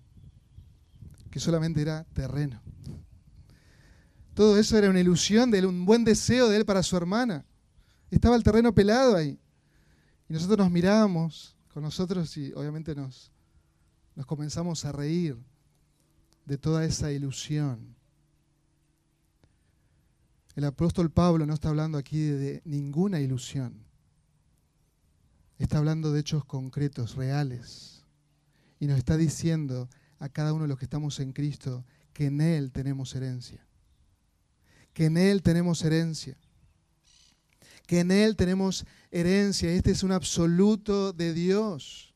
que 1.31 1.39
solamente 1.39 1.83
era 1.83 2.05
terreno. 2.15 2.63
Todo 4.35 4.59
eso 4.59 4.77
era 4.77 4.91
una 4.91 5.01
ilusión 5.01 5.51
de 5.51 5.61
él, 5.61 5.67
un 5.67 5.85
buen 5.87 6.05
deseo 6.05 6.49
de 6.49 6.57
él 6.57 6.65
para 6.65 6.83
su 6.83 6.97
hermana. 6.97 7.45
Estaba 8.11 8.37
el 8.37 8.43
terreno 8.43 8.75
pelado 8.75 9.17
ahí. 9.17 9.39
Y 10.29 10.33
nosotros 10.33 10.59
nos 10.59 10.71
mirábamos 10.71 11.57
con 11.73 11.83
nosotros 11.83 12.37
y 12.37 12.53
obviamente 12.53 12.95
nos, 12.95 13.33
nos 14.15 14.27
comenzamos 14.27 14.85
a 14.85 14.93
reír 14.93 15.37
de 16.45 16.59
toda 16.59 16.85
esa 16.85 17.13
ilusión. 17.13 17.95
El 20.57 20.65
apóstol 20.65 21.11
Pablo 21.11 21.47
no 21.47 21.55
está 21.55 21.69
hablando 21.69 21.99
aquí 21.99 22.21
de 22.21 22.63
ninguna 22.65 23.21
ilusión. 23.21 23.85
Está 25.59 25.79
hablando 25.79 26.13
de 26.13 26.21
hechos 26.21 26.45
concretos, 26.45 27.15
reales. 27.15 28.05
Y 28.79 28.87
nos 28.87 28.99
está 28.99 29.17
diciendo 29.17 29.89
a 30.19 30.29
cada 30.29 30.53
uno 30.53 30.63
de 30.63 30.69
los 30.69 30.79
que 30.79 30.85
estamos 30.85 31.21
en 31.21 31.33
Cristo 31.33 31.85
que 32.13 32.27
en 32.27 32.41
Él 32.41 32.73
tenemos 32.73 33.15
herencia. 33.15 33.67
Que 34.95 35.07
en 35.07 35.19
Él 35.19 35.43
tenemos 35.43 35.85
herencia. 35.85 36.39
Que 37.87 38.01
en 38.01 38.11
Él 38.11 38.37
tenemos 38.37 38.87
herencia. 39.11 39.71
Este 39.71 39.91
es 39.91 40.03
un 40.03 40.13
absoluto 40.13 41.13
de 41.13 41.35
Dios. 41.35 42.15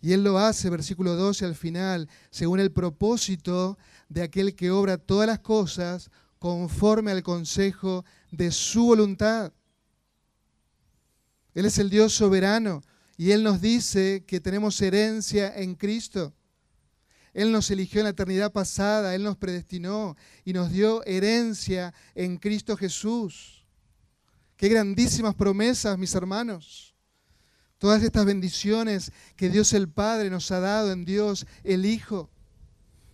Y 0.00 0.12
Él 0.12 0.22
lo 0.22 0.38
hace, 0.38 0.70
versículo 0.70 1.16
12 1.16 1.44
al 1.44 1.54
final, 1.54 2.08
según 2.30 2.60
el 2.60 2.70
propósito 2.70 3.76
de 4.08 4.22
aquel 4.22 4.54
que 4.54 4.70
obra 4.70 4.96
todas 4.96 5.26
las 5.26 5.40
cosas 5.40 6.10
conforme 6.38 7.10
al 7.10 7.22
consejo 7.22 8.04
de 8.30 8.50
su 8.50 8.84
voluntad. 8.84 9.52
Él 11.54 11.66
es 11.66 11.78
el 11.78 11.90
Dios 11.90 12.14
soberano 12.14 12.82
y 13.16 13.32
Él 13.32 13.42
nos 13.42 13.60
dice 13.60 14.24
que 14.26 14.40
tenemos 14.40 14.80
herencia 14.80 15.54
en 15.54 15.74
Cristo. 15.74 16.32
Él 17.32 17.52
nos 17.52 17.70
eligió 17.70 18.00
en 18.00 18.04
la 18.04 18.10
eternidad 18.10 18.52
pasada, 18.52 19.14
Él 19.14 19.22
nos 19.22 19.36
predestinó 19.36 20.16
y 20.44 20.52
nos 20.52 20.70
dio 20.70 21.04
herencia 21.04 21.94
en 22.14 22.36
Cristo 22.38 22.76
Jesús. 22.76 23.64
Qué 24.56 24.68
grandísimas 24.68 25.34
promesas, 25.34 25.96
mis 25.96 26.14
hermanos. 26.14 26.94
Todas 27.78 28.02
estas 28.02 28.26
bendiciones 28.26 29.12
que 29.36 29.48
Dios 29.48 29.72
el 29.72 29.88
Padre 29.88 30.28
nos 30.28 30.50
ha 30.50 30.60
dado 30.60 30.92
en 30.92 31.04
Dios 31.04 31.46
el 31.64 31.86
Hijo. 31.86 32.30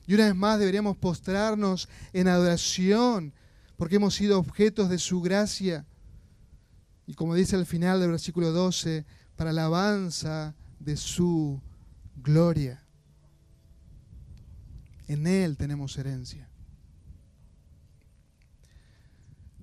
Y 0.06 0.14
una 0.14 0.26
vez 0.26 0.34
más 0.34 0.58
deberíamos 0.58 0.96
postrarnos 0.96 1.88
en 2.12 2.28
adoración 2.28 3.32
porque 3.76 3.96
hemos 3.96 4.14
sido 4.14 4.38
objetos 4.38 4.88
de 4.88 4.98
su 4.98 5.20
gracia 5.20 5.86
y 7.06 7.14
como 7.14 7.34
dice 7.34 7.56
al 7.56 7.66
final 7.66 8.00
del 8.00 8.10
versículo 8.10 8.50
12, 8.50 9.06
para 9.36 9.50
alabanza 9.50 10.54
de 10.80 10.96
su 10.96 11.60
gloria. 12.16 12.85
En 15.08 15.26
Él 15.26 15.56
tenemos 15.56 15.96
herencia. 15.98 16.48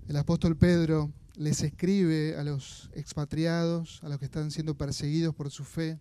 El 0.08 0.18
apóstol 0.18 0.58
Pedro 0.58 1.12
les 1.36 1.62
escribe 1.64 2.36
a 2.38 2.44
los 2.44 2.90
expatriados, 2.94 4.00
a 4.04 4.10
los 4.10 4.20
que 4.20 4.26
están 4.26 4.52
siendo 4.52 4.76
perseguidos 4.76 5.34
por 5.34 5.50
su 5.50 5.64
fe, 5.64 6.00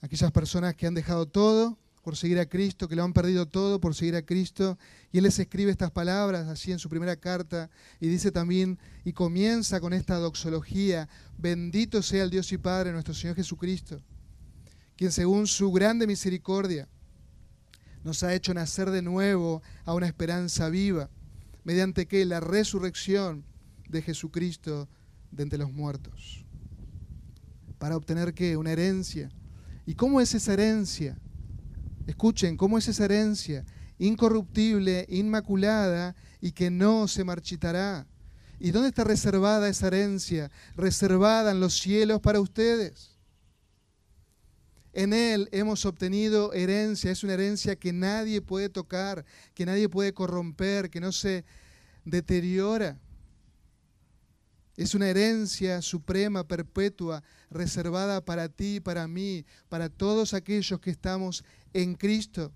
aquellas 0.00 0.32
personas 0.32 0.74
que 0.74 0.86
han 0.86 0.94
dejado 0.94 1.26
todo 1.26 1.78
por 2.02 2.16
seguir 2.16 2.38
a 2.38 2.46
Cristo, 2.46 2.86
que 2.86 2.94
lo 2.94 3.02
han 3.02 3.12
perdido 3.12 3.46
todo 3.46 3.80
por 3.80 3.94
seguir 3.94 4.14
a 4.14 4.22
Cristo. 4.22 4.78
Y 5.10 5.18
Él 5.18 5.24
les 5.24 5.38
escribe 5.40 5.72
estas 5.72 5.90
palabras 5.90 6.46
así 6.46 6.70
en 6.70 6.78
su 6.78 6.88
primera 6.88 7.16
carta 7.16 7.68
y 7.98 8.06
dice 8.06 8.30
también, 8.30 8.78
y 9.04 9.12
comienza 9.12 9.80
con 9.80 9.92
esta 9.92 10.16
doxología, 10.16 11.08
bendito 11.36 12.02
sea 12.02 12.22
el 12.22 12.30
Dios 12.30 12.52
y 12.52 12.58
Padre 12.58 12.92
nuestro 12.92 13.12
Señor 13.12 13.34
Jesucristo, 13.34 14.00
quien 14.96 15.10
según 15.10 15.48
su 15.48 15.72
grande 15.72 16.06
misericordia 16.06 16.88
nos 18.06 18.22
ha 18.22 18.32
hecho 18.32 18.54
nacer 18.54 18.90
de 18.90 19.02
nuevo 19.02 19.62
a 19.84 19.92
una 19.92 20.06
esperanza 20.06 20.68
viva, 20.68 21.10
mediante 21.64 22.06
que 22.06 22.24
la 22.24 22.38
resurrección 22.38 23.44
de 23.88 24.00
Jesucristo 24.00 24.88
de 25.32 25.42
entre 25.42 25.58
los 25.58 25.72
muertos, 25.72 26.44
para 27.78 27.96
obtener 27.96 28.32
qué? 28.32 28.56
Una 28.56 28.70
herencia. 28.70 29.28
¿Y 29.86 29.94
cómo 29.94 30.20
es 30.20 30.32
esa 30.36 30.52
herencia? 30.52 31.18
Escuchen 32.06 32.56
cómo 32.56 32.78
es 32.78 32.86
esa 32.86 33.06
herencia, 33.06 33.64
incorruptible, 33.98 35.06
inmaculada 35.08 36.14
y 36.40 36.52
que 36.52 36.70
no 36.70 37.08
se 37.08 37.24
marchitará. 37.24 38.06
¿Y 38.60 38.70
dónde 38.70 38.90
está 38.90 39.02
reservada 39.02 39.68
esa 39.68 39.88
herencia? 39.88 40.52
Reservada 40.76 41.50
en 41.50 41.58
los 41.58 41.74
cielos 41.74 42.20
para 42.20 42.38
ustedes. 42.38 43.15
En 44.96 45.12
Él 45.12 45.50
hemos 45.52 45.84
obtenido 45.84 46.54
herencia, 46.54 47.10
es 47.10 47.22
una 47.22 47.34
herencia 47.34 47.76
que 47.76 47.92
nadie 47.92 48.40
puede 48.40 48.70
tocar, 48.70 49.26
que 49.52 49.66
nadie 49.66 49.90
puede 49.90 50.14
corromper, 50.14 50.88
que 50.88 51.02
no 51.02 51.12
se 51.12 51.44
deteriora. 52.06 52.98
Es 54.74 54.94
una 54.94 55.10
herencia 55.10 55.82
suprema, 55.82 56.48
perpetua, 56.48 57.22
reservada 57.50 58.24
para 58.24 58.48
ti, 58.48 58.80
para 58.80 59.06
mí, 59.06 59.44
para 59.68 59.90
todos 59.90 60.32
aquellos 60.32 60.80
que 60.80 60.92
estamos 60.92 61.44
en 61.74 61.94
Cristo. 61.94 62.50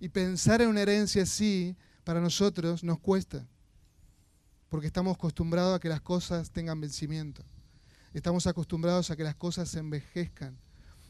Y 0.00 0.08
pensar 0.08 0.62
en 0.62 0.68
una 0.68 0.82
herencia 0.82 1.22
así, 1.22 1.76
para 2.02 2.20
nosotros 2.20 2.82
nos 2.82 2.98
cuesta, 2.98 3.46
porque 4.68 4.88
estamos 4.88 5.14
acostumbrados 5.14 5.76
a 5.76 5.78
que 5.78 5.88
las 5.88 6.00
cosas 6.00 6.50
tengan 6.50 6.80
vencimiento. 6.80 7.44
Estamos 8.12 8.48
acostumbrados 8.48 9.12
a 9.12 9.16
que 9.16 9.22
las 9.22 9.36
cosas 9.36 9.68
se 9.68 9.78
envejezcan. 9.78 10.58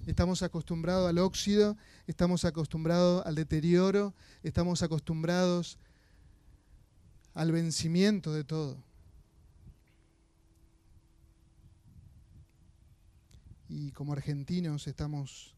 Estamos 0.07 0.43
acostumbrados 0.43 1.09
al 1.09 1.19
óxido, 1.19 1.77
estamos 2.07 2.45
acostumbrados 2.45 3.25
al 3.25 3.37
deterioro, 3.37 4.15
estamos 4.43 4.83
acostumbrados 4.83 5.79
al 7.35 7.53
vencimiento 7.53 8.33
de 8.33 8.43
todo. 8.43 8.83
Y 13.69 13.93
como 13.93 14.13
argentinos 14.13 14.87
estamos 14.89 15.55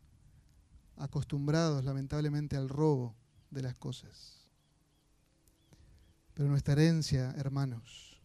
acostumbrados 0.96 1.84
lamentablemente 1.84 2.56
al 2.56 2.68
robo 2.68 3.16
de 3.50 3.62
las 3.62 3.74
cosas. 3.74 4.46
Pero 6.34 6.48
nuestra 6.48 6.72
herencia, 6.74 7.34
hermanos, 7.38 8.20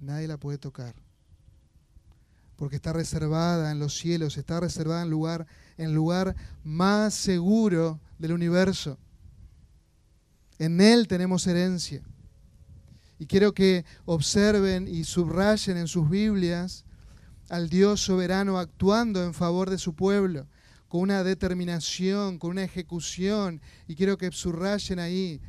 nadie 0.00 0.26
la 0.26 0.38
puede 0.38 0.58
tocar. 0.58 0.94
Porque 2.62 2.76
está 2.76 2.92
reservada 2.92 3.72
en 3.72 3.80
los 3.80 3.98
cielos, 3.98 4.36
está 4.36 4.60
reservada 4.60 5.02
en 5.02 5.10
lugar 5.10 5.48
en 5.78 5.96
lugar 5.96 6.36
más 6.62 7.12
seguro 7.12 7.98
del 8.20 8.30
universo. 8.30 8.98
En 10.60 10.80
él 10.80 11.08
tenemos 11.08 11.44
herencia. 11.48 12.04
Y 13.18 13.26
quiero 13.26 13.52
que 13.52 13.84
observen 14.04 14.86
y 14.86 15.02
subrayen 15.02 15.76
en 15.76 15.88
sus 15.88 16.08
Biblias 16.08 16.84
al 17.48 17.68
Dios 17.68 18.00
soberano 18.00 18.56
actuando 18.60 19.24
en 19.24 19.34
favor 19.34 19.68
de 19.68 19.78
su 19.78 19.96
pueblo, 19.96 20.46
con 20.86 21.00
una 21.00 21.24
determinación, 21.24 22.38
con 22.38 22.52
una 22.52 22.62
ejecución. 22.62 23.60
Y 23.88 23.96
quiero 23.96 24.16
que 24.16 24.30
subrayen 24.30 25.00
ahí 25.00 25.40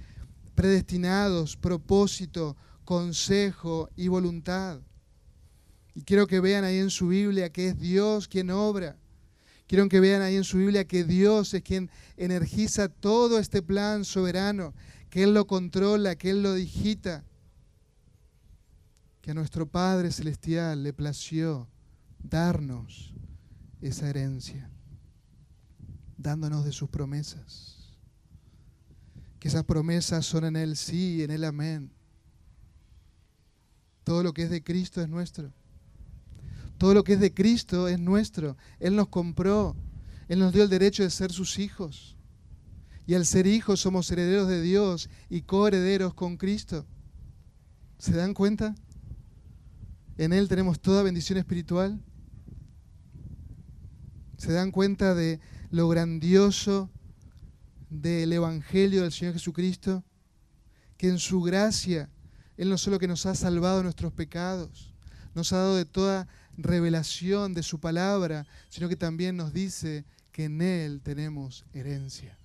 predestinados, 0.56 1.58
propósito, 1.58 2.58
consejo 2.86 3.92
y 3.96 4.08
voluntad. 4.08 4.82
Y 5.96 6.02
quiero 6.02 6.28
que 6.28 6.40
vean 6.40 6.64
ahí 6.64 6.78
en 6.78 6.90
su 6.90 7.08
Biblia 7.08 7.52
que 7.52 7.70
es 7.70 7.80
Dios 7.80 8.28
quien 8.28 8.50
obra. 8.50 8.98
Quiero 9.68 9.88
que 9.90 10.00
vean 10.00 10.22
ahí 10.22 10.36
en 10.36 10.44
su 10.44 10.58
Biblia 10.58 10.86
que 10.86 11.04
Dios 11.04 11.54
es 11.54 11.64
quien 11.64 11.90
energiza 12.18 12.90
todo 12.90 13.40
este 13.40 13.62
plan 13.62 14.06
soberano, 14.06 14.74
que 15.10 15.24
Él 15.24 15.34
lo 15.34 15.48
controla, 15.48 16.16
que 16.16 16.32
Él 16.32 16.44
lo 16.44 16.54
digita, 16.54 17.24
que 19.22 19.32
a 19.32 19.34
nuestro 19.34 19.68
Padre 19.68 20.12
Celestial 20.12 20.84
le 20.84 20.94
plació 20.94 21.68
darnos 22.22 23.14
esa 23.82 24.10
herencia, 24.10 24.70
dándonos 26.18 26.66
de 26.66 26.72
sus 26.72 26.90
promesas. 26.90 27.98
Que 29.40 29.48
esas 29.48 29.64
promesas 29.64 30.26
son 30.26 30.46
en 30.46 30.56
Él 30.56 30.76
sí, 30.76 31.24
en 31.24 31.32
Él 31.32 31.44
amén. 31.46 31.92
Todo 34.04 34.24
lo 34.24 34.34
que 34.34 34.44
es 34.44 34.50
de 34.50 34.64
Cristo 34.64 35.02
es 35.02 35.08
nuestro. 35.08 35.54
Todo 36.78 36.94
lo 36.94 37.04
que 37.04 37.14
es 37.14 37.20
de 37.20 37.34
Cristo 37.34 37.88
es 37.88 38.00
nuestro. 38.00 38.58
Él 38.80 38.96
nos 38.96 39.08
compró. 39.08 39.76
Él 40.28 40.40
nos 40.40 40.54
dio 40.54 40.64
el 40.64 40.70
derecho 40.70 41.04
de 41.04 41.10
ser 41.10 41.32
sus 41.32 41.60
hijos. 41.60 42.18
Y 43.06 43.16
al 43.16 43.26
ser 43.26 43.48
hijos 43.48 43.82
somos 43.82 44.10
herederos 44.12 44.48
de 44.48 44.62
Dios 44.62 45.10
y 45.30 45.42
coherederos 45.42 46.14
con 46.14 46.38
Cristo. 46.38 46.86
¿Se 47.98 48.14
dan 48.14 48.34
cuenta? 48.34 48.76
En 50.18 50.32
Él 50.32 50.48
tenemos 50.48 50.80
toda 50.80 51.04
bendición 51.04 51.38
espiritual. 51.38 52.02
¿Se 54.38 54.52
dan 54.52 54.72
cuenta 54.72 55.16
de 55.16 55.40
lo 55.70 55.88
grandioso 55.88 56.90
del 57.90 58.32
Evangelio 58.34 59.04
del 59.04 59.12
Señor 59.12 59.34
Jesucristo? 59.34 60.04
Que 60.98 61.10
en 61.10 61.20
su 61.20 61.42
gracia 61.42 62.10
Él 62.58 62.70
no 62.70 62.78
solo 62.78 63.00
que 63.00 63.08
nos 63.08 63.26
ha 63.26 63.36
salvado 63.36 63.78
de 63.78 63.84
nuestros 63.84 64.14
pecados, 64.14 64.94
nos 65.34 65.52
ha 65.52 65.58
dado 65.58 65.76
de 65.76 65.86
toda 65.86 66.28
revelación 66.58 67.54
de 67.54 67.64
su 67.64 67.80
palabra, 67.80 68.46
sino 68.70 68.90
que 68.90 68.96
también 68.96 69.38
nos 69.38 69.54
dice 69.54 70.06
que 70.32 70.46
en 70.46 70.62
Él 70.62 71.02
tenemos 71.02 71.66
herencia. 71.74 72.38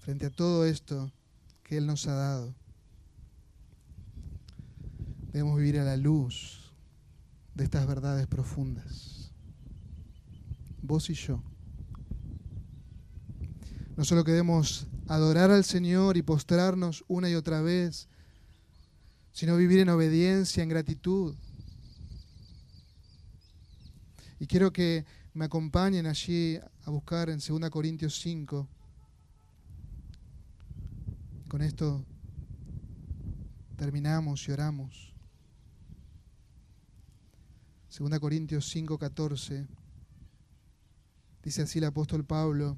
Frente 0.00 0.26
a 0.26 0.30
todo 0.30 0.64
esto 0.64 1.12
que 1.62 1.76
Él 1.76 1.86
nos 1.86 2.06
ha 2.06 2.14
dado, 2.14 2.54
debemos 5.32 5.58
vivir 5.58 5.78
a 5.78 5.84
la 5.84 5.96
luz 5.96 6.72
de 7.54 7.64
estas 7.64 7.86
verdades 7.86 8.26
profundas. 8.26 9.32
Vos 10.80 11.10
y 11.10 11.14
yo. 11.14 11.42
No 13.96 14.04
solo 14.04 14.24
queremos 14.24 14.86
adorar 15.08 15.50
al 15.50 15.64
Señor 15.64 16.16
y 16.16 16.22
postrarnos 16.22 17.04
una 17.08 17.28
y 17.28 17.34
otra 17.34 17.60
vez 17.60 18.07
sino 19.38 19.56
vivir 19.56 19.78
en 19.78 19.88
obediencia, 19.88 20.64
en 20.64 20.68
gratitud. 20.68 21.32
Y 24.40 24.48
quiero 24.48 24.72
que 24.72 25.06
me 25.32 25.44
acompañen 25.44 26.08
allí 26.08 26.58
a 26.84 26.90
buscar 26.90 27.30
en 27.30 27.38
2 27.38 27.70
Corintios 27.70 28.18
5. 28.18 28.66
Con 31.46 31.62
esto 31.62 32.04
terminamos 33.76 34.48
y 34.48 34.50
oramos. 34.50 35.14
2 37.96 38.18
Corintios 38.18 38.68
5, 38.68 38.98
14. 38.98 39.68
Dice 41.44 41.62
así 41.62 41.78
el 41.78 41.84
apóstol 41.84 42.24
Pablo, 42.24 42.76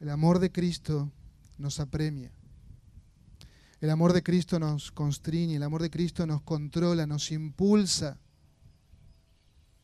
el 0.00 0.10
amor 0.10 0.40
de 0.40 0.50
Cristo 0.50 1.12
nos 1.56 1.78
apremia 1.78 2.32
el 3.84 3.90
amor 3.90 4.14
de 4.14 4.22
Cristo 4.22 4.58
nos 4.58 4.90
constriñe, 4.90 5.56
el 5.56 5.62
amor 5.62 5.82
de 5.82 5.90
Cristo 5.90 6.26
nos 6.26 6.40
controla, 6.40 7.06
nos 7.06 7.30
impulsa. 7.30 8.18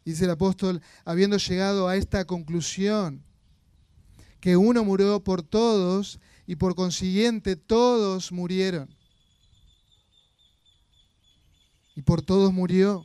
Dice 0.06 0.24
el 0.24 0.30
apóstol, 0.30 0.80
habiendo 1.04 1.36
llegado 1.36 1.86
a 1.86 1.96
esta 1.96 2.24
conclusión, 2.24 3.22
que 4.40 4.56
uno 4.56 4.84
murió 4.84 5.22
por 5.22 5.42
todos 5.42 6.18
y 6.46 6.56
por 6.56 6.74
consiguiente 6.74 7.56
todos 7.56 8.32
murieron. 8.32 8.88
Y 11.94 12.00
por 12.00 12.22
todos 12.22 12.54
murió. 12.54 13.04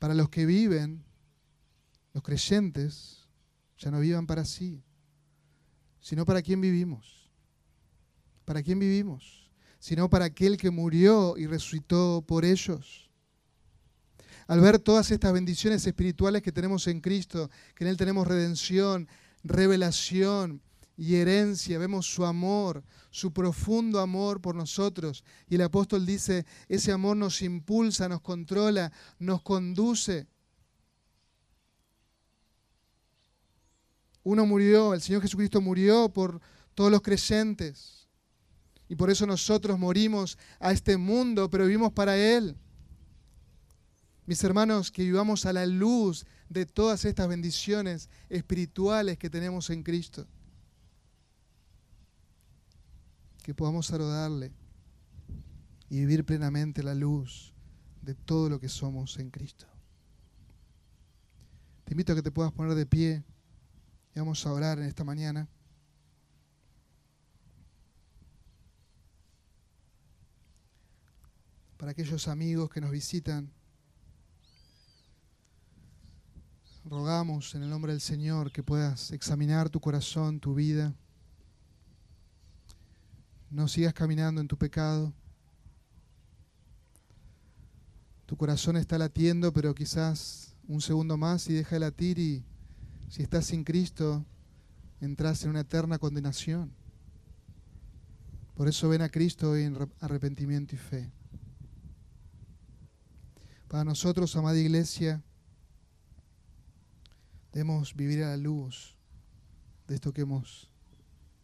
Para 0.00 0.14
los 0.14 0.30
que 0.30 0.46
viven, 0.46 1.04
los 2.12 2.24
creyentes, 2.24 3.28
ya 3.78 3.92
no 3.92 4.00
vivan 4.00 4.26
para 4.26 4.44
sí, 4.44 4.82
sino 6.00 6.24
para 6.24 6.42
quien 6.42 6.60
vivimos 6.60 7.21
¿Para 8.52 8.62
quién 8.62 8.78
vivimos? 8.78 9.50
Sino 9.78 10.10
para 10.10 10.26
aquel 10.26 10.58
que 10.58 10.70
murió 10.70 11.38
y 11.38 11.46
resucitó 11.46 12.22
por 12.28 12.44
ellos. 12.44 13.08
Al 14.46 14.60
ver 14.60 14.78
todas 14.78 15.10
estas 15.10 15.32
bendiciones 15.32 15.86
espirituales 15.86 16.42
que 16.42 16.52
tenemos 16.52 16.86
en 16.86 17.00
Cristo, 17.00 17.48
que 17.74 17.84
en 17.84 17.88
Él 17.88 17.96
tenemos 17.96 18.26
redención, 18.26 19.08
revelación 19.42 20.60
y 20.98 21.14
herencia, 21.14 21.78
vemos 21.78 22.04
su 22.04 22.26
amor, 22.26 22.84
su 23.10 23.32
profundo 23.32 24.00
amor 24.00 24.42
por 24.42 24.54
nosotros. 24.54 25.24
Y 25.48 25.54
el 25.54 25.62
apóstol 25.62 26.04
dice, 26.04 26.44
ese 26.68 26.92
amor 26.92 27.16
nos 27.16 27.40
impulsa, 27.40 28.06
nos 28.06 28.20
controla, 28.20 28.92
nos 29.18 29.40
conduce. 29.40 30.26
Uno 34.22 34.44
murió, 34.44 34.92
el 34.92 35.00
Señor 35.00 35.22
Jesucristo 35.22 35.62
murió 35.62 36.10
por 36.10 36.38
todos 36.74 36.90
los 36.90 37.00
creyentes. 37.00 38.01
Y 38.92 38.94
por 38.94 39.08
eso 39.08 39.26
nosotros 39.26 39.78
morimos 39.78 40.36
a 40.60 40.70
este 40.70 40.98
mundo, 40.98 41.48
pero 41.48 41.64
vivimos 41.64 41.94
para 41.94 42.14
Él. 42.14 42.54
Mis 44.26 44.44
hermanos, 44.44 44.90
que 44.90 45.02
vivamos 45.02 45.46
a 45.46 45.54
la 45.54 45.64
luz 45.64 46.26
de 46.50 46.66
todas 46.66 47.06
estas 47.06 47.26
bendiciones 47.26 48.10
espirituales 48.28 49.16
que 49.16 49.30
tenemos 49.30 49.70
en 49.70 49.82
Cristo. 49.82 50.26
Que 53.42 53.54
podamos 53.54 53.86
saludarle 53.86 54.52
y 55.88 56.00
vivir 56.00 56.26
plenamente 56.26 56.82
la 56.82 56.94
luz 56.94 57.54
de 58.02 58.14
todo 58.14 58.50
lo 58.50 58.60
que 58.60 58.68
somos 58.68 59.18
en 59.18 59.30
Cristo. 59.30 59.64
Te 61.86 61.94
invito 61.94 62.12
a 62.12 62.16
que 62.16 62.22
te 62.22 62.30
puedas 62.30 62.52
poner 62.52 62.74
de 62.74 62.84
pie 62.84 63.24
y 64.14 64.18
vamos 64.18 64.44
a 64.44 64.52
orar 64.52 64.78
en 64.78 64.84
esta 64.84 65.02
mañana. 65.02 65.48
Para 71.82 71.90
aquellos 71.90 72.28
amigos 72.28 72.70
que 72.70 72.80
nos 72.80 72.92
visitan. 72.92 73.50
Rogamos 76.84 77.56
en 77.56 77.64
el 77.64 77.70
nombre 77.70 77.90
del 77.90 78.00
Señor 78.00 78.52
que 78.52 78.62
puedas 78.62 79.10
examinar 79.10 79.68
tu 79.68 79.80
corazón, 79.80 80.38
tu 80.38 80.54
vida. 80.54 80.94
No 83.50 83.66
sigas 83.66 83.94
caminando 83.94 84.40
en 84.40 84.46
tu 84.46 84.56
pecado. 84.56 85.12
Tu 88.26 88.36
corazón 88.36 88.76
está 88.76 88.96
latiendo, 88.96 89.52
pero 89.52 89.74
quizás 89.74 90.54
un 90.68 90.80
segundo 90.80 91.16
más 91.16 91.50
y 91.50 91.54
deja 91.54 91.74
de 91.74 91.80
latir 91.80 92.16
y 92.20 92.44
si 93.08 93.24
estás 93.24 93.46
sin 93.46 93.64
Cristo, 93.64 94.24
entras 95.00 95.42
en 95.42 95.50
una 95.50 95.62
eterna 95.62 95.98
condenación. 95.98 96.72
Por 98.54 98.68
eso 98.68 98.88
ven 98.88 99.02
a 99.02 99.08
Cristo 99.08 99.50
hoy 99.50 99.64
en 99.64 99.76
arrepentimiento 99.98 100.76
y 100.76 100.78
fe. 100.78 101.12
Para 103.72 103.84
nosotros, 103.84 104.36
amada 104.36 104.58
iglesia, 104.58 105.22
debemos 107.54 107.96
vivir 107.96 108.22
a 108.22 108.28
la 108.28 108.36
luz 108.36 108.98
de 109.88 109.94
esto 109.94 110.12
que 110.12 110.20
hemos 110.20 110.70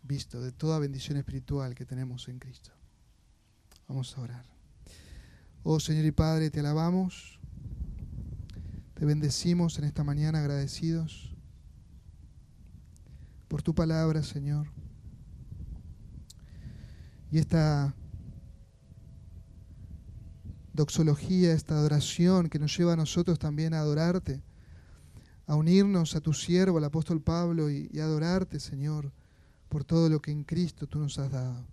visto, 0.02 0.38
de 0.42 0.52
toda 0.52 0.78
bendición 0.78 1.16
espiritual 1.16 1.74
que 1.74 1.86
tenemos 1.86 2.28
en 2.28 2.38
Cristo. 2.38 2.70
Vamos 3.88 4.14
a 4.14 4.20
orar. 4.20 4.44
Oh 5.62 5.80
Señor 5.80 6.04
y 6.04 6.10
Padre, 6.10 6.50
te 6.50 6.60
alabamos, 6.60 7.40
te 8.92 9.06
bendecimos 9.06 9.78
en 9.78 9.84
esta 9.84 10.04
mañana 10.04 10.40
agradecidos 10.40 11.34
por 13.48 13.62
tu 13.62 13.74
palabra, 13.74 14.22
Señor. 14.22 14.70
Y 17.30 17.38
esta 17.38 17.94
doxología, 20.78 21.52
esta 21.52 21.74
adoración 21.74 22.48
que 22.48 22.60
nos 22.60 22.76
lleva 22.76 22.92
a 22.92 22.96
nosotros 22.96 23.38
también 23.40 23.74
a 23.74 23.80
adorarte, 23.80 24.42
a 25.46 25.56
unirnos 25.56 26.14
a 26.14 26.20
tu 26.20 26.32
siervo, 26.32 26.78
el 26.78 26.84
apóstol 26.84 27.20
Pablo, 27.20 27.68
y, 27.68 27.90
adorarte, 27.98 28.60
Señor, 28.60 29.12
por 29.68 29.84
todo 29.84 30.08
lo 30.08 30.22
que 30.22 30.30
en 30.30 30.44
Cristo 30.44 30.86
tú 30.86 31.00
nos 31.00 31.18
has 31.18 31.32
dado. 31.32 31.66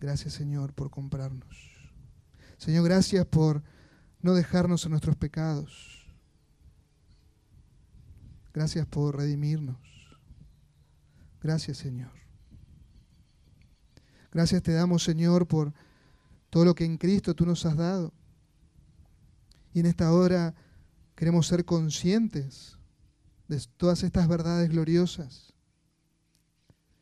Gracias 0.00 0.34
Señor 0.34 0.72
por 0.74 0.90
comprarnos. 0.90 1.56
Señor, 2.56 2.84
gracias 2.84 3.24
por 3.26 3.62
no 4.20 4.34
dejarnos 4.34 4.84
en 4.84 4.90
nuestros 4.90 5.16
pecados. 5.16 6.04
Gracias 8.52 8.86
por 8.86 9.16
redimirnos. 9.16 9.78
Gracias 11.40 11.78
Señor. 11.78 12.10
Gracias 14.32 14.62
te 14.62 14.72
damos 14.72 15.04
Señor 15.04 15.46
por 15.46 15.72
todo 16.50 16.64
lo 16.64 16.74
que 16.74 16.84
en 16.84 16.98
Cristo 16.98 17.34
tú 17.34 17.44
nos 17.44 17.64
has 17.66 17.76
dado. 17.76 18.12
Y 19.72 19.80
en 19.80 19.86
esta 19.86 20.12
hora 20.12 20.54
queremos 21.14 21.46
ser 21.46 21.64
conscientes 21.64 22.78
de 23.48 23.60
todas 23.76 24.02
estas 24.02 24.28
verdades 24.28 24.68
gloriosas. 24.70 25.52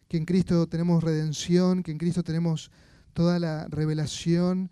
Que 0.08 0.16
en 0.16 0.24
Cristo 0.24 0.66
tenemos 0.66 1.02
redención, 1.02 1.82
que 1.82 1.90
en 1.90 1.98
Cristo 1.98 2.22
tenemos 2.22 2.70
toda 3.12 3.38
la 3.38 3.66
revelación 3.68 4.70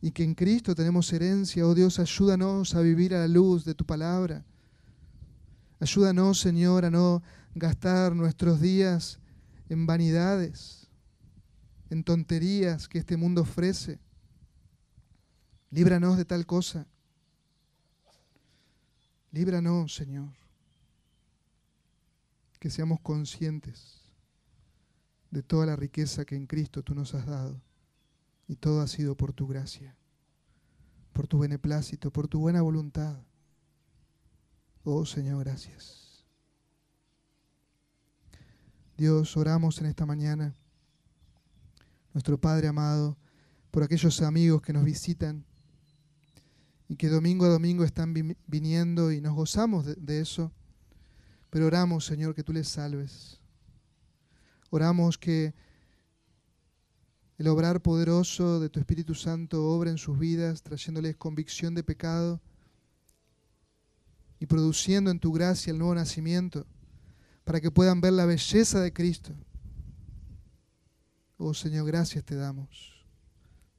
y 0.00 0.10
que 0.10 0.24
en 0.24 0.34
Cristo 0.34 0.74
tenemos 0.74 1.12
herencia. 1.12 1.66
Oh 1.66 1.74
Dios, 1.74 1.98
ayúdanos 1.98 2.74
a 2.74 2.80
vivir 2.80 3.14
a 3.14 3.20
la 3.20 3.28
luz 3.28 3.64
de 3.64 3.74
tu 3.74 3.84
palabra. 3.84 4.44
Ayúdanos, 5.80 6.40
Señor, 6.40 6.84
a 6.84 6.90
no 6.90 7.22
gastar 7.54 8.14
nuestros 8.14 8.60
días 8.60 9.18
en 9.68 9.86
vanidades, 9.86 10.77
en 11.90 12.04
tonterías 12.04 12.88
que 12.88 12.98
este 12.98 13.16
mundo 13.16 13.42
ofrece. 13.42 13.98
Líbranos 15.70 16.16
de 16.16 16.24
tal 16.24 16.46
cosa. 16.46 16.86
Líbranos, 19.30 19.94
Señor 19.94 20.38
que 22.58 22.70
seamos 22.70 23.00
conscientes 23.00 24.02
de 25.30 25.42
toda 25.42 25.66
la 25.66 25.76
riqueza 25.76 26.24
que 26.24 26.36
en 26.36 26.46
Cristo 26.46 26.82
tú 26.82 26.94
nos 26.94 27.14
has 27.14 27.26
dado. 27.26 27.60
Y 28.48 28.56
todo 28.56 28.80
ha 28.80 28.86
sido 28.86 29.14
por 29.14 29.32
tu 29.32 29.46
gracia, 29.46 29.94
por 31.12 31.26
tu 31.26 31.38
beneplácito, 31.38 32.10
por 32.10 32.28
tu 32.28 32.40
buena 32.40 32.62
voluntad. 32.62 33.20
Oh 34.84 35.04
Señor, 35.04 35.44
gracias. 35.44 36.24
Dios, 38.96 39.36
oramos 39.36 39.78
en 39.80 39.86
esta 39.86 40.06
mañana, 40.06 40.56
nuestro 42.12 42.38
Padre 42.38 42.68
amado, 42.68 43.16
por 43.70 43.82
aquellos 43.82 44.20
amigos 44.22 44.62
que 44.62 44.72
nos 44.72 44.84
visitan 44.84 45.44
y 46.88 46.96
que 46.96 47.08
domingo 47.08 47.44
a 47.44 47.48
domingo 47.48 47.84
están 47.84 48.14
viniendo 48.46 49.12
y 49.12 49.20
nos 49.20 49.34
gozamos 49.34 49.84
de, 49.84 50.20
eso 50.20 50.52
pero 51.50 51.66
oramos, 51.66 52.04
Señor, 52.04 52.34
que 52.34 52.44
tú 52.44 52.52
les 52.52 52.68
salves. 52.68 53.40
Oramos 54.70 55.16
que 55.16 55.54
el 57.38 57.48
obrar 57.48 57.80
poderoso 57.80 58.60
de 58.60 58.68
tu 58.68 58.80
Espíritu 58.80 59.14
Santo 59.14 59.64
obra 59.64 59.90
en 59.90 59.98
sus 59.98 60.18
vidas, 60.18 60.62
trayéndoles 60.62 61.16
convicción 61.16 61.74
de 61.74 61.84
pecado 61.84 62.40
y 64.40 64.46
produciendo 64.46 65.10
en 65.10 65.20
tu 65.20 65.32
gracia 65.32 65.70
el 65.70 65.78
nuevo 65.78 65.94
nacimiento, 65.94 66.66
para 67.44 67.60
que 67.60 67.70
puedan 67.70 68.00
ver 68.00 68.12
la 68.12 68.26
belleza 68.26 68.80
de 68.80 68.92
Cristo. 68.92 69.32
Oh 71.40 71.54
Señor, 71.54 71.86
gracias 71.86 72.24
te 72.24 72.34
damos 72.34 73.06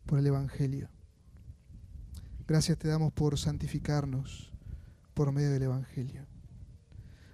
por 0.05 0.17
el 0.17 0.27
Evangelio. 0.27 0.89
Gracias 2.47 2.77
te 2.77 2.87
damos 2.87 3.11
por 3.11 3.37
santificarnos 3.37 4.53
por 5.13 5.33
medio 5.33 5.51
del 5.51 5.63
Evangelio. 5.63 6.25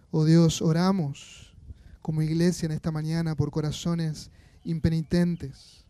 Oh 0.09 0.25
Dios, 0.25 0.63
oramos 0.63 1.55
como 2.01 2.23
iglesia 2.23 2.65
en 2.65 2.71
esta 2.71 2.91
mañana 2.91 3.35
por 3.35 3.51
corazones 3.51 4.31
impenitentes 4.63 5.85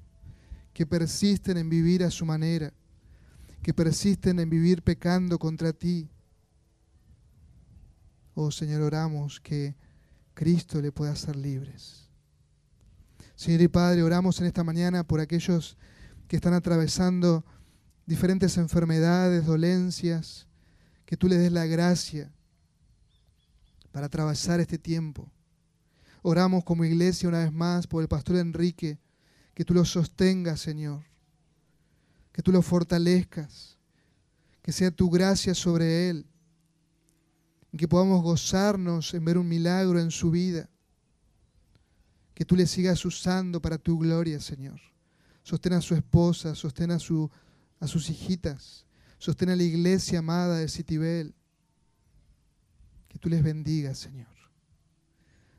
que 0.73 0.85
persisten 0.85 1.55
en 1.55 1.69
vivir 1.69 2.03
a 2.03 2.11
su 2.11 2.25
manera, 2.25 2.73
que 3.61 3.73
persisten 3.73 4.39
en 4.39 4.49
vivir 4.49 4.83
pecando 4.83 5.39
contra 5.39 5.71
ti. 5.71 6.09
Oh 8.33 8.51
Señor, 8.51 8.81
oramos 8.81 9.39
que 9.39 9.77
Cristo 10.33 10.81
le 10.81 10.91
pueda 10.91 11.13
hacer 11.13 11.37
libres. 11.37 12.04
Señor 13.35 13.61
y 13.61 13.67
Padre, 13.67 14.01
oramos 14.01 14.39
en 14.39 14.47
esta 14.47 14.63
mañana 14.63 15.05
por 15.05 15.19
aquellos 15.19 15.77
que 16.27 16.37
están 16.37 16.53
atravesando 16.53 17.45
diferentes 18.05 18.57
enfermedades, 18.57 19.45
dolencias, 19.45 20.47
que 21.05 21.17
tú 21.17 21.27
les 21.27 21.39
des 21.39 21.51
la 21.51 21.65
gracia 21.65 22.31
para 23.91 24.07
atravesar 24.07 24.59
este 24.59 24.77
tiempo. 24.77 25.29
Oramos 26.21 26.63
como 26.63 26.85
iglesia 26.85 27.29
una 27.29 27.39
vez 27.39 27.51
más 27.51 27.87
por 27.87 28.01
el 28.01 28.07
pastor 28.07 28.37
Enrique, 28.37 28.99
que 29.53 29.65
tú 29.65 29.73
lo 29.73 29.85
sostengas, 29.85 30.61
Señor, 30.61 31.03
que 32.31 32.41
tú 32.41 32.51
lo 32.51 32.61
fortalezcas, 32.61 33.77
que 34.61 34.71
sea 34.71 34.91
tu 34.91 35.09
gracia 35.09 35.53
sobre 35.53 36.09
él, 36.09 36.25
y 37.71 37.77
que 37.77 37.87
podamos 37.87 38.23
gozarnos 38.23 39.13
en 39.13 39.25
ver 39.25 39.37
un 39.37 39.47
milagro 39.47 39.99
en 39.99 40.09
su 40.09 40.31
vida, 40.31 40.69
que 42.35 42.45
tú 42.45 42.55
le 42.55 42.67
sigas 42.67 43.03
usando 43.05 43.61
para 43.61 43.77
tu 43.77 43.97
gloria, 43.97 44.39
Señor. 44.39 44.79
Sostén 45.41 45.73
a 45.73 45.81
su 45.81 45.95
esposa, 45.95 46.53
sostén 46.53 46.91
a, 46.91 46.99
su, 46.99 47.31
a 47.79 47.87
sus 47.87 48.09
hijitas, 48.09 48.85
sostén 49.17 49.49
a 49.49 49.55
la 49.55 49.63
iglesia 49.63 50.19
amada 50.19 50.57
de 50.57 50.67
Citibel 50.67 51.33
que 53.07 53.17
tú 53.17 53.29
les 53.29 53.41
bendigas, 53.41 53.97
Señor. 53.97 54.27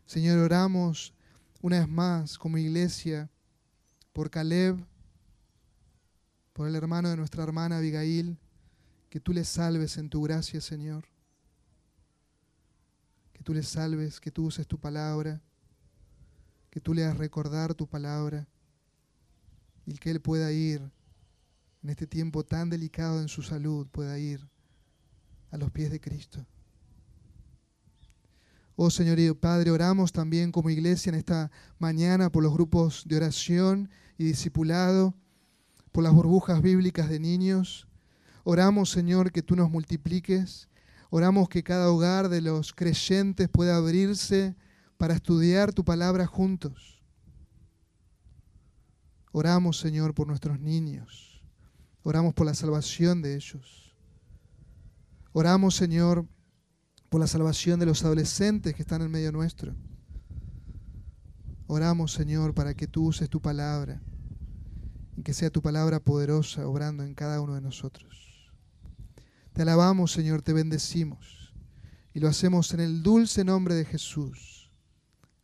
Señor, 0.04 0.38
oramos 0.38 1.14
una 1.62 1.78
vez 1.78 1.88
más 1.88 2.36
como 2.36 2.58
iglesia 2.58 3.30
por 4.12 4.30
Caleb, 4.30 4.76
por 6.52 6.68
el 6.68 6.74
hermano 6.74 7.08
de 7.08 7.16
nuestra 7.16 7.42
hermana 7.42 7.78
Abigail, 7.78 8.36
que 9.08 9.18
tú 9.18 9.32
les 9.32 9.48
salves 9.48 9.96
en 9.96 10.10
tu 10.10 10.22
gracia, 10.22 10.60
Señor. 10.60 11.06
Que 13.32 13.42
tú 13.42 13.54
les 13.54 13.66
salves, 13.66 14.20
que 14.20 14.30
tú 14.30 14.44
uses 14.44 14.66
tu 14.66 14.78
palabra, 14.78 15.40
que 16.76 16.80
tú 16.82 16.92
le 16.92 17.04
hagas 17.04 17.16
recordar 17.16 17.74
tu 17.74 17.86
palabra 17.86 18.46
y 19.86 19.94
que 19.94 20.10
él 20.10 20.20
pueda 20.20 20.52
ir 20.52 20.82
en 21.82 21.88
este 21.88 22.06
tiempo 22.06 22.44
tan 22.44 22.68
delicado 22.68 23.22
en 23.22 23.28
su 23.28 23.40
salud, 23.40 23.86
pueda 23.86 24.18
ir 24.18 24.46
a 25.50 25.56
los 25.56 25.70
pies 25.70 25.90
de 25.90 25.98
Cristo. 25.98 26.44
Oh 28.74 28.90
Señor 28.90 29.18
y 29.18 29.32
Padre, 29.32 29.70
oramos 29.70 30.12
también 30.12 30.52
como 30.52 30.68
iglesia 30.68 31.08
en 31.08 31.14
esta 31.14 31.50
mañana 31.78 32.30
por 32.30 32.42
los 32.42 32.52
grupos 32.52 33.04
de 33.06 33.16
oración 33.16 33.88
y 34.18 34.24
discipulado, 34.24 35.14
por 35.92 36.04
las 36.04 36.12
burbujas 36.12 36.60
bíblicas 36.60 37.08
de 37.08 37.20
niños. 37.20 37.88
Oramos, 38.44 38.90
Señor, 38.90 39.32
que 39.32 39.40
tú 39.40 39.56
nos 39.56 39.70
multipliques. 39.70 40.68
Oramos 41.08 41.48
que 41.48 41.62
cada 41.62 41.88
hogar 41.88 42.28
de 42.28 42.42
los 42.42 42.74
creyentes 42.74 43.48
pueda 43.48 43.76
abrirse 43.76 44.56
para 44.96 45.14
estudiar 45.14 45.72
tu 45.72 45.84
palabra 45.84 46.26
juntos. 46.26 47.02
Oramos, 49.32 49.78
Señor, 49.78 50.14
por 50.14 50.26
nuestros 50.26 50.58
niños. 50.58 51.42
Oramos 52.02 52.34
por 52.34 52.46
la 52.46 52.54
salvación 52.54 53.20
de 53.20 53.34
ellos. 53.34 53.94
Oramos, 55.32 55.76
Señor, 55.76 56.26
por 57.10 57.20
la 57.20 57.26
salvación 57.26 57.78
de 57.78 57.86
los 57.86 58.04
adolescentes 58.04 58.74
que 58.74 58.82
están 58.82 59.02
en 59.02 59.10
medio 59.10 59.32
nuestro. 59.32 59.74
Oramos, 61.66 62.12
Señor, 62.12 62.54
para 62.54 62.74
que 62.74 62.86
tú 62.86 63.06
uses 63.06 63.28
tu 63.28 63.42
palabra 63.42 64.00
y 65.16 65.22
que 65.22 65.34
sea 65.34 65.50
tu 65.50 65.60
palabra 65.60 66.00
poderosa 66.00 66.66
obrando 66.66 67.02
en 67.02 67.14
cada 67.14 67.40
uno 67.40 67.54
de 67.54 67.60
nosotros. 67.60 68.52
Te 69.52 69.62
alabamos, 69.62 70.12
Señor, 70.12 70.42
te 70.42 70.52
bendecimos 70.52 71.52
y 72.14 72.20
lo 72.20 72.28
hacemos 72.28 72.72
en 72.72 72.80
el 72.80 73.02
dulce 73.02 73.44
nombre 73.44 73.74
de 73.74 73.84
Jesús. 73.84 74.55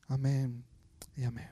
Amén 0.09 0.65
y 1.17 1.25
amén. 1.25 1.52